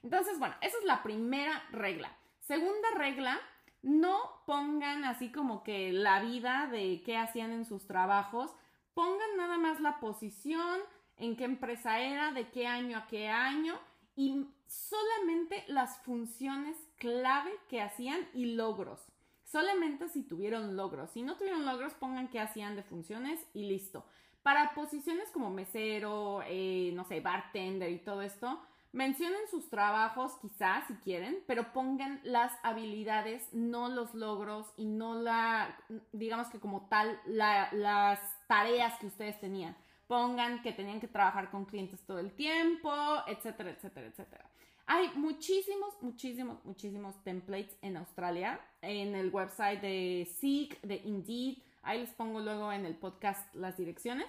Entonces, 0.03 0.39
bueno, 0.39 0.55
esa 0.63 0.79
es 0.79 0.85
la 0.85 1.03
primera 1.03 1.63
regla. 1.71 2.11
Segunda 2.41 2.89
regla, 2.97 3.39
no 3.83 4.19
pongan 4.47 5.05
así 5.05 5.31
como 5.31 5.63
que 5.63 5.93
la 5.93 6.21
vida 6.21 6.67
de 6.73 7.03
qué 7.05 7.17
hacían 7.17 7.53
en 7.53 7.67
sus 7.67 7.87
trabajos, 7.87 8.53
pongan 8.95 9.37
nada 9.37 9.59
más 9.59 9.81
la 9.81 10.01
posición, 10.01 10.81
en 11.19 11.37
qué 11.37 11.45
empresa 11.45 12.01
era, 12.01 12.33
de 12.33 12.49
qué 12.51 12.67
año 12.67 12.99
a 12.99 13.07
qué 13.07 13.29
año 13.29 13.79
y 14.17 14.47
solamente 14.67 15.65
las 15.69 15.99
funciones 15.99 16.77
clave 16.99 17.53
que 17.69 17.81
hacían 17.81 18.21
y 18.35 18.55
logros. 18.55 19.01
Solamente 19.45 20.09
si 20.09 20.23
tuvieron 20.23 20.77
logros. 20.77 21.11
Si 21.11 21.23
no 21.23 21.37
tuvieron 21.37 21.65
logros, 21.65 21.95
pongan 21.95 22.29
qué 22.29 22.41
hacían 22.41 22.77
de 22.77 22.83
funciones 22.83 23.41
y 23.55 23.69
listo. 23.69 24.05
Para 24.43 24.75
posiciones 24.75 25.31
como 25.31 25.51
mesero, 25.51 26.43
eh, 26.47 26.93
no 26.95 27.05
sé, 27.05 27.21
bartender 27.21 27.91
y 27.91 27.99
todo 27.99 28.23
esto, 28.23 28.61
Mencionen 28.97 29.47
sus 29.51 29.69
trabajos 29.69 30.39
quizás 30.41 30.87
si 30.87 30.95
quieren, 30.95 31.41
pero 31.47 31.75
pongan 31.75 32.19
las 32.25 32.51
habilidades, 32.63 33.47
no 33.53 33.91
los 33.91 34.15
logros 34.15 34.73
y 34.79 34.87
no 34.87 35.21
la, 35.21 35.77
digamos 36.13 36.49
que 36.49 36.61
como 36.61 36.89
tal, 36.89 37.21
las 37.27 38.19
tareas 38.47 38.99
que 38.99 39.09
ustedes 39.09 39.39
tenían. 39.39 39.77
Pongan 40.07 40.63
que 40.63 40.73
tenían 40.73 41.01
que 41.01 41.09
trabajar 41.09 41.51
con 41.51 41.65
clientes 41.65 42.01
todo 42.05 42.19
el 42.19 42.33
tiempo, 42.33 42.93
etcétera, 43.27 43.71
etcétera, 43.71 44.07
etcétera. 44.07 44.51
Hay 44.87 45.11
muchísimos, 45.17 45.95
muchísimos, 46.01 46.65
muchísimos 46.65 47.23
templates 47.25 47.77
en 47.83 47.97
Australia, 47.97 48.61
en 48.83 49.17
el 49.17 49.31
website 49.31 49.81
de 49.81 50.29
Seek, 50.39 50.81
de 50.83 50.97
Indeed. 51.05 51.59
Ahí 51.83 52.01
les 52.01 52.11
pongo 52.11 52.41
luego 52.41 52.73
en 52.73 52.87
el 52.87 52.95
podcast 52.95 53.53
las 53.55 53.77
direcciones 53.77 54.27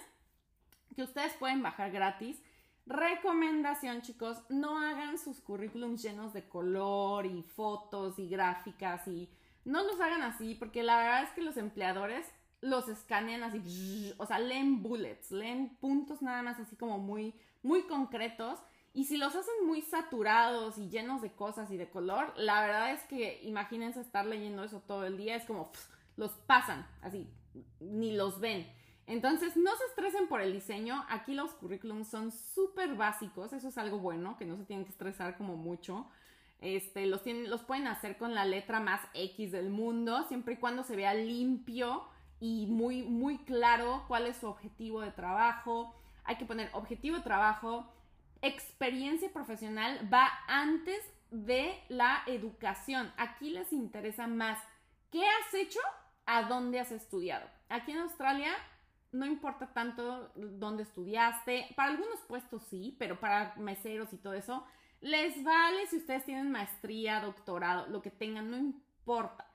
que 0.96 1.02
ustedes 1.02 1.32
pueden 1.34 1.62
bajar 1.62 1.92
gratis 1.92 2.42
Recomendación, 2.88 4.00
chicos, 4.00 4.38
no 4.48 4.78
hagan 4.78 5.18
sus 5.18 5.40
currículums 5.40 6.02
llenos 6.02 6.32
de 6.32 6.48
color 6.48 7.26
y 7.26 7.42
fotos 7.42 8.18
y 8.18 8.30
gráficas 8.30 9.06
y 9.06 9.28
no 9.66 9.82
los 9.82 10.00
hagan 10.00 10.22
así 10.22 10.54
porque 10.54 10.82
la 10.82 10.96
verdad 10.96 11.24
es 11.24 11.30
que 11.32 11.42
los 11.42 11.58
empleadores 11.58 12.26
los 12.60 12.88
escanean 12.88 13.42
así, 13.42 14.12
o 14.18 14.26
sea, 14.26 14.38
leen 14.38 14.82
bullets, 14.82 15.30
leen 15.30 15.76
puntos 15.80 16.22
nada 16.22 16.42
más 16.42 16.58
así 16.58 16.76
como 16.76 16.98
muy, 16.98 17.34
muy 17.62 17.82
concretos. 17.82 18.58
Y 18.94 19.04
si 19.04 19.16
los 19.16 19.34
hacen 19.36 19.66
muy 19.66 19.82
saturados 19.82 20.78
y 20.78 20.88
llenos 20.88 21.22
de 21.22 21.32
cosas 21.32 21.70
y 21.70 21.76
de 21.76 21.88
color, 21.88 22.32
la 22.36 22.60
verdad 22.62 22.92
es 22.92 23.02
que 23.04 23.40
imagínense 23.44 24.00
estar 24.00 24.26
leyendo 24.26 24.64
eso 24.64 24.82
todo 24.86 25.06
el 25.06 25.16
día, 25.16 25.36
es 25.36 25.44
como 25.44 25.70
los 26.16 26.32
pasan 26.32 26.86
así, 27.02 27.28
ni 27.80 28.16
los 28.16 28.40
ven. 28.40 28.66
Entonces, 29.06 29.56
no 29.56 29.74
se 29.76 29.84
estresen 29.86 30.28
por 30.28 30.42
el 30.42 30.52
diseño. 30.52 31.04
Aquí 31.08 31.32
los 31.32 31.52
currículums 31.52 32.08
son 32.08 32.30
súper 32.30 32.94
básicos. 32.94 33.54
Eso 33.54 33.68
es 33.68 33.78
algo 33.78 33.98
bueno, 33.98 34.36
que 34.36 34.44
no 34.44 34.56
se 34.56 34.64
tienen 34.64 34.84
que 34.84 34.90
estresar 34.92 35.38
como 35.38 35.56
mucho. 35.56 36.06
Este, 36.60 37.06
los, 37.06 37.22
tienen, 37.22 37.48
los 37.48 37.62
pueden 37.62 37.86
hacer 37.86 38.18
con 38.18 38.34
la 38.34 38.44
letra 38.44 38.80
más 38.80 39.00
X 39.14 39.52
del 39.52 39.70
mundo, 39.70 40.24
siempre 40.28 40.54
y 40.54 40.56
cuando 40.56 40.82
se 40.82 40.96
vea 40.96 41.14
limpio 41.14 42.04
y 42.40 42.66
muy, 42.66 43.02
muy 43.02 43.38
claro 43.38 44.04
cuál 44.08 44.26
es 44.26 44.36
su 44.36 44.46
objetivo 44.48 45.00
de 45.00 45.10
trabajo. 45.10 45.94
Hay 46.24 46.36
que 46.36 46.44
poner 46.44 46.70
objetivo 46.72 47.16
de 47.16 47.22
trabajo. 47.22 47.86
Experiencia 48.42 49.32
profesional 49.32 50.08
va 50.12 50.28
antes 50.46 51.00
de 51.30 51.74
la 51.88 52.22
educación. 52.26 53.12
Aquí 53.16 53.50
les 53.50 53.72
interesa 53.72 54.26
más 54.26 54.58
qué 55.10 55.22
has 55.22 55.54
hecho, 55.54 55.80
a 56.26 56.42
dónde 56.42 56.78
has 56.80 56.92
estudiado. 56.92 57.48
Aquí 57.68 57.92
en 57.92 57.98
Australia 57.98 58.52
no 59.12 59.26
importa 59.26 59.66
tanto 59.72 60.30
dónde 60.34 60.82
estudiaste, 60.82 61.68
para 61.74 61.90
algunos 61.90 62.20
puestos 62.20 62.62
sí, 62.68 62.94
pero 62.98 63.18
para 63.18 63.54
meseros 63.56 64.12
y 64.12 64.18
todo 64.18 64.34
eso, 64.34 64.64
les 65.00 65.42
vale 65.42 65.86
si 65.86 65.96
ustedes 65.96 66.24
tienen 66.24 66.50
maestría, 66.50 67.20
doctorado, 67.20 67.86
lo 67.88 68.02
que 68.02 68.10
tengan, 68.10 68.50
no 68.50 68.56
importa. 68.56 69.46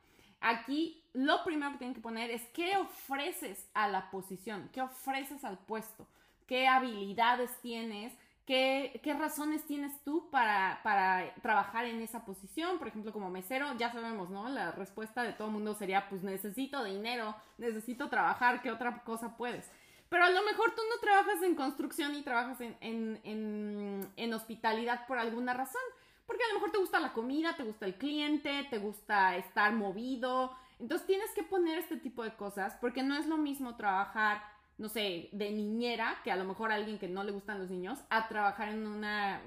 Aquí 0.46 1.02
lo 1.14 1.44
primero 1.46 1.72
que 1.72 1.78
tienen 1.78 1.96
que 1.96 2.02
poner 2.02 2.30
es 2.30 2.41
qué 2.54 2.76
ofreces 2.76 3.66
a 3.74 3.88
la 3.88 4.12
posición, 4.12 4.70
qué 4.74 4.82
ofreces 4.82 5.44
al 5.46 5.58
puesto, 5.58 6.06
qué 6.48 6.68
habilidades 6.68 7.50
tienes, 7.62 8.14
¿Qué, 8.46 9.00
razones 9.18 9.66
tienes 9.66 9.94
tú 10.04 10.30
para, 10.30 10.82
para, 10.84 11.34
trabajar 11.36 11.86
en 11.86 12.02
esa 12.02 12.26
posición? 12.26 12.78
Por 12.78 12.89
ejemplo, 12.89 13.14
como 13.14 13.30
mesero, 13.30 13.68
ya 13.78 13.89
sabemos, 13.94 14.30
¿no? 14.30 14.50
La 14.50 14.72
respuesta 14.72 15.24
de 15.24 15.32
todo 15.32 15.48
el 15.48 15.54
mundo 15.54 15.76
sería, 15.76 16.10
pues 16.10 16.24
necesito 16.24 16.84
dinero, 16.84 17.36
necesito 17.58 18.10
trabajar, 18.10 18.62
¿qué 18.62 18.70
otra 18.70 19.02
cosa 19.06 19.38
puedes? 19.38 19.72
Pero 20.10 20.26
a 20.26 20.30
lo 20.30 20.44
mejor 20.44 20.76
tú 20.76 20.82
no 20.94 21.00
trabajas 21.00 21.41
en 21.41 21.56
construcción 21.56 22.16
y 22.16 22.22
trabajas 22.22 22.60
en, 22.60 22.76
en, 22.82 24.12
en 24.18 24.34
hospitalidad 24.34 25.08
por 25.08 25.20
alguna 25.20 25.54
razón. 25.54 25.82
Porque 26.26 26.43
a 26.43 26.47
lo 26.49 26.55
mejor 26.55 26.71
te 26.71 26.78
gusta 26.78 26.99
la 26.99 27.13
comida, 27.13 27.55
te 27.55 27.63
gusta 27.63 27.86
el 27.86 27.95
cliente, 27.95 28.67
te 28.69 28.78
gusta 28.78 29.36
estar 29.38 29.74
movido. 29.74 30.51
Entonces 30.80 31.05
tienes 31.05 31.32
que 31.32 31.43
poner 31.43 31.78
este 31.78 31.97
tipo 31.97 32.24
de 32.24 32.36
cosas 32.36 32.76
porque 32.82 33.03
no 33.03 33.15
es 33.15 33.28
lo 33.28 33.38
mismo 33.38 33.76
trabajar 33.76 34.41
no 34.78 34.89
sé, 34.89 35.30
de 35.32 35.51
niñera, 35.51 36.19
que 36.24 36.32
a 36.32 36.36
lo 36.36 36.45
mejor 36.45 36.71
a 36.71 36.76
alguien 36.76 36.97
que 36.97 37.07
no 37.07 37.24
le 37.24 37.32
gustan 37.32 37.59
los 37.59 37.69
niños, 37.69 37.99
a 38.09 38.28
trabajar 38.28 38.69
en 38.69 38.88
una, 38.88 39.41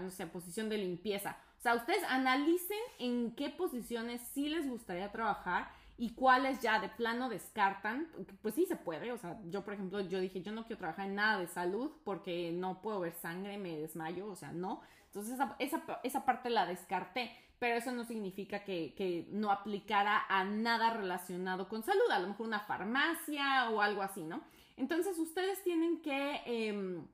no 0.00 0.10
sé, 0.10 0.26
posición 0.26 0.68
de 0.68 0.78
limpieza. 0.78 1.36
O 1.58 1.62
sea, 1.62 1.74
ustedes 1.74 2.02
analicen 2.04 2.78
en 2.98 3.34
qué 3.34 3.50
posiciones 3.50 4.20
sí 4.32 4.48
les 4.48 4.68
gustaría 4.68 5.12
trabajar 5.12 5.70
y 5.98 6.14
cuáles 6.14 6.62
ya 6.62 6.80
de 6.80 6.88
plano 6.88 7.28
descartan. 7.28 8.08
Pues 8.42 8.54
sí 8.54 8.66
se 8.66 8.76
puede, 8.76 9.12
o 9.12 9.18
sea, 9.18 9.38
yo 9.48 9.62
por 9.64 9.74
ejemplo, 9.74 10.00
yo 10.00 10.20
dije, 10.20 10.42
yo 10.42 10.52
no 10.52 10.66
quiero 10.66 10.78
trabajar 10.78 11.08
en 11.08 11.16
nada 11.16 11.38
de 11.38 11.48
salud 11.48 11.90
porque 12.04 12.52
no 12.52 12.80
puedo 12.80 13.00
ver 13.00 13.14
sangre, 13.14 13.58
me 13.58 13.76
desmayo, 13.76 14.26
o 14.26 14.36
sea, 14.36 14.52
no. 14.52 14.82
Entonces 15.10 15.34
esa, 15.58 15.98
esa, 16.02 16.24
parte 16.24 16.50
la 16.50 16.66
descarté 16.66 17.30
pero 17.60 17.76
eso 17.76 17.92
no 17.92 18.04
significa 18.04 18.64
que, 18.64 19.28
no 19.32 19.52
aplicara 19.52 20.24
a 20.28 20.44
nada 20.44 20.94
relacionado 20.94 21.68
con 21.68 21.82
salud, 21.82 22.10
a 22.10 22.18
lo 22.18 22.28
mejor 22.28 22.46
una 22.46 22.60
farmacia 22.60 23.68
o 23.70 23.82
algo 23.82 24.00
así, 24.00 24.22
¿no? 24.22 24.42
Entonces 24.78 25.18
ustedes 25.18 25.62
tienen 25.62 26.00
que 26.00 26.40
em, 26.46 27.06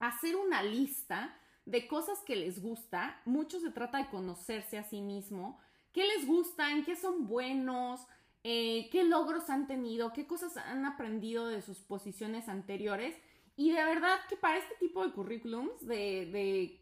hacer 0.00 0.36
una 0.36 0.62
lista 0.62 1.38
de 1.66 1.86
cosas 1.86 2.20
que 2.20 2.34
les 2.34 2.62
gusta, 2.62 3.20
mucho 3.26 3.60
se 3.60 3.70
trata 3.70 3.98
de 3.98 4.08
conocerse 4.08 4.78
a 4.78 4.84
sí 4.84 5.02
mismo, 5.02 5.60
qué 5.92 6.06
les 6.06 6.26
gusta, 6.26 6.72
en 6.72 6.82
qué 6.82 6.96
son 6.96 7.26
buenos, 7.26 8.00
eh, 8.44 8.88
qué 8.90 9.04
logros 9.04 9.50
han 9.50 9.66
tenido, 9.66 10.14
qué 10.14 10.26
cosas 10.26 10.56
han 10.56 10.86
aprendido 10.86 11.46
de 11.46 11.60
sus 11.60 11.80
posiciones 11.80 12.48
anteriores 12.48 13.14
y 13.58 13.72
de 13.72 13.84
verdad 13.84 14.20
que 14.28 14.36
para 14.36 14.56
este 14.56 14.76
tipo 14.76 15.04
de 15.04 15.12
currículums, 15.12 15.84
de, 15.84 16.80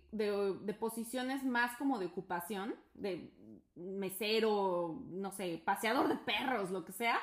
posiciones 0.79 1.45
más 1.45 1.77
como 1.77 1.99
de 1.99 2.07
ocupación, 2.07 2.75
de 2.95 3.31
mesero, 3.75 5.03
no 5.11 5.31
sé, 5.33 5.61
paseador 5.65 6.09
de 6.09 6.17
perros, 6.17 6.71
lo 6.71 6.85
que 6.85 6.93
sea, 6.93 7.19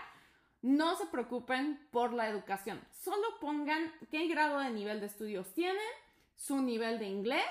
no 0.62 0.96
se 0.96 1.06
preocupen 1.08 1.80
por 1.92 2.14
la 2.14 2.30
educación. 2.30 2.82
Solo 2.92 3.40
pongan 3.42 3.92
qué 4.10 4.28
grado 4.28 4.60
de 4.60 4.72
nivel 4.72 5.00
de 5.00 5.08
estudios 5.08 5.54
tienen, 5.54 5.82
su 6.36 6.62
nivel 6.62 7.00
de 7.00 7.08
inglés 7.08 7.46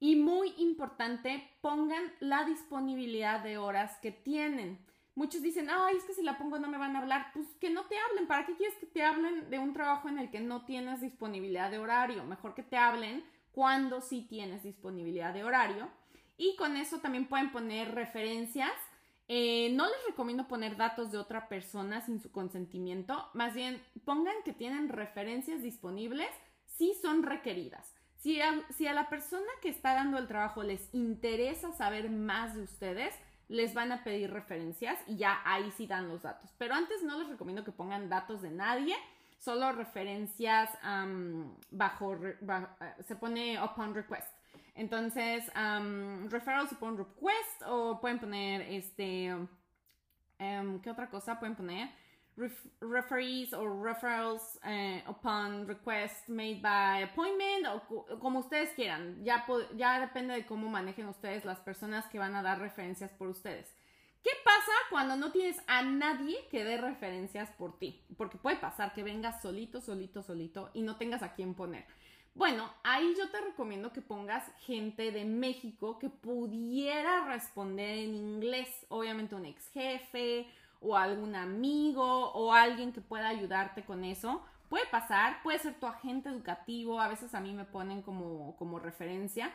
Y 0.00 0.16
muy 0.16 0.52
importante, 0.58 1.48
pongan 1.60 2.02
la 2.18 2.44
disponibilidad 2.44 3.40
de 3.40 3.56
horas 3.56 3.98
que 4.02 4.10
tienen. 4.10 4.84
Muchos 5.14 5.42
dicen, 5.42 5.68
ay, 5.70 5.96
es 5.96 6.02
que 6.02 6.14
si 6.14 6.22
la 6.24 6.38
pongo 6.38 6.58
no 6.58 6.66
me 6.66 6.76
van 6.76 6.96
a 6.96 6.98
hablar. 6.98 7.30
Pues 7.32 7.46
que 7.60 7.70
no 7.70 7.84
te 7.86 7.96
hablen. 7.98 8.26
¿Para 8.26 8.44
qué 8.44 8.56
quieres 8.56 8.76
que 8.78 8.86
te 8.86 9.04
hablen 9.04 9.48
de 9.48 9.60
un 9.60 9.72
trabajo 9.72 10.08
en 10.08 10.18
el 10.18 10.28
que 10.30 10.40
no 10.40 10.64
tienes 10.64 11.00
disponibilidad 11.00 11.70
de 11.70 11.78
horario? 11.78 12.24
Mejor 12.24 12.54
que 12.54 12.64
te 12.64 12.76
hablen 12.76 13.22
cuando 13.52 14.00
sí 14.00 14.26
tienes 14.28 14.62
disponibilidad 14.62 15.32
de 15.32 15.44
horario. 15.44 15.88
Y 16.36 16.56
con 16.56 16.76
eso 16.76 16.98
también 16.98 17.28
pueden 17.28 17.52
poner 17.52 17.94
referencias. 17.94 18.72
Eh, 19.28 19.70
no 19.74 19.86
les 19.86 20.06
recomiendo 20.08 20.48
poner 20.48 20.76
datos 20.76 21.12
de 21.12 21.18
otra 21.18 21.48
persona 21.48 22.00
sin 22.00 22.20
su 22.20 22.32
consentimiento. 22.32 23.28
Más 23.34 23.54
bien, 23.54 23.82
pongan 24.04 24.34
que 24.44 24.52
tienen 24.52 24.88
referencias 24.88 25.62
disponibles 25.62 26.28
si 26.66 26.94
son 26.94 27.22
requeridas. 27.22 27.94
Si 28.22 28.40
a, 28.40 28.92
la 28.92 29.08
persona 29.08 29.48
que 29.60 29.68
está 29.68 29.94
dando 29.94 30.16
el 30.16 30.28
trabajo 30.28 30.62
les 30.62 30.88
interesa 30.94 31.72
saber 31.72 32.08
más 32.08 32.54
de 32.54 32.62
ustedes, 32.62 33.14
les 33.48 33.74
van 33.74 33.90
a 33.90 34.04
pedir 34.04 34.30
referencias 34.30 34.96
y 35.08 35.16
ya 35.16 35.40
ahí 35.44 35.72
sí 35.72 35.88
dan 35.88 36.08
los 36.08 36.22
datos. 36.22 36.54
Pero 36.56 36.74
antes 36.74 37.02
no 37.02 37.18
les 37.18 37.28
recomiendo 37.28 37.64
que 37.64 37.72
pongan 37.72 38.08
datos 38.08 38.40
de 38.40 38.52
nadie, 38.52 38.94
solo 39.42 39.72
referencias 39.72 40.70
bajo, 41.70 42.14
eh, 42.14 42.94
se 43.06 43.16
pone 43.16 43.58
upon 43.58 43.94
request. 43.94 44.32
Entonces, 44.74 45.50
referrals 46.30 46.72
upon 46.72 46.96
request 46.96 47.62
o 47.66 48.00
pueden 48.00 48.18
poner 48.18 48.62
este, 48.62 49.26
em, 50.38 50.80
¿qué 50.80 50.90
otra 50.90 51.10
cosa 51.10 51.38
pueden 51.38 51.56
poner? 51.56 51.90
referees 52.80 53.52
o 53.52 53.66
referrals 53.68 54.58
eh, 54.64 55.02
upon 55.06 55.66
request 55.66 56.28
made 56.28 56.62
by 56.62 57.02
appointment 57.02 57.66
o 57.66 58.18
como 58.18 58.38
ustedes 58.38 58.70
quieran. 58.74 59.22
Ya, 59.22 59.44
ya 59.76 60.00
depende 60.00 60.34
de 60.34 60.46
cómo 60.46 60.68
manejen 60.70 61.08
ustedes 61.08 61.44
las 61.44 61.60
personas 61.60 62.06
que 62.06 62.18
van 62.18 62.34
a 62.34 62.42
dar 62.42 62.58
referencias 62.58 63.10
por 63.12 63.28
ustedes. 63.28 63.74
¿Qué 64.22 64.30
pasa 64.44 64.72
cuando 64.90 65.16
no 65.16 65.32
tienes 65.32 65.60
a 65.66 65.82
nadie 65.82 66.36
que 66.50 66.64
dé 66.64 66.76
referencias 66.76 67.50
por 67.50 67.78
ti? 67.78 68.00
Porque 68.16 68.38
puede 68.38 68.56
pasar 68.56 68.92
que 68.92 69.02
vengas 69.02 69.42
solito, 69.42 69.80
solito, 69.80 70.22
solito 70.22 70.70
y 70.74 70.82
no 70.82 70.96
tengas 70.96 71.22
a 71.22 71.34
quién 71.34 71.54
poner. 71.54 71.84
Bueno, 72.34 72.72
ahí 72.82 73.14
yo 73.18 73.28
te 73.30 73.40
recomiendo 73.40 73.92
que 73.92 74.00
pongas 74.00 74.44
gente 74.60 75.10
de 75.10 75.24
México 75.24 75.98
que 75.98 76.08
pudiera 76.08 77.26
responder 77.26 77.98
en 77.98 78.14
inglés. 78.14 78.86
Obviamente 78.88 79.34
un 79.34 79.44
ex 79.44 79.68
jefe 79.72 80.46
o 80.80 80.96
algún 80.96 81.34
amigo 81.34 82.30
o 82.32 82.52
alguien 82.52 82.92
que 82.92 83.00
pueda 83.00 83.28
ayudarte 83.28 83.84
con 83.84 84.04
eso. 84.04 84.42
Puede 84.68 84.86
pasar, 84.86 85.42
puede 85.42 85.58
ser 85.58 85.74
tu 85.78 85.86
agente 85.86 86.30
educativo, 86.30 87.00
a 87.00 87.08
veces 87.08 87.34
a 87.34 87.40
mí 87.40 87.52
me 87.52 87.64
ponen 87.64 88.00
como, 88.02 88.56
como 88.56 88.78
referencia. 88.78 89.52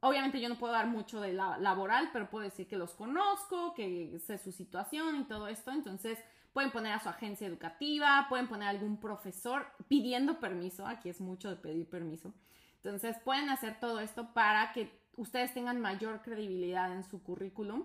Obviamente 0.00 0.40
yo 0.40 0.48
no 0.48 0.58
puedo 0.58 0.72
dar 0.72 0.86
mucho 0.86 1.20
de 1.20 1.32
la, 1.32 1.58
laboral, 1.58 2.10
pero 2.12 2.30
puedo 2.30 2.44
decir 2.44 2.66
que 2.66 2.76
los 2.76 2.94
conozco, 2.94 3.74
que 3.74 4.18
sé 4.18 4.38
su 4.38 4.52
situación 4.52 5.16
y 5.16 5.24
todo 5.24 5.46
esto. 5.48 5.70
Entonces 5.70 6.18
pueden 6.52 6.70
poner 6.70 6.92
a 6.92 7.00
su 7.00 7.08
agencia 7.08 7.46
educativa, 7.46 8.26
pueden 8.28 8.48
poner 8.48 8.68
a 8.68 8.70
algún 8.70 8.98
profesor 8.98 9.66
pidiendo 9.88 10.40
permiso. 10.40 10.86
Aquí 10.86 11.08
es 11.08 11.20
mucho 11.20 11.50
de 11.50 11.56
pedir 11.56 11.88
permiso. 11.88 12.32
Entonces 12.76 13.16
pueden 13.24 13.50
hacer 13.50 13.78
todo 13.78 14.00
esto 14.00 14.32
para 14.32 14.72
que 14.72 14.90
ustedes 15.16 15.52
tengan 15.52 15.80
mayor 15.80 16.22
credibilidad 16.22 16.92
en 16.92 17.04
su 17.04 17.22
currículum. 17.22 17.84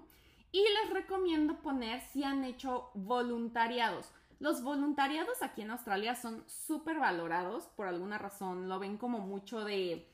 Y 0.52 0.60
les 0.60 0.94
recomiendo 0.94 1.58
poner 1.58 2.02
si 2.14 2.24
han 2.24 2.46
hecho 2.46 2.92
voluntariados. 2.94 4.10
Los 4.40 4.64
voluntariados 4.64 5.42
aquí 5.42 5.62
en 5.62 5.72
Australia 5.72 6.16
son 6.16 6.44
súper 6.48 7.00
valorados 7.00 7.68
por 7.76 7.88
alguna 7.88 8.18
razón. 8.18 8.70
Lo 8.70 8.80
ven 8.80 8.98
como 8.98 9.20
mucho 9.20 9.66
de 9.66 10.08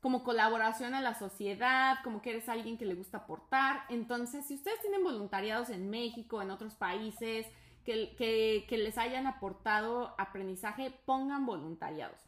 como 0.00 0.24
colaboración 0.24 0.94
a 0.94 1.00
la 1.00 1.14
sociedad, 1.14 1.96
como 2.04 2.22
que 2.22 2.30
eres 2.30 2.48
alguien 2.48 2.78
que 2.78 2.86
le 2.86 2.94
gusta 2.94 3.18
aportar. 3.18 3.84
Entonces, 3.88 4.46
si 4.46 4.54
ustedes 4.54 4.80
tienen 4.80 5.02
voluntariados 5.02 5.70
en 5.70 5.90
México, 5.90 6.42
en 6.42 6.50
otros 6.50 6.74
países, 6.74 7.46
que, 7.84 8.64
que 8.68 8.78
les 8.78 8.98
hayan 8.98 9.26
aportado 9.26 10.14
aprendizaje, 10.18 10.90
pongan 11.04 11.46
voluntariados. 11.46 12.20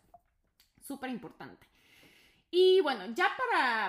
Súper 0.80 1.10
importante. 1.10 1.66
Y 2.50 2.80
bueno, 2.80 3.04
ya 3.14 3.28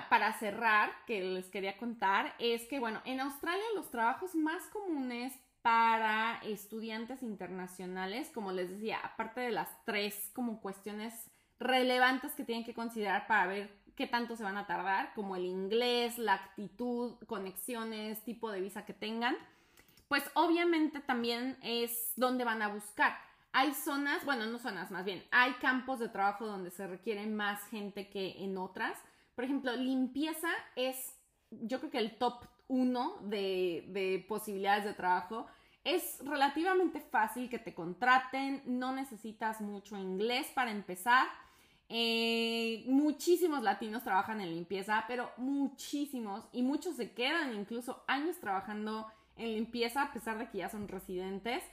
para, 0.08 0.32
cerrar, 0.34 0.92
que 1.06 1.22
les 1.22 1.48
quería 1.48 1.78
contar, 1.78 2.34
es 2.38 2.66
que 2.68 2.78
bueno, 2.78 3.00
en 3.04 3.20
Australia 3.20 3.64
los 3.74 3.90
trabajos 3.90 4.34
más 4.34 4.62
comunes 4.66 5.32
para 5.62 6.40
estudiantes 6.44 7.22
internacionales, 7.22 8.30
como 8.34 8.52
les 8.52 8.70
decía, 8.70 8.98
aparte 9.02 9.40
de 9.40 9.50
las 9.50 9.68
tres 9.84 10.30
como 10.34 10.60
cuestiones 10.60 11.30
relevantes 11.60 12.32
que 12.32 12.44
tienen 12.44 12.64
que 12.64 12.74
considerar 12.74 13.26
para 13.28 13.46
ver 13.46 13.70
qué 13.94 14.06
tanto 14.08 14.34
se 14.34 14.42
van 14.42 14.56
a 14.56 14.66
tardar, 14.66 15.12
como 15.14 15.36
el 15.36 15.44
inglés, 15.44 16.18
la 16.18 16.34
actitud, 16.34 17.14
conexiones, 17.26 18.24
tipo 18.24 18.50
de 18.50 18.60
visa 18.60 18.84
que 18.84 18.94
tengan, 18.94 19.36
pues 20.08 20.24
obviamente 20.34 20.98
también 20.98 21.56
es 21.62 22.12
donde 22.16 22.44
van 22.44 22.62
a 22.62 22.68
buscar. 22.68 23.16
Hay 23.52 23.74
zonas, 23.74 24.24
bueno, 24.24 24.46
no 24.46 24.58
zonas 24.58 24.90
más 24.90 25.04
bien, 25.04 25.22
hay 25.30 25.52
campos 25.54 26.00
de 26.00 26.08
trabajo 26.08 26.46
donde 26.46 26.70
se 26.70 26.86
requiere 26.86 27.26
más 27.26 27.62
gente 27.68 28.08
que 28.08 28.42
en 28.42 28.56
otras. 28.58 28.98
Por 29.36 29.44
ejemplo, 29.44 29.76
limpieza 29.76 30.48
es, 30.74 31.14
yo 31.50 31.78
creo 31.78 31.90
que 31.90 31.98
el 31.98 32.16
top 32.16 32.44
uno 32.70 33.16
de, 33.22 34.24
posibilidades 34.28 34.84
de 34.84 34.94
trabajo. 34.94 35.46
Es 35.82 36.18
relativamente 36.24 37.00
fácil 37.00 37.50
que 37.50 37.58
te 37.58 37.74
contraten, 37.74 38.62
no 38.64 38.92
necesitas 38.92 39.60
mucho 39.60 39.96
inglés 39.96 40.46
para 40.54 40.70
empezar. 40.70 41.26
Eh, 41.92 42.84
muchísimos 42.86 43.64
latinos 43.64 44.04
trabajan 44.04 44.40
en 44.40 44.54
limpieza, 44.54 45.04
pero 45.08 45.32
muchísimos 45.36 46.44
y 46.52 46.62
muchos 46.62 46.94
se 46.94 47.10
quedan 47.10 47.52
incluso 47.54 48.04
años 48.06 48.38
trabajando 48.38 49.08
en 49.36 49.54
limpieza 49.54 50.02
a 50.02 50.12
pesar 50.12 50.38
de 50.38 50.48
que 50.48 50.58
ya 50.58 50.68
son 50.68 50.86
residentes. 50.86 51.64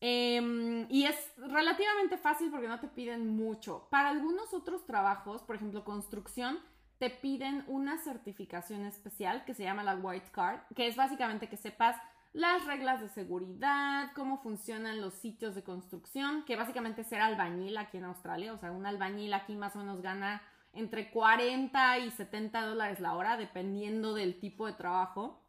Em, 0.00 0.86
y 0.88 1.06
es 1.06 1.16
relativamente 1.36 2.18
fácil 2.18 2.50
porque 2.52 2.68
no 2.68 2.78
te 2.78 2.86
piden 2.86 3.36
mucho. 3.36 3.88
Para 3.90 4.10
algunos 4.10 4.54
otros 4.54 4.86
trabajos, 4.86 5.42
por 5.42 5.56
ejemplo, 5.56 5.84
construcción, 5.84 6.60
te 6.98 7.10
piden 7.10 7.64
una 7.66 7.98
certificación 7.98 8.84
especial 8.84 9.44
que 9.44 9.54
se 9.54 9.64
llama 9.64 9.82
la 9.82 9.96
White 9.96 10.30
Card, 10.30 10.60
que 10.76 10.86
es 10.86 10.94
básicamente 10.94 11.48
que 11.48 11.56
sepas 11.56 11.96
las 12.32 12.64
reglas 12.66 13.00
de 13.00 13.08
seguridad, 13.08 14.10
cómo 14.14 14.38
funcionan 14.42 15.00
los 15.00 15.14
sitios 15.14 15.54
de 15.54 15.62
construcción, 15.62 16.44
que 16.44 16.56
básicamente 16.56 17.02
es 17.02 17.08
ser 17.08 17.20
albañil 17.20 17.76
aquí 17.76 17.98
en 17.98 18.04
Australia. 18.04 18.52
O 18.52 18.58
sea, 18.58 18.72
un 18.72 18.86
albañil 18.86 19.34
aquí 19.34 19.54
más 19.54 19.76
o 19.76 19.80
menos 19.80 20.00
gana 20.00 20.42
entre 20.72 21.10
40 21.10 21.98
y 21.98 22.10
70 22.10 22.62
dólares 22.66 23.00
la 23.00 23.14
hora, 23.14 23.36
dependiendo 23.36 24.14
del 24.14 24.40
tipo 24.40 24.66
de 24.66 24.72
trabajo. 24.72 25.42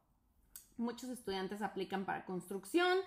Muchos 0.77 1.09
estudiantes 1.09 1.61
aplican 1.61 2.05
para 2.05 2.25
construcción 2.25 2.97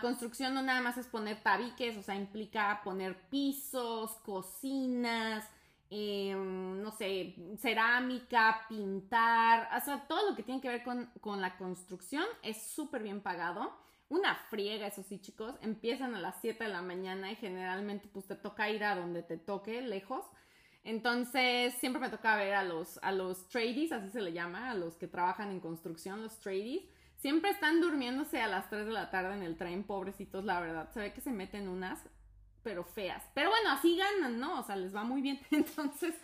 construcción 0.00 0.54
no 0.54 0.62
nada 0.62 0.80
más 0.80 0.96
es 0.96 1.06
poner 1.06 1.42
tabiques, 1.42 1.96
o 1.96 2.02
sea, 2.02 2.14
implica 2.14 2.80
poner 2.84 3.16
pisos, 3.28 4.12
cocinas, 4.24 5.44
em, 5.90 6.82
no 6.82 6.90
sé, 6.92 7.34
cerámica, 7.58 8.66
pintar, 8.68 9.68
o 9.76 9.84
sea, 9.84 10.06
todo 10.08 10.30
lo 10.30 10.36
que 10.36 10.42
tiene 10.42 10.60
que 10.60 10.68
ver 10.68 10.82
con, 10.82 11.06
con 11.20 11.40
la 11.40 11.56
construcción 11.56 12.24
es 12.42 12.62
súper 12.70 13.02
bien 13.02 13.20
pagado. 13.20 13.72
Una 14.08 14.36
friega, 14.50 14.86
eso 14.86 15.02
sí, 15.02 15.20
chicos, 15.20 15.54
empiezan 15.62 16.14
a 16.14 16.20
las 16.20 16.36
7 16.40 16.64
de 16.64 16.70
la 16.70 16.82
mañana 16.82 17.32
y 17.32 17.36
generalmente 17.36 18.08
pues 18.12 18.26
te 18.26 18.36
toca 18.36 18.70
ir 18.70 18.84
a 18.84 18.94
donde 18.94 19.22
te 19.22 19.36
toque, 19.36 19.82
lejos. 19.82 20.24
Entonces, 20.84 21.74
siempre 21.74 22.00
me 22.00 22.10
toca 22.10 22.36
ver 22.36 22.54
a 22.54 22.62
los, 22.62 22.98
a 23.02 23.10
los 23.10 23.48
tradies, 23.48 23.90
así 23.90 24.10
se 24.10 24.20
le 24.20 24.32
llama, 24.32 24.70
a 24.70 24.74
los 24.74 24.96
que 24.96 25.08
trabajan 25.08 25.50
en 25.50 25.60
construcción, 25.60 26.22
los 26.22 26.38
tradies 26.38 26.84
Siempre 27.16 27.50
están 27.50 27.80
durmiéndose 27.80 28.40
a 28.40 28.46
las 28.46 28.68
3 28.68 28.86
de 28.86 28.92
la 28.92 29.10
tarde 29.10 29.34
en 29.34 29.42
el 29.42 29.56
tren, 29.56 29.84
pobrecitos, 29.84 30.44
la 30.44 30.60
verdad. 30.60 30.90
Se 30.92 31.00
ve 31.00 31.12
que 31.12 31.20
se 31.20 31.30
meten 31.30 31.68
unas, 31.68 32.04
pero 32.66 32.82
feas. 32.82 33.22
Pero 33.32 33.50
bueno, 33.50 33.70
así 33.70 33.96
ganan, 33.96 34.40
¿no? 34.40 34.58
O 34.58 34.62
sea, 34.64 34.74
les 34.74 34.92
va 34.92 35.04
muy 35.04 35.22
bien. 35.22 35.40
Entonces, 35.52 36.16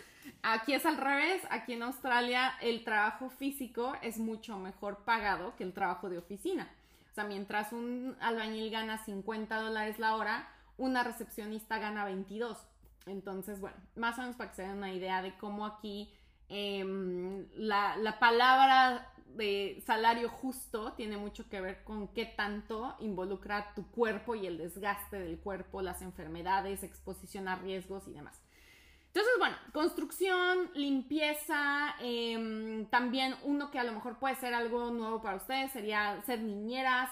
aquí 0.43 0.75
es 0.75 0.85
al 0.85 0.97
revés. 0.97 1.41
Aquí 1.51 1.75
en 1.75 1.85
Australia 1.85 2.55
el 2.61 2.83
trabajo 2.83 3.31
físico 3.31 3.93
es 4.03 4.19
mucho 4.19 4.59
mejor 4.59 5.05
pagado 5.05 5.55
que 5.55 5.63
el 5.63 5.73
trabajo 5.73 6.11
de 6.11 6.19
oficina. 6.19 6.69
O 7.13 7.15
sea, 7.15 7.23
mientras 7.23 7.73
un 7.73 8.17
albañil 8.21 8.73
gana 8.73 8.99
50 8.99 9.55
dólares 9.55 10.01
la 10.01 10.17
hora, 10.17 10.49
una 10.79 11.05
recepcionista 11.05 11.79
gana 11.79 12.05
22. 12.07 12.59
Entonces, 13.07 13.61
bueno, 13.61 13.77
más 13.95 14.19
o 14.19 14.23
menos 14.23 14.35
para 14.35 14.51
que 14.51 14.57
se 14.57 14.63
den 14.63 14.79
una 14.79 14.93
idea 14.93 15.23
de 15.23 15.37
cómo 15.37 15.65
aquí 15.65 16.13
em, 16.49 17.47
la, 17.55 17.97
la 17.99 18.19
palabra 18.19 19.13
de 19.37 19.83
salario 19.87 20.29
justo 20.29 20.93
tiene 20.95 21.17
mucho 21.17 21.49
que 21.49 21.61
ver 21.61 21.85
con 21.85 22.09
qué 22.09 22.27
tanto 22.27 22.97
involucra 23.01 23.75
tu 23.75 23.91
cuerpo 23.91 24.35
y 24.35 24.47
el 24.47 24.59
desgaste 24.59 25.19
del 25.19 25.39
cuerpo, 25.39 25.83
las 25.83 26.03
enfermedades, 26.03 26.83
exposición 26.83 27.49
a 27.49 27.57
riesgos 27.57 28.09
y 28.09 28.13
demás. 28.13 28.41
Entonces, 29.15 29.35
bueno, 29.39 29.57
construcción, 29.75 30.71
limpieza, 30.75 31.95
em, 32.01 32.87
también 32.87 33.35
uno 33.43 33.71
que 33.71 33.79
a 33.79 33.85
lo 33.85 33.93
mejor 33.93 34.19
puede 34.19 34.37
ser 34.37 34.55
algo 34.55 34.91
nuevo 34.91 35.21
para 35.21 35.37
ustedes 35.37 35.71
sería 35.71 36.23
ser 36.23 36.41
niñeras, 36.41 37.11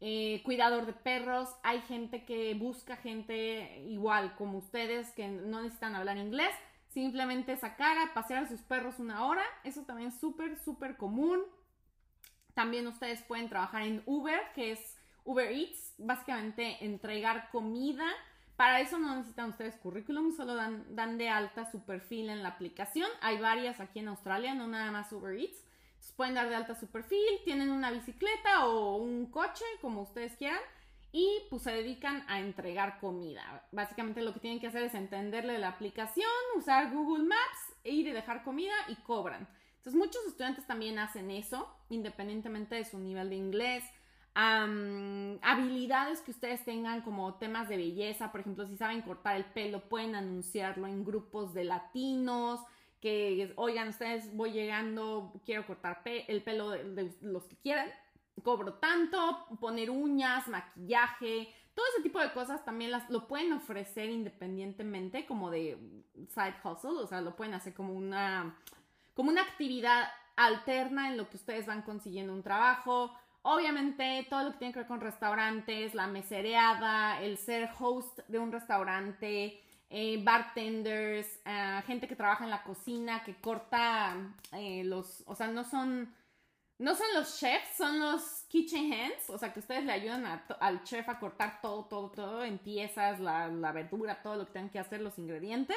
eh, 0.00 0.40
cuidador 0.44 0.86
de 0.86 0.94
perros. 0.94 1.50
Hay 1.62 1.82
gente 1.82 2.24
que 2.24 2.54
busca 2.54 2.96
gente 2.96 3.80
igual 3.86 4.34
como 4.36 4.58
ustedes 4.58 5.12
que 5.12 5.28
no 5.28 5.60
necesitan 5.60 5.94
hablar 5.94 6.16
inglés, 6.16 6.54
simplemente 6.88 7.56
sacar 7.58 7.98
a 7.98 8.14
pasear 8.14 8.44
a 8.44 8.48
sus 8.48 8.62
perros 8.62 8.98
una 8.98 9.26
hora. 9.26 9.44
Eso 9.62 9.82
también 9.82 10.08
es 10.08 10.18
súper, 10.18 10.58
súper 10.58 10.96
común. 10.96 11.40
También 12.54 12.86
ustedes 12.86 13.22
pueden 13.22 13.48
trabajar 13.48 13.82
en 13.82 14.02
Uber, 14.06 14.40
que 14.54 14.72
es 14.72 14.98
Uber 15.24 15.50
Eats, 15.50 15.94
básicamente 15.98 16.84
entregar 16.84 17.50
comida. 17.50 18.06
Para 18.56 18.80
eso 18.80 18.98
no 18.98 19.16
necesitan 19.16 19.50
ustedes 19.50 19.76
currículum, 19.76 20.32
solo 20.32 20.54
dan, 20.54 20.84
dan 20.94 21.18
de 21.18 21.28
alta 21.28 21.70
su 21.70 21.84
perfil 21.84 22.30
en 22.30 22.42
la 22.42 22.50
aplicación. 22.50 23.08
Hay 23.20 23.38
varias 23.38 23.80
aquí 23.80 24.00
en 24.00 24.08
Australia, 24.08 24.54
no 24.54 24.66
nada 24.66 24.90
más 24.90 25.12
Uber 25.12 25.38
Eats. 25.38 25.64
pueden 26.16 26.34
dar 26.34 26.48
de 26.48 26.56
alta 26.56 26.74
su 26.74 26.88
perfil, 26.88 27.24
tienen 27.44 27.70
una 27.70 27.90
bicicleta 27.90 28.66
o 28.66 28.96
un 28.96 29.30
coche, 29.30 29.64
como 29.80 30.02
ustedes 30.02 30.36
quieran 30.36 30.60
y 31.12 31.42
pues 31.50 31.62
se 31.62 31.72
dedican 31.72 32.24
a 32.28 32.40
entregar 32.40 32.98
comida. 32.98 33.66
Básicamente 33.70 34.22
lo 34.22 34.32
que 34.32 34.40
tienen 34.40 34.60
que 34.60 34.66
hacer 34.66 34.82
es 34.82 34.94
entenderle 34.94 35.58
la 35.58 35.68
aplicación, 35.68 36.30
usar 36.56 36.90
Google 36.90 37.24
Maps, 37.24 37.74
ir 37.84 38.06
y 38.06 38.12
dejar 38.12 38.42
comida 38.42 38.74
y 38.88 38.96
cobran. 38.96 39.46
Entonces 39.82 39.98
muchos 39.98 40.24
estudiantes 40.26 40.64
también 40.64 41.00
hacen 41.00 41.30
eso, 41.32 41.68
independientemente 41.88 42.76
de 42.76 42.84
su 42.84 43.00
nivel 43.00 43.30
de 43.30 43.36
inglés. 43.36 43.84
habilidades 44.34 46.20
que 46.20 46.30
ustedes 46.30 46.64
tengan 46.64 47.02
como 47.02 47.34
temas 47.34 47.68
de 47.68 47.76
belleza, 47.76 48.30
por 48.30 48.42
ejemplo, 48.42 48.64
si 48.66 48.76
saben 48.76 49.02
cortar 49.02 49.36
el 49.36 49.44
pelo, 49.44 49.88
pueden 49.88 50.14
anunciarlo 50.14 50.86
en 50.86 51.04
grupos 51.04 51.52
de 51.52 51.64
latinos, 51.64 52.60
que 53.00 53.52
oigan, 53.56 53.88
ustedes 53.88 54.34
voy 54.36 54.52
llegando, 54.52 55.32
quiero 55.44 55.66
cortar 55.66 56.00
el 56.04 56.42
pelo 56.44 56.70
de 56.70 57.12
los 57.20 57.44
que 57.48 57.56
quieran 57.56 57.90
cobro 58.42 58.74
tanto, 58.74 59.46
poner 59.60 59.90
uñas, 59.90 60.48
maquillaje, 60.48 61.52
todo 61.74 61.86
ese 61.92 62.02
tipo 62.02 62.20
de 62.20 62.32
cosas 62.32 62.64
también 62.64 62.90
las, 62.90 63.08
lo 63.10 63.26
pueden 63.26 63.52
ofrecer 63.52 64.10
independientemente 64.10 65.26
como 65.26 65.50
de 65.50 65.78
side 66.28 66.56
hustle, 66.64 67.02
o 67.02 67.06
sea, 67.06 67.20
lo 67.20 67.36
pueden 67.36 67.54
hacer 67.54 67.74
como 67.74 67.94
una, 67.94 68.56
como 69.14 69.30
una 69.30 69.42
actividad 69.42 70.08
alterna 70.36 71.08
en 71.08 71.16
lo 71.16 71.28
que 71.28 71.36
ustedes 71.36 71.66
van 71.66 71.82
consiguiendo 71.82 72.32
un 72.32 72.42
trabajo. 72.42 73.12
Obviamente, 73.42 74.26
todo 74.30 74.44
lo 74.44 74.52
que 74.52 74.58
tiene 74.58 74.72
que 74.72 74.80
ver 74.80 74.88
con 74.88 75.00
restaurantes, 75.00 75.94
la 75.94 76.06
mesereada, 76.06 77.20
el 77.20 77.38
ser 77.38 77.70
host 77.78 78.20
de 78.28 78.38
un 78.38 78.52
restaurante, 78.52 79.60
eh, 79.90 80.22
bartenders, 80.22 81.26
eh, 81.44 81.82
gente 81.86 82.08
que 82.08 82.16
trabaja 82.16 82.44
en 82.44 82.50
la 82.50 82.62
cocina, 82.62 83.22
que 83.24 83.34
corta 83.36 84.16
eh, 84.52 84.84
los, 84.84 85.22
o 85.26 85.34
sea, 85.34 85.48
no 85.48 85.64
son 85.64 86.14
no 86.82 86.96
son 86.96 87.06
los 87.14 87.38
chefs, 87.38 87.76
son 87.76 88.00
los 88.00 88.44
kitchen 88.48 88.92
hands, 88.92 89.30
o 89.30 89.38
sea 89.38 89.52
que 89.52 89.60
ustedes 89.60 89.84
le 89.84 89.92
ayudan 89.92 90.42
al 90.58 90.82
chef 90.82 91.08
a 91.08 91.20
cortar 91.20 91.60
todo, 91.60 91.84
todo, 91.84 92.10
todo 92.10 92.44
en 92.44 92.58
piezas, 92.58 93.20
la, 93.20 93.48
verdura, 93.72 94.20
todo 94.20 94.34
lo 94.34 94.46
que 94.46 94.52
tengan 94.52 94.70
que 94.70 94.80
hacer, 94.80 95.00
los 95.00 95.16
ingredientes. 95.16 95.76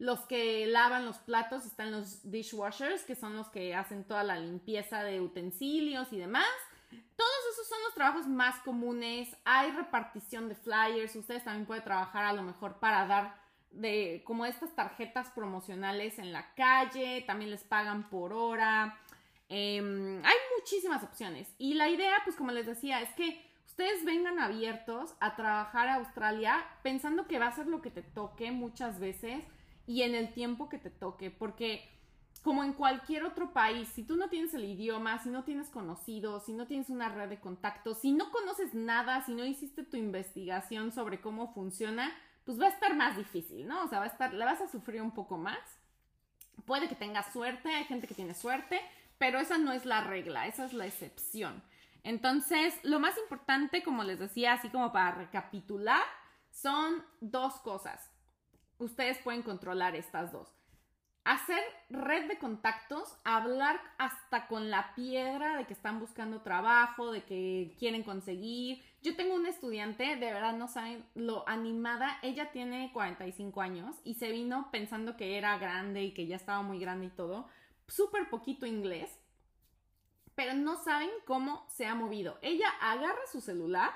Los 0.00 0.20
que 0.20 0.66
lavan 0.66 1.04
los 1.04 1.18
platos 1.18 1.66
están 1.66 1.92
los 1.92 2.30
dishwashers, 2.30 3.02
que 3.02 3.14
son 3.14 3.36
los 3.36 3.48
que 3.50 3.74
hacen 3.74 4.04
toda 4.04 4.24
la 4.24 4.38
limpieza 4.38 5.02
de 5.02 5.20
utensilios 5.20 6.10
y 6.10 6.16
demás. 6.16 6.48
Todos 7.16 7.38
esos 7.52 7.68
son 7.68 7.78
los 7.84 7.92
trabajos 7.92 8.26
más 8.26 8.58
comunes. 8.60 9.28
Hay 9.44 9.70
repartición 9.72 10.48
de 10.48 10.54
flyers. 10.54 11.14
Ustedes 11.16 11.44
también 11.44 11.66
pueden 11.66 11.84
trabajar 11.84 12.24
a 12.24 12.32
lo 12.32 12.40
mejor 12.40 12.78
para 12.78 13.06
dar 13.06 13.36
de 13.72 14.22
como 14.24 14.46
estas 14.46 14.74
tarjetas 14.74 15.28
promocionales 15.32 16.18
en 16.18 16.32
la 16.32 16.54
calle. 16.54 17.22
También 17.26 17.50
les 17.50 17.62
pagan 17.62 18.08
por 18.08 18.32
hora. 18.32 18.98
Em, 19.50 20.24
hay 20.24 20.36
muchísimas 20.58 21.04
opciones. 21.04 21.46
Y 21.58 21.74
la 21.74 21.90
idea, 21.90 22.16
pues 22.24 22.36
como 22.36 22.52
les 22.52 22.64
decía, 22.64 23.02
es 23.02 23.12
que 23.16 23.46
ustedes 23.66 24.02
vengan 24.06 24.38
abiertos 24.38 25.14
a 25.20 25.36
trabajar 25.36 25.88
a 25.88 25.96
Australia 25.96 26.64
pensando 26.82 27.26
que 27.26 27.38
va 27.38 27.48
a 27.48 27.54
ser 27.54 27.66
lo 27.66 27.82
que 27.82 27.90
te 27.90 28.00
toque 28.00 28.50
muchas 28.50 28.98
veces 28.98 29.44
y 29.90 30.02
en 30.02 30.14
el 30.14 30.32
tiempo 30.32 30.68
que 30.68 30.78
te 30.78 30.88
toque. 30.88 31.32
Porque 31.32 31.82
como 32.42 32.62
en 32.62 32.74
cualquier 32.74 33.24
otro 33.24 33.52
país, 33.52 33.88
si 33.88 34.04
tú 34.04 34.14
no 34.14 34.28
tienes 34.28 34.54
el 34.54 34.64
idioma, 34.64 35.18
si 35.18 35.30
no 35.30 35.42
tienes 35.42 35.68
conocidos, 35.68 36.44
si 36.44 36.52
no 36.52 36.68
tienes 36.68 36.90
una 36.90 37.08
red 37.08 37.28
de 37.28 37.40
contactos, 37.40 37.98
si 37.98 38.12
no 38.12 38.30
conoces 38.30 38.72
nada, 38.72 39.24
si 39.26 39.34
no 39.34 39.44
hiciste 39.44 39.82
tu 39.82 39.96
investigación 39.96 40.92
sobre 40.92 41.20
cómo 41.20 41.52
funciona, 41.52 42.12
pues 42.44 42.60
va 42.60 42.66
a 42.66 42.70
estar 42.70 42.94
más 42.94 43.16
difícil, 43.16 43.66
¿no? 43.66 43.82
O 43.82 43.88
sea, 43.88 43.98
va 43.98 44.04
a 44.04 44.08
estar, 44.08 44.32
la 44.32 44.44
vas 44.44 44.60
a 44.60 44.68
sufrir 44.68 45.02
un 45.02 45.10
poco 45.10 45.36
más. 45.36 45.58
Puede 46.66 46.88
que 46.88 46.94
tengas 46.94 47.32
suerte, 47.32 47.74
hay 47.74 47.84
gente 47.84 48.06
que 48.06 48.14
tiene 48.14 48.34
suerte, 48.34 48.80
pero 49.18 49.40
esa 49.40 49.58
no 49.58 49.72
es 49.72 49.86
la 49.86 50.04
regla, 50.04 50.46
esa 50.46 50.66
es 50.66 50.72
la 50.72 50.86
excepción. 50.86 51.64
Entonces, 52.04 52.78
lo 52.84 53.00
más 53.00 53.18
importante, 53.18 53.82
como 53.82 54.04
les 54.04 54.20
decía, 54.20 54.52
así 54.52 54.68
como 54.68 54.92
para 54.92 55.16
recapitular, 55.16 56.04
son 56.52 57.04
dos 57.20 57.54
cosas. 57.54 58.09
Ustedes 58.80 59.18
pueden 59.18 59.42
controlar 59.42 59.94
estas 59.94 60.32
dos. 60.32 60.48
Hacer 61.22 61.62
red 61.90 62.28
de 62.28 62.38
contactos, 62.38 63.14
hablar 63.24 63.78
hasta 63.98 64.48
con 64.48 64.70
la 64.70 64.94
piedra 64.94 65.58
de 65.58 65.66
que 65.66 65.74
están 65.74 66.00
buscando 66.00 66.40
trabajo, 66.40 67.12
de 67.12 67.22
que 67.24 67.76
quieren 67.78 68.02
conseguir. 68.02 68.82
Yo 69.02 69.14
tengo 69.14 69.34
una 69.34 69.50
estudiante, 69.50 70.16
de 70.16 70.32
verdad 70.32 70.56
no 70.56 70.66
saben 70.66 71.04
lo 71.14 71.46
animada, 71.46 72.18
ella 72.22 72.50
tiene 72.52 72.90
45 72.92 73.60
años 73.60 73.96
y 74.02 74.14
se 74.14 74.32
vino 74.32 74.70
pensando 74.72 75.16
que 75.16 75.36
era 75.36 75.58
grande 75.58 76.02
y 76.02 76.14
que 76.14 76.26
ya 76.26 76.36
estaba 76.36 76.62
muy 76.62 76.80
grande 76.80 77.06
y 77.06 77.10
todo 77.10 77.48
súper 77.86 78.30
poquito 78.30 78.66
inglés, 78.66 79.10
pero 80.34 80.54
no 80.54 80.82
saben 80.82 81.10
cómo 81.26 81.66
se 81.68 81.86
ha 81.86 81.94
movido. 81.94 82.38
Ella 82.40 82.68
agarra 82.80 83.26
su 83.30 83.40
celular 83.40 83.90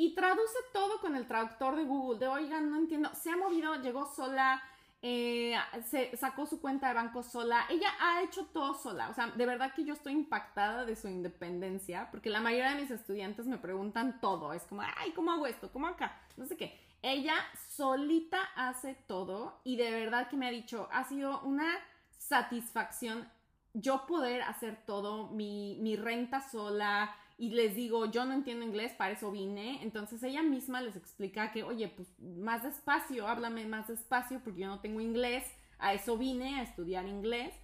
y 0.00 0.14
traduce 0.14 0.56
todo 0.72 0.98
con 1.02 1.14
el 1.14 1.28
traductor 1.28 1.76
de 1.76 1.84
Google. 1.84 2.18
De, 2.18 2.26
oigan, 2.26 2.70
no 2.70 2.78
entiendo, 2.78 3.10
se 3.14 3.30
ha 3.30 3.36
movido, 3.36 3.74
llegó 3.82 4.06
sola, 4.06 4.62
eh, 5.02 5.54
se 5.90 6.16
sacó 6.16 6.46
su 6.46 6.58
cuenta 6.58 6.88
de 6.88 6.94
banco 6.94 7.22
sola. 7.22 7.66
Ella 7.68 7.90
ha 8.00 8.22
hecho 8.22 8.46
todo 8.46 8.72
sola. 8.72 9.10
O 9.10 9.14
sea, 9.14 9.26
de 9.26 9.44
verdad 9.44 9.74
que 9.74 9.84
yo 9.84 9.92
estoy 9.92 10.14
impactada 10.14 10.86
de 10.86 10.96
su 10.96 11.06
independencia, 11.08 12.08
porque 12.10 12.30
la 12.30 12.40
mayoría 12.40 12.70
de 12.70 12.80
mis 12.80 12.90
estudiantes 12.90 13.46
me 13.46 13.58
preguntan 13.58 14.22
todo. 14.22 14.54
Es 14.54 14.62
como, 14.62 14.80
ay, 14.80 15.10
¿cómo 15.12 15.32
hago 15.32 15.46
esto? 15.46 15.70
¿Cómo 15.70 15.86
acá? 15.86 16.18
No 16.38 16.46
sé 16.46 16.56
qué. 16.56 16.80
Ella 17.02 17.34
solita 17.68 18.40
hace 18.56 18.94
todo 19.06 19.60
y 19.64 19.76
de 19.76 19.90
verdad 19.90 20.30
que 20.30 20.36
me 20.38 20.46
ha 20.46 20.50
dicho, 20.50 20.88
ha 20.92 21.04
sido 21.04 21.42
una 21.42 21.68
satisfacción 22.16 23.28
yo 23.74 24.06
poder 24.06 24.42
hacer 24.42 24.78
todo, 24.86 25.28
mi, 25.28 25.96
renta 25.96 26.40
sola, 26.40 27.14
y 27.40 27.48
les 27.48 27.74
digo, 27.74 28.04
yo 28.04 28.26
no 28.26 28.34
entiendo 28.34 28.66
inglés, 28.66 28.92
para 28.92 29.12
eso 29.12 29.30
vine. 29.30 29.82
Entonces 29.82 30.22
ella 30.22 30.42
misma 30.42 30.82
les 30.82 30.94
explica 30.94 31.52
que, 31.52 31.62
oye, 31.62 31.88
pues 31.88 32.06
más 32.20 32.62
despacio, 32.62 33.26
háblame 33.26 33.64
más 33.64 33.88
despacio 33.88 34.40
porque 34.44 34.60
yo 34.60 34.66
no 34.66 34.80
tengo 34.80 35.00
inglés, 35.00 35.50
a 35.78 35.94
eso 35.94 36.18
vine, 36.18 36.60
a 36.60 36.62
estudiar 36.62 37.08
inglés. 37.08 37.54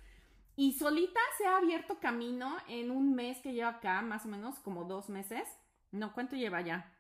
Y 0.57 0.73
solita 0.73 1.21
se 1.37 1.45
ha 1.45 1.59
abierto 1.59 2.01
camino 2.01 2.57
en 2.69 2.91
un 2.91 3.15
mes 3.15 3.37
que 3.43 3.53
lleva 3.53 3.69
acá, 3.69 4.01
más 4.01 4.25
o 4.25 4.29
menos 4.29 4.59
como 4.61 4.85
dos 4.85 5.11
meses. 5.11 5.47
No, 5.93 6.15
¿cuánto 6.15 6.37
lleva 6.37 6.63
ya? 6.63 6.91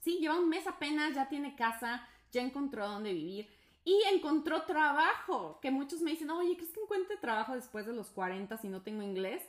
Sí, 0.00 0.18
lleva 0.18 0.40
un 0.40 0.48
mes 0.48 0.66
apenas, 0.66 1.14
ya 1.14 1.28
tiene 1.28 1.54
casa, 1.54 2.04
ya 2.32 2.42
encontró 2.42 2.88
dónde 2.88 3.14
vivir 3.14 3.48
y 3.84 4.02
encontró 4.12 4.62
trabajo. 4.62 5.60
Que 5.62 5.70
muchos 5.70 6.00
me 6.00 6.10
dicen, 6.10 6.30
oye, 6.30 6.56
¿crees 6.56 6.72
que 6.72 6.80
encuentre 6.80 7.16
trabajo 7.18 7.54
después 7.54 7.86
de 7.86 7.92
los 7.92 8.10
40 8.10 8.56
si 8.56 8.68
no 8.68 8.82
tengo 8.82 9.02
inglés? 9.02 9.44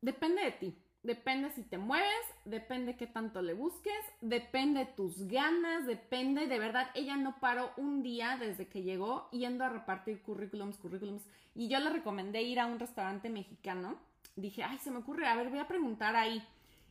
Depende 0.00 0.44
de 0.44 0.52
ti. 0.52 0.81
Depende 1.02 1.50
si 1.50 1.62
te 1.64 1.78
mueves, 1.78 2.06
depende 2.44 2.96
qué 2.96 3.08
tanto 3.08 3.42
le 3.42 3.54
busques, 3.54 3.92
depende 4.20 4.86
tus 4.86 5.26
ganas, 5.26 5.84
depende 5.84 6.46
de 6.46 6.58
verdad. 6.60 6.90
Ella 6.94 7.16
no 7.16 7.40
paró 7.40 7.72
un 7.76 8.04
día 8.04 8.36
desde 8.38 8.68
que 8.68 8.82
llegó 8.82 9.28
yendo 9.32 9.64
a 9.64 9.68
repartir 9.68 10.22
currículums, 10.22 10.78
currículums. 10.78 11.24
Y 11.56 11.68
yo 11.68 11.80
le 11.80 11.90
recomendé 11.90 12.42
ir 12.42 12.60
a 12.60 12.66
un 12.66 12.78
restaurante 12.78 13.30
mexicano. 13.30 13.98
Dije, 14.36 14.62
ay, 14.62 14.78
se 14.78 14.92
me 14.92 14.98
ocurre, 14.98 15.26
a 15.26 15.34
ver, 15.34 15.50
voy 15.50 15.58
a 15.58 15.66
preguntar 15.66 16.14
ahí. 16.14 16.40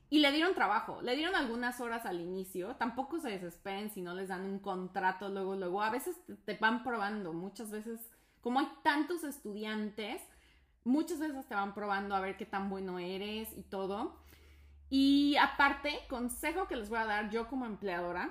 Y 0.10 0.20
le 0.20 0.34
dieron 0.34 0.54
trabajo, 0.54 1.02
le 1.02 1.16
dieron 1.16 1.36
algunas 1.36 1.80
horas 1.80 2.06
al 2.06 2.20
inicio, 2.20 2.76
tampoco 2.76 3.22
se 3.22 3.30
desesperen 3.30 3.90
si 3.92 4.02
no 4.02 4.14
les 4.14 4.28
dan 4.28 4.44
un 4.44 4.60
contrato 4.60 5.30
luego, 5.30 5.56
luego, 5.56 5.82
a 5.82 5.90
veces 5.90 6.18
te 6.44 6.58
van 6.58 6.84
probando, 6.84 7.32
muchas 7.32 7.72
veces, 7.72 8.02
como 8.42 8.60
hay 8.60 8.68
tantos 8.84 9.24
estudiantes, 9.24 10.22
muchas 10.84 11.20
veces 11.20 11.48
te 11.48 11.56
van 11.56 11.74
probando 11.74 12.16
a 12.16 12.20
ver 12.20 12.38
qué 12.38 12.46
tan 12.46 12.70
bueno 12.70 13.00
eres 13.00 13.50
y 13.58 13.64
todo. 13.64 14.20
Y 14.90 15.38
aparte, 15.38 16.00
consejo 16.10 16.68
que 16.68 16.76
les 16.76 16.90
voy 16.90 17.00
a 17.00 17.06
dar 17.06 17.30
yo 17.30 17.48
como 17.48 17.66
empleadora, 17.66 18.30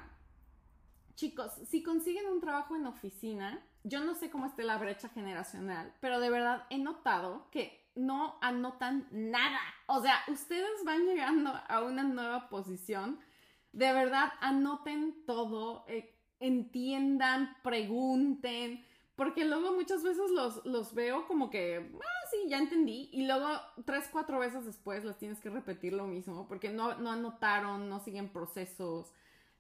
chicos, 1.14 1.53
si 1.68 1.82
consiguen 1.82 2.26
un 2.26 2.40
trabajo 2.40 2.76
en 2.76 2.86
oficina, 2.86 3.62
yo 3.82 4.05
no 4.05 4.14
sé 4.14 4.30
cómo 4.30 4.46
esté 4.46 4.62
la 4.62 4.76
brecha 4.76 5.09
generacional, 5.09 5.94
pero 6.01 6.20
de 6.20 6.30
verdad 6.30 6.66
he 6.68 6.78
notado 6.78 7.51
que 7.51 7.90
no 7.94 8.36
anotan 8.40 9.07
nada. 9.11 9.61
O 9.86 10.03
sea, 10.03 10.22
ustedes 10.28 10.84
van 10.84 11.07
llegando 11.07 11.53
a 11.68 11.82
una 11.82 12.03
nueva 12.03 12.48
posición. 12.48 13.20
De 13.72 13.92
verdad, 13.92 14.32
anoten 14.40 15.24
todo, 15.26 15.84
eh, 15.88 16.14
entiendan, 16.40 17.57
pregunten, 17.62 18.84
porque 19.21 19.45
luego 19.45 19.75
muchas 19.75 20.03
veces 20.03 20.31
los, 20.31 20.64
los 20.64 20.95
veo 20.95 21.27
como 21.27 21.51
que, 21.51 21.91
ah, 21.95 22.27
sí, 22.31 22.49
ya 22.49 22.57
entendí, 22.57 23.11
y 23.12 23.27
luego 23.27 23.49
tres, 23.85 24.09
cuatro 24.11 24.39
veces 24.39 24.64
después 24.64 25.05
les 25.05 25.18
tienes 25.18 25.39
que 25.41 25.51
repetir 25.51 25.93
lo 25.93 26.07
mismo, 26.07 26.49
porque 26.49 26.71
no, 26.71 26.95
no 26.95 27.12
anotaron, 27.12 27.91
no 27.91 28.01
siguen 28.01 28.31
procesos. 28.31 29.12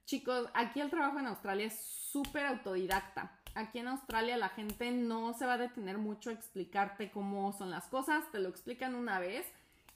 Chicos, 0.06 0.48
aquí 0.54 0.80
el 0.80 0.88
trabajo 0.88 1.18
en 1.18 1.26
Australia 1.26 1.66
es 1.66 1.78
súper 1.78 2.46
autodidacta. 2.46 3.38
Aquí 3.54 3.80
en 3.80 3.88
Australia 3.88 4.38
la 4.38 4.48
gente 4.48 4.92
no 4.92 5.34
se 5.34 5.44
va 5.44 5.52
a 5.52 5.58
detener 5.58 5.98
mucho 5.98 6.30
a 6.30 6.32
explicarte 6.32 7.10
cómo 7.10 7.52
son 7.52 7.70
las 7.70 7.86
cosas, 7.88 8.32
te 8.32 8.38
lo 8.38 8.48
explican 8.48 8.94
una 8.94 9.18
vez 9.18 9.46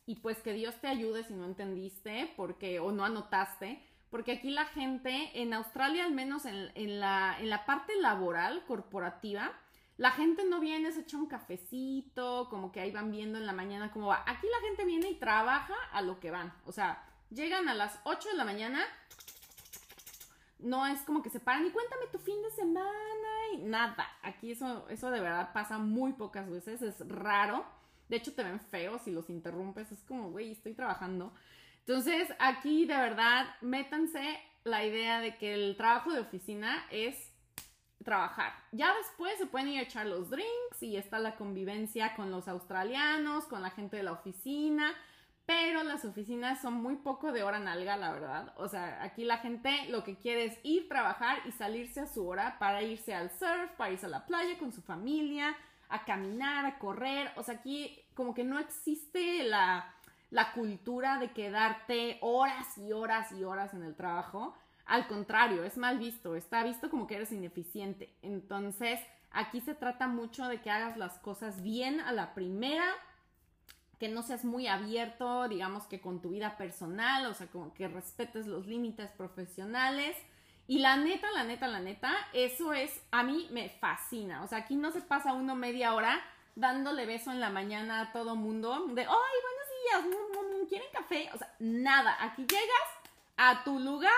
y 0.05 0.17
pues 0.17 0.43
que 0.43 0.53
Dios 0.53 0.79
te 0.83 0.89
ayude 0.89 1.25
si 1.25 1.33
no 1.33 1.47
entendiste 1.47 2.31
porque 2.37 2.81
o 2.81 2.93
no 2.93 3.03
anotaste, 3.03 3.83
porque 4.15 4.31
aquí 4.31 4.51
la 4.51 4.67
gente, 4.67 5.33
en 5.43 5.53
Australia 5.55 6.05
al 6.05 6.13
menos 6.13 6.45
en, 6.45 7.01
la, 7.01 7.63
parte 7.67 7.97
laboral, 8.01 8.65
corporativa, 8.65 9.51
la 9.97 10.13
gente 10.13 10.45
no 10.49 10.61
viene, 10.61 10.93
se 10.93 11.01
echa 11.01 11.17
un 11.17 11.27
cafecito, 11.27 12.47
como 12.49 12.71
que 12.71 12.79
ahí 12.79 12.93
van 12.93 13.11
viendo 13.11 13.39
en 13.39 13.45
la 13.45 13.53
mañana 13.53 13.91
cómo 13.91 14.07
va. 14.07 14.23
Aquí 14.25 14.47
la 14.47 14.69
gente 14.69 14.85
viene 14.85 15.11
y 15.11 15.17
trabaja 15.17 15.75
a 15.91 16.01
lo 16.01 16.21
que 16.21 16.31
van. 16.31 16.55
O 16.65 16.71
sea, 16.71 17.05
llegan 17.31 17.69
a 17.69 17.75
las 17.75 17.99
8 18.05 18.29
de 18.29 18.37
la 18.37 18.45
mañana, 18.45 18.85
no 20.61 20.87
es 20.87 21.01
como 21.01 21.21
que 21.21 21.31
se 21.31 21.41
paran 21.41 21.67
y 21.67 21.71
cuéntame 21.71 22.07
tu 22.13 22.21
fin 22.21 22.41
de 22.41 22.53
semana 22.53 23.29
y 23.55 23.57
nada. 23.65 24.07
Aquí 24.23 24.53
eso, 24.53 24.89
eso 24.91 25.11
de 25.11 25.19
verdad 25.19 25.53
pasa 25.53 25.79
muy 25.79 26.13
pocas 26.13 26.49
veces, 26.49 26.83
es 26.83 27.01
raro. 27.09 27.67
De 28.09 28.15
hecho, 28.15 28.33
te 28.33 28.45
ven 28.45 28.61
feo 28.61 29.01
si 29.01 29.11
los 29.11 29.29
interrumpes, 29.29 29.91
es 29.91 30.05
como, 30.05 30.31
güey, 30.31 30.53
estoy 30.53 30.75
trabajando. 30.75 31.35
Entonces, 31.87 32.29
aquí 32.39 32.87
de 32.87 32.97
verdad, 32.97 33.47
métanse 33.61 34.41
la 34.65 34.85
idea 34.85 35.21
de 35.21 35.37
que 35.37 35.55
el 35.55 35.77
trabajo 35.77 36.13
de 36.13 36.21
oficina 36.21 36.87
es 36.91 37.31
trabajar. 38.03 38.53
Ya 38.73 38.95
después 38.95 39.37
se 39.39 39.47
pueden 39.47 39.69
ir 39.69 39.81
a 39.81 39.83
echar 39.83 40.07
los 40.07 40.31
drinks 40.31 40.83
y 40.83 40.97
está 40.97 41.19
la 41.19 41.37
convivencia 41.37 42.15
con 42.15 42.31
los 42.31 42.49
australianos, 42.49 43.45
con 43.45 43.63
la 43.63 43.71
gente 43.71 43.97
de 43.97 44.03
la 44.03 44.13
oficina, 44.13 44.95
pero 45.47 45.83
las 45.83 46.05
oficinas 46.05 46.63
son 46.63 46.75
muy 46.75 46.97
poco 46.97 47.33
de 47.33 47.43
hora 47.43 47.59
nalga, 47.59 47.97
la 47.97 48.13
verdad. 48.13 48.55
O 48.57 48.69
sea, 48.69 49.03
aquí 49.03 49.25
la 49.25 49.39
gente 49.39 49.87
lo 49.91 50.05
que 50.05 50.17
quiere 50.17 50.47
es 50.47 50.59
ir, 50.63 50.89
trabajar 50.89 51.39
y 51.47 51.53
salirse 51.53 52.01
a 52.01 52.07
su 52.07 52.27
hora 52.27 52.59
para 52.59 52.83
irse 52.83 53.15
al 53.15 53.31
surf, 53.31 53.71
para 53.77 53.93
irse 53.93 54.07
a 54.07 54.11
la 54.11 54.27
playa 54.27 54.59
con 54.59 54.73
su 54.73 54.81
familia, 54.81 55.55
a 55.91 56.05
caminar, 56.07 56.65
a 56.65 56.79
correr. 56.79 57.31
O 57.37 57.43
sea, 57.43 57.57
aquí 57.57 58.01
como 58.15 58.33
que 58.33 58.45
no 58.45 58.59
existe 58.59 59.43
la, 59.43 59.94
la 60.35 60.51
cultura 60.51 61.19
de 61.19 61.31
quedarte 61.31 62.19
horas 62.21 62.77
y 62.77 62.93
horas 62.93 63.31
y 63.31 63.45
horas 63.45 63.73
en 63.73 63.85
el 63.85 63.95
trabajo. 63.95 64.53
Al 64.85 65.07
contrario, 65.07 65.63
es 65.63 65.79
mal 65.79 66.01
visto, 66.01 66.35
está 66.35 66.65
visto 66.65 66.91
como 66.91 67.07
que 67.07 67.15
eres 67.15 67.31
ineficiente. 67.31 68.13
Entonces, 68.21 68.99
aquí 69.31 69.61
se 69.61 69.77
trata 69.77 70.09
mucho 70.09 70.49
de 70.49 70.61
que 70.61 70.73
hagas 70.73 70.97
las 70.97 71.21
cosas 71.21 71.63
bien 71.63 72.01
a 72.01 72.11
la 72.11 72.35
primera, 72.35 72.85
que 74.01 74.09
no 74.09 74.25
seas 74.25 74.45
muy 74.45 74.67
abierto, 74.67 75.47
digamos 75.47 75.85
que 75.85 76.01
con 76.01 76.21
tu 76.21 76.31
vida 76.31 76.57
personal, 76.57 77.27
o 77.27 77.35
sea, 77.35 77.47
como 77.47 77.73
que 77.73 77.87
respetes 77.87 78.49
los 78.49 78.67
límites 78.67 79.13
profesionales. 79.13 80.17
Y 80.67 80.81
la 80.81 80.97
neta, 80.97 81.31
la 81.31 81.45
neta, 81.45 81.69
la 81.69 81.79
neta, 81.79 82.13
eso 82.33 82.73
es, 82.73 83.01
a 83.13 83.23
mí 83.23 83.47
me 83.53 83.69
fascina. 83.69 84.43
O 84.43 84.49
sea, 84.49 84.59
aquí 84.59 84.75
no 84.75 84.91
se 84.91 85.01
pasa 85.01 85.33
uno 85.33 85.55
media 85.55 85.95
hora 85.95 86.21
dándole 86.57 87.07
beso 87.07 87.31
en 87.31 87.41
la 87.41 87.51
mañana 87.51 88.01
a 88.01 88.13
todo 88.13 88.35
mundo 88.35 88.87
de, 88.89 89.03
¡ay, 89.03 89.07
buenos 89.07 89.64
días! 89.85 90.17
¿Quieren 90.69 90.89
café? 90.93 91.31
O 91.35 91.39
sea, 91.39 91.55
nada. 91.59 92.17
Aquí 92.21 92.43
llegas 92.43 92.89
a 93.37 93.65
tu 93.65 93.79
lugar, 93.79 94.13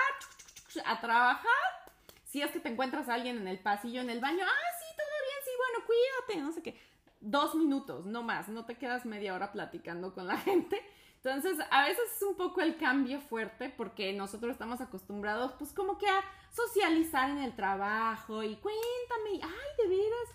a 0.85 0.99
trabajar. 1.01 1.91
Si 2.25 2.41
es 2.41 2.51
que 2.51 2.59
te 2.59 2.69
encuentras 2.69 3.09
a 3.09 3.13
alguien 3.13 3.37
en 3.37 3.47
el 3.47 3.59
pasillo, 3.59 4.01
en 4.01 4.09
el 4.09 4.19
baño, 4.19 4.43
ah, 4.45 4.71
sí, 4.79 4.85
todo 4.95 5.07
bien, 5.23 5.37
sí, 5.43 5.51
bueno, 5.57 5.85
cuídate, 5.85 6.41
no 6.41 6.51
sé 6.51 6.61
qué. 6.61 6.79
Dos 7.19 7.55
minutos, 7.55 8.05
no 8.05 8.21
más, 8.21 8.47
no 8.47 8.65
te 8.65 8.75
quedas 8.75 9.05
media 9.05 9.33
hora 9.33 9.51
platicando 9.51 10.13
con 10.13 10.27
la 10.27 10.37
gente. 10.49 10.81
Entonces, 11.23 11.57
a 11.71 11.83
veces 11.83 12.03
es 12.15 12.21
un 12.21 12.35
poco 12.35 12.61
el 12.61 12.77
cambio 12.77 13.19
fuerte 13.21 13.69
porque 13.69 14.13
nosotros 14.13 14.51
estamos 14.51 14.81
acostumbrados, 14.81 15.53
pues, 15.53 15.73
como 15.73 15.97
que 15.97 16.07
a 16.07 16.23
socializar 16.51 17.29
en 17.29 17.39
el 17.39 17.55
trabajo 17.55 18.43
y 18.43 18.55
cuéntame, 18.57 19.41
ay, 19.43 19.83
de 19.83 19.87
veras. 19.87 20.29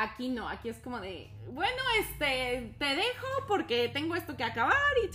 Aquí 0.00 0.28
no, 0.28 0.48
aquí 0.48 0.68
es 0.68 0.78
como 0.78 1.00
de, 1.00 1.28
bueno, 1.50 1.82
este, 2.00 2.72
te 2.78 2.84
dejo 2.84 3.26
porque 3.48 3.88
tengo 3.88 4.14
esto 4.14 4.36
que 4.36 4.44
acabar 4.44 4.76
y 5.02 5.10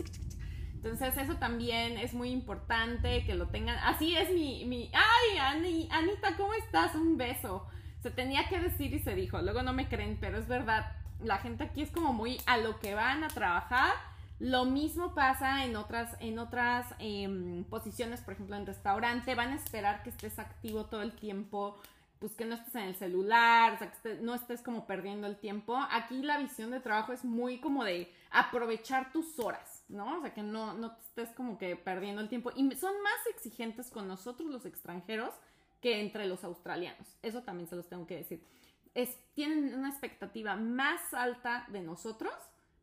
entonces 0.84 1.16
eso 1.16 1.36
también 1.38 1.98
es 1.98 2.14
muy 2.14 2.32
importante 2.32 3.24
que 3.26 3.36
lo 3.36 3.48
tengan. 3.48 3.78
Así 3.86 4.18
es 4.18 4.30
mi, 4.34 4.66
mi, 4.66 4.92
ay, 4.94 5.38
Ani, 5.38 5.88
Anita, 5.90 6.36
¿cómo 6.36 6.54
estás? 6.56 6.94
Un 6.96 7.16
beso. 7.16 7.66
Se 8.02 8.12
tenía 8.12 8.50
que 8.50 8.60
decir 8.60 8.94
y 8.94 9.00
se 9.00 9.16
dijo. 9.16 9.42
Luego 9.42 9.64
no 9.64 9.72
me 9.72 9.88
creen, 9.88 10.18
pero 10.20 10.38
es 10.38 10.50
verdad. 10.50 10.92
La 11.24 11.38
gente 11.38 11.64
aquí 11.64 11.82
es 11.82 11.90
como 11.90 12.12
muy 12.12 12.38
a 12.46 12.58
lo 12.58 12.82
que 12.82 12.96
van 12.96 13.24
a 13.24 13.30
trabajar. 13.30 13.94
Lo 14.40 14.66
mismo 14.66 15.16
pasa 15.16 15.64
en 15.64 15.78
otras, 15.78 16.18
en 16.20 16.38
otras 16.38 16.94
em, 17.00 17.64
posiciones, 17.64 18.20
por 18.20 18.34
ejemplo, 18.34 18.58
en 18.58 18.66
restaurante. 18.66 19.36
Van 19.36 19.54
a 19.54 19.56
esperar 19.56 20.04
que 20.04 20.10
estés 20.10 20.38
activo 20.38 20.88
todo 20.88 21.02
el 21.02 21.14
tiempo 21.14 21.80
pues 22.24 22.36
que 22.36 22.46
no 22.46 22.56
estés 22.56 22.76
en 22.76 22.84
el 22.84 22.96
celular, 22.96 23.74
o 23.74 23.78
sea, 23.78 23.92
que 23.92 24.14
no 24.22 24.34
estés 24.34 24.62
como 24.62 24.88
perdiendo 24.88 25.28
el 25.28 25.36
tiempo. 25.36 25.78
Aquí 25.92 26.22
la 26.22 26.38
visión 26.38 26.72
de 26.72 26.80
trabajo 26.80 27.12
es 27.12 27.26
muy 27.26 27.60
como 27.60 27.84
de 27.84 28.10
aprovechar 28.32 29.12
tus 29.12 29.38
horas, 29.40 29.84
¿no? 29.90 30.20
O 30.20 30.22
sea, 30.22 30.34
que 30.34 30.42
no, 30.42 30.74
no 30.74 30.96
estés 31.02 31.32
como 31.32 31.58
que 31.58 31.76
perdiendo 31.76 32.22
el 32.22 32.30
tiempo. 32.30 32.54
Y 32.56 32.74
son 32.78 32.94
más 33.02 33.28
exigentes 33.30 33.92
con 33.92 34.08
nosotros 34.08 34.50
los 34.50 34.66
extranjeros 34.66 35.34
que 35.82 36.00
entre 36.00 36.26
los 36.26 36.46
australianos. 36.46 37.18
Eso 37.22 37.44
también 37.44 37.68
se 37.68 37.76
los 37.76 37.90
tengo 37.90 38.08
que 38.08 38.16
decir. 38.16 38.48
Es, 38.94 39.18
tienen 39.34 39.78
una 39.78 39.90
expectativa 39.90 40.56
más 40.56 41.14
alta 41.14 41.66
de 41.68 41.82
nosotros 41.82 42.34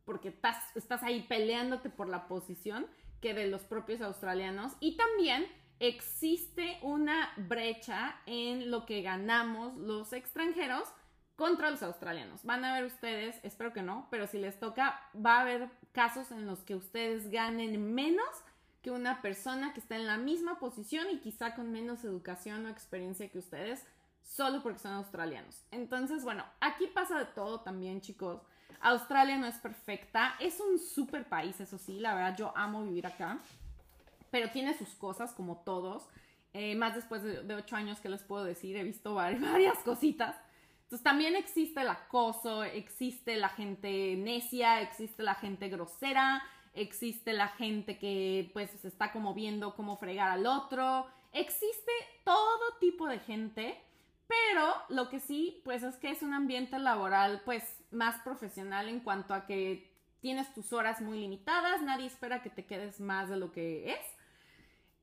porque 0.05 0.29
estás, 0.29 0.57
estás 0.75 1.01
ahí 1.01 1.25
peleándote 1.27 1.89
por 1.89 2.09
la 2.09 2.27
posición 2.27 2.85
que 3.21 3.33
de 3.33 3.47
los 3.47 3.63
propios 3.63 4.01
australianos. 4.01 4.73
Y 4.79 4.97
también 4.97 5.47
existe 5.81 6.77
una 6.83 7.33
brecha 7.35 8.15
en 8.27 8.69
lo 8.69 8.85
que 8.85 9.01
ganamos 9.01 9.75
los 9.77 10.13
extranjeros 10.13 10.87
contra 11.35 11.71
los 11.71 11.81
australianos. 11.81 12.45
Van 12.45 12.63
a 12.63 12.75
ver 12.75 12.85
ustedes, 12.85 13.39
espero 13.41 13.73
que 13.73 13.81
no, 13.81 14.07
pero 14.11 14.27
si 14.27 14.37
les 14.37 14.59
toca, 14.59 15.01
va 15.13 15.37
a 15.37 15.41
haber 15.41 15.69
casos 15.91 16.31
en 16.31 16.45
los 16.45 16.59
que 16.59 16.75
ustedes 16.75 17.31
ganen 17.31 17.95
menos 17.95 18.29
que 18.83 18.91
una 18.91 19.23
persona 19.23 19.73
que 19.73 19.79
está 19.79 19.95
en 19.95 20.05
la 20.05 20.17
misma 20.17 20.59
posición 20.59 21.07
y 21.11 21.19
quizá 21.19 21.55
con 21.55 21.71
menos 21.71 22.03
educación 22.03 22.65
o 22.67 22.69
experiencia 22.69 23.29
que 23.29 23.39
ustedes, 23.39 23.83
solo 24.23 24.61
porque 24.61 24.79
son 24.79 24.93
australianos. 24.93 25.63
Entonces, 25.71 26.23
bueno, 26.23 26.45
aquí 26.59 26.85
pasa 26.93 27.17
de 27.17 27.25
todo 27.25 27.61
también, 27.61 28.01
chicos. 28.01 28.39
Australia 28.81 29.37
no 29.37 29.47
es 29.47 29.57
perfecta, 29.57 30.35
es 30.39 30.59
un 30.59 30.77
super 30.77 31.27
país, 31.27 31.59
eso 31.59 31.79
sí, 31.79 31.99
la 31.99 32.13
verdad 32.13 32.37
yo 32.37 32.53
amo 32.55 32.83
vivir 32.83 33.07
acá 33.07 33.39
pero 34.31 34.49
tiene 34.49 34.75
sus 34.75 34.89
cosas 34.95 35.33
como 35.33 35.57
todos. 35.57 36.07
Eh, 36.53 36.75
más 36.75 36.95
después 36.95 37.23
de, 37.23 37.55
ocho 37.55 37.75
años 37.75 37.99
que 37.99 38.09
les 38.09 38.23
puedo 38.23 38.43
decir, 38.43 38.75
he 38.75 38.83
visto 38.83 39.13
varias, 39.15 39.77
cositas. 39.79 40.35
Entonces 40.83 41.03
también 41.03 41.35
existe 41.35 41.81
el 41.81 41.87
acoso, 41.87 42.63
existe 42.63 43.37
la 43.37 43.49
gente 43.49 44.15
necia, 44.17 44.81
existe 44.81 45.23
la 45.23 45.35
gente 45.35 45.69
grosera, 45.69 46.43
existe 46.73 47.31
la 47.31 47.49
gente 47.49 47.97
que 47.97 48.49
pues 48.53 48.71
se 48.71 48.87
está 48.87 49.11
como 49.13 49.33
viendo 49.33 49.75
cómo 49.75 49.95
fregar 49.97 50.29
al 50.29 50.45
otro, 50.45 51.07
existe 51.31 51.91
todo 52.25 52.77
tipo 52.81 53.07
de 53.07 53.19
gente, 53.19 53.81
pero 54.27 54.73
lo 54.89 55.09
que 55.09 55.21
sí 55.21 55.61
pues 55.63 55.81
es 55.83 55.95
que 55.95 56.09
es 56.09 56.21
un 56.23 56.33
ambiente 56.33 56.77
laboral 56.77 57.41
pues 57.45 57.63
más 57.91 58.21
profesional 58.21 58.89
en 58.89 58.99
cuanto 58.99 59.33
a 59.33 59.45
que 59.45 59.93
tienes 60.19 60.53
tus 60.53 60.73
horas 60.73 60.99
muy 60.99 61.19
limitadas, 61.19 61.81
nadie 61.81 62.07
espera 62.07 62.43
que 62.43 62.49
te 62.49 62.65
quedes 62.65 62.99
más 62.99 63.29
de 63.29 63.37
lo 63.37 63.53
que 63.53 63.93
es 63.93 64.20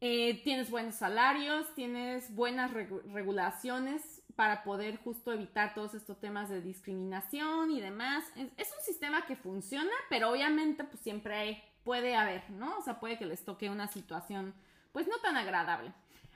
eh, 0.01 0.41
tienes 0.45 0.71
buenos 0.71 0.95
salarios, 0.95 1.75
tienes 1.75 2.33
buenas 2.35 2.73
regulaciones 2.73 4.23
para 4.37 4.63
poder 4.63 4.99
justo 4.99 5.33
evitar 5.33 5.75
todos 5.75 5.95
estos 5.95 6.21
temas 6.21 6.49
de 6.49 6.63
discriminación 6.63 7.73
y 7.73 7.81
demás. 7.81 8.25
Es, 8.57 8.73
un 8.73 8.85
sistema 8.85 9.27
que 9.27 9.35
funciona, 9.35 9.91
pero 10.09 10.31
obviamente 10.31 10.85
pues 10.85 11.01
siempre 11.01 11.65
puede 11.83 12.15
haber, 12.15 12.49
¿no? 12.51 12.79
O 12.79 12.83
sea, 12.83 13.01
puede 13.01 13.19
que 13.19 13.27
les 13.27 13.45
toque 13.45 13.69
una 13.71 13.89
situación 13.89 14.55
pues 14.93 15.09
no 15.09 15.19
tan 15.19 15.37
agradable. 15.37 15.93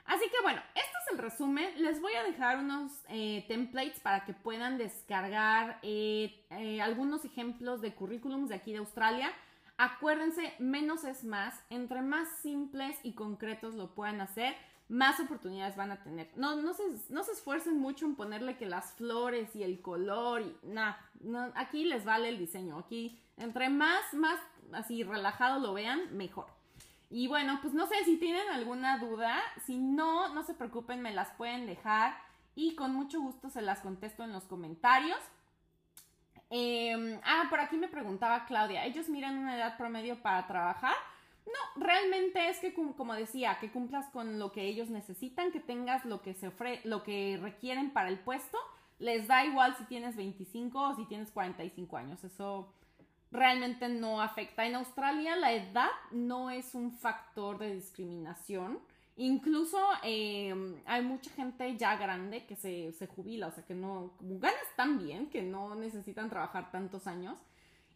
Así 0.07 0.25
que 0.29 0.43
bueno, 0.43 0.61
este 0.75 0.99
es 1.07 1.13
el 1.13 1.19
resumen. 1.19 1.81
Les 1.81 2.01
voy 2.01 2.15
a 2.15 2.25
dejar 2.25 2.59
unos 2.59 2.91
eh, 3.09 3.45
templates 3.47 4.01
para 4.01 4.25
que 4.25 4.33
puedan 4.33 4.77
descargar 4.77 5.79
eh, 5.83 6.81
algunos 6.83 7.25
ejemplos 7.25 7.81
de 7.81 7.95
currículums 7.95 8.49
de 8.49 8.57
aquí 8.57 8.73
de 8.73 8.79
Australia 8.79 9.33
Acuérdense, 9.79 10.55
menos 10.59 11.05
es 11.05 11.25
más. 11.25 11.61
Entre 11.71 12.03
más 12.03 12.29
simples 12.41 12.99
y 13.03 13.13
concretos 13.13 13.75
lo 13.75 13.95
puedan 13.95 14.21
hacer, 14.21 14.55
más 14.89 15.19
oportunidades 15.21 15.77
van 15.77 15.91
a 15.91 16.03
tener. 16.03 16.31
No, 16.37 16.57
no, 16.57 16.75
se, 16.75 16.83
no 17.09 17.25
se 17.25 17.33
esfuercen 17.33 17.79
mucho 17.79 18.05
en 18.05 18.15
ponerle 18.15 18.57
que 18.57 18.67
las 18.67 18.93
flores 18.93 19.55
y 19.57 19.63
el 19.63 19.81
color 19.81 20.43
y 20.43 20.57
nada. 20.63 20.99
No, 21.21 21.51
aquí 21.55 21.85
les 21.85 22.05
vale 22.05 22.29
el 22.29 22.39
diseño. 22.39 22.79
Aquí, 22.79 23.19
entre 23.37 23.71
más, 23.71 24.13
más 24.13 24.39
así 24.73 25.03
relajado 25.03 25.61
lo 25.61 25.73
vean, 25.73 26.17
mejor. 26.17 26.47
Y 27.11 27.29
bueno, 27.29 27.59
pues 27.61 27.75
no 27.75 27.87
sé 27.87 28.05
si 28.05 28.17
tienen 28.17 28.49
alguna 28.51 28.99
duda. 28.99 29.41
Si 29.67 29.79
no, 29.79 30.33
no 30.35 30.43
se 30.45 30.55
preocupen, 30.55 31.03
me 31.03 31.15
las 31.15 31.31
pueden 31.33 31.67
dejar 31.67 32.15
y 32.55 32.75
con 32.75 32.95
mucho 32.95 33.21
gusto 33.21 33.51
se 33.51 33.63
las 33.63 33.81
contesto 33.81 34.25
en 34.25 34.33
los 34.33 34.45
comentarios. 34.45 35.19
Em, 36.55 37.19
ah, 37.25 37.47
por 37.49 37.61
aquí 37.61 37.79
me 37.79 37.89
preguntaba 37.89 38.45
Claudia, 38.45 38.85
¿ellos 38.85 39.09
miran 39.09 39.39
una 39.39 39.57
edad 39.57 39.79
promedio 39.79 40.21
para 40.21 40.47
trabajar? 40.47 40.95
No, 41.47 41.83
realmente 41.83 42.47
es 42.51 42.59
que, 42.59 42.75
como 42.75 43.15
decía, 43.15 43.57
que 43.59 43.71
cumplas 43.71 44.11
con 44.11 44.39
lo 44.39 44.53
que 44.53 44.67
ellos 44.67 44.91
necesitan, 44.91 45.51
que 45.51 45.61
tengas 45.61 46.05
lo 46.05 46.21
que, 46.21 46.35
se 46.35 46.49
ofre 46.49 46.83
lo 46.85 47.03
que 47.03 47.39
requieren 47.41 47.91
para 47.91 48.11
el 48.11 48.19
puesto, 48.19 48.59
les 48.99 49.27
da 49.29 49.47
igual 49.47 49.75
si 49.79 49.85
tienes 49.85 50.15
25 50.15 50.79
o 50.79 50.95
si 50.95 51.07
tienes 51.07 51.31
45 51.31 51.97
años. 51.97 52.23
Eso 52.23 52.71
realmente 53.31 53.89
no 53.89 54.21
afecta. 54.21 54.67
En 54.67 54.75
Australia 54.75 55.37
la 55.37 55.55
edad 55.55 55.91
no 56.11 56.51
es 56.51 56.75
un 56.75 56.93
factor 56.93 57.57
de 57.57 57.75
discriminación. 57.75 58.79
Incluso 59.23 59.79
em, 60.03 60.75
hay 60.85 61.01
mucha 61.01 61.31
gente 61.31 61.77
ya 61.77 61.95
grande 61.95 62.45
que 62.45 62.57
se, 62.57 62.91
se, 62.91 63.07
jubila, 63.07 63.47
o 63.47 63.53
sea, 63.53 63.65
que 63.65 63.73
no 63.73 64.15
ganas 64.19 64.67
tan 64.77 64.99
bien 64.99 65.31
que 65.31 65.43
no 65.43 65.77
necesitan 65.77 66.29
trabajar 66.29 66.73
tantos 66.73 67.07
años. 67.07 67.39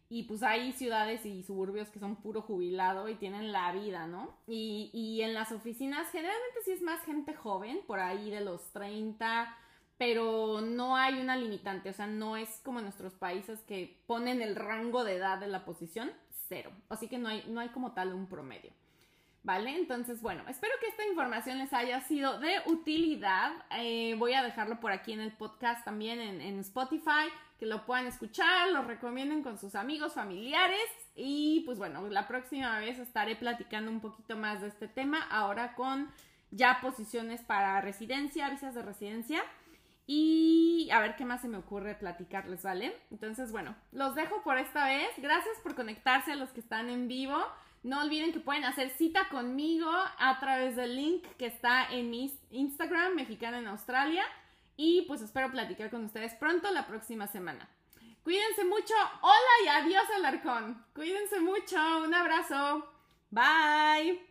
Y 0.07 0.23
pues 0.23 0.41
hay 0.41 0.71
ciudades 0.71 1.25
y 1.25 1.43
suburbios 1.43 1.89
que 1.89 1.99
son 1.99 2.15
puro 2.15 2.41
jubilado 2.41 3.09
y 3.09 3.15
tienen 3.15 3.51
la 3.51 3.73
vida, 3.73 4.07
¿no? 4.07 4.37
Y, 4.47 4.89
y 4.93 5.21
en 5.21 5.33
las 5.33 5.51
oficinas 5.51 6.09
generalmente 6.11 6.61
sí 6.63 6.71
es 6.71 6.81
más 6.81 7.03
gente 7.03 7.33
joven, 7.33 7.81
por 7.85 7.99
ahí 7.99 8.29
de 8.29 8.39
los 8.39 8.71
30, 8.71 9.53
pero 9.97 10.61
no 10.61 10.95
hay 10.95 11.19
una 11.19 11.35
limitante, 11.35 11.89
o 11.89 11.93
sea, 11.93 12.07
no 12.07 12.37
es 12.37 12.61
como 12.63 12.79
en 12.79 12.85
nuestros 12.85 13.15
países 13.15 13.59
que 13.63 14.01
ponen 14.07 14.41
el 14.41 14.55
rango 14.55 15.03
de 15.03 15.17
edad 15.17 15.39
de 15.39 15.47
la 15.47 15.65
posición 15.65 16.09
cero, 16.47 16.71
así 16.87 17.09
que 17.09 17.17
no 17.17 17.27
hay, 17.27 17.43
no 17.49 17.59
hay 17.59 17.67
como 17.67 17.91
tal 17.91 18.13
un 18.13 18.27
promedio. 18.27 18.71
¿Vale? 19.43 19.77
Entonces, 19.77 20.21
bueno, 20.21 20.43
espero 20.49 20.73
que 20.81 20.87
esta 20.87 21.05
información 21.07 21.57
les 21.57 21.71
haya 21.71 22.01
sido 22.01 22.39
de 22.39 22.61
utilidad. 22.65 23.51
Eh, 23.77 24.15
voy 24.17 24.33
a 24.33 24.43
dejarlo 24.43 24.79
por 24.79 24.91
aquí 24.91 25.13
en 25.13 25.21
el 25.21 25.31
podcast 25.31 25.85
también 25.85 26.19
en, 26.19 26.41
en 26.41 26.59
Spotify, 26.59 27.29
que 27.57 27.65
lo 27.65 27.85
puedan 27.85 28.07
escuchar, 28.07 28.69
lo 28.71 28.83
recomienden 28.83 29.43
con 29.43 29.57
sus 29.57 29.75
amigos, 29.75 30.15
familiares. 30.15 30.89
Y 31.15 31.61
pues 31.65 31.77
bueno, 31.77 32.07
la 32.09 32.27
próxima 32.27 32.77
vez 32.79 32.99
estaré 32.99 33.35
platicando 33.35 33.89
un 33.89 34.01
poquito 34.01 34.35
más 34.35 34.61
de 34.61 34.67
este 34.67 34.87
tema, 34.87 35.21
ahora 35.29 35.75
con 35.75 36.11
ya 36.51 36.79
posiciones 36.81 37.41
para 37.41 37.79
residencia, 37.81 38.49
visas 38.49 38.75
de 38.75 38.81
residencia. 38.81 39.43
Y 40.09 40.89
a 40.93 41.01
ver 41.01 41.17
qué 41.17 41.25
más 41.25 41.41
se 41.41 41.49
me 41.49 41.57
ocurre 41.57 41.93
platicarles, 41.95 42.63
¿vale? 42.63 42.95
Entonces, 43.11 43.51
bueno, 43.51 43.75
los 43.91 44.15
dejo 44.15 44.41
por 44.41 44.57
esta 44.57 44.85
vez. 44.85 45.09
Gracias 45.17 45.57
por 45.61 45.75
conectarse 45.75 46.31
a 46.31 46.37
los 46.37 46.51
que 46.51 46.61
están 46.61 46.89
en 46.89 47.09
vivo. 47.09 47.37
No 47.87 48.01
olviden 48.01 48.33
que 48.33 48.41
pueden 48.41 48.65
hacer 48.65 48.89
cita 48.89 49.29
conmigo 49.29 49.89
a 49.89 50.39
través 50.41 50.75
del 50.75 50.97
link 50.97 51.25
que 51.37 51.45
está 51.45 51.89
en 51.89 52.09
mi 52.09 52.37
Instagram, 52.51 53.15
Mexicana 53.15 53.59
en 53.59 53.67
Australia. 53.67 54.25
Y 54.75 55.03
pues 55.03 55.21
espero 55.21 55.49
platicar 55.51 55.89
con 55.89 56.03
ustedes 56.03 56.33
pronto 56.33 56.69
la 56.71 56.85
próxima 56.85 57.27
semana. 57.27 57.69
Cuídense 58.25 58.65
mucho. 58.65 58.93
Hola 59.21 59.53
y 59.63 59.67
adiós, 59.69 60.03
Alarcón. 60.17 60.85
Cuídense 60.93 61.39
mucho. 61.39 61.77
Un 62.03 62.13
abrazo. 62.13 62.91
Bye. 63.31 64.26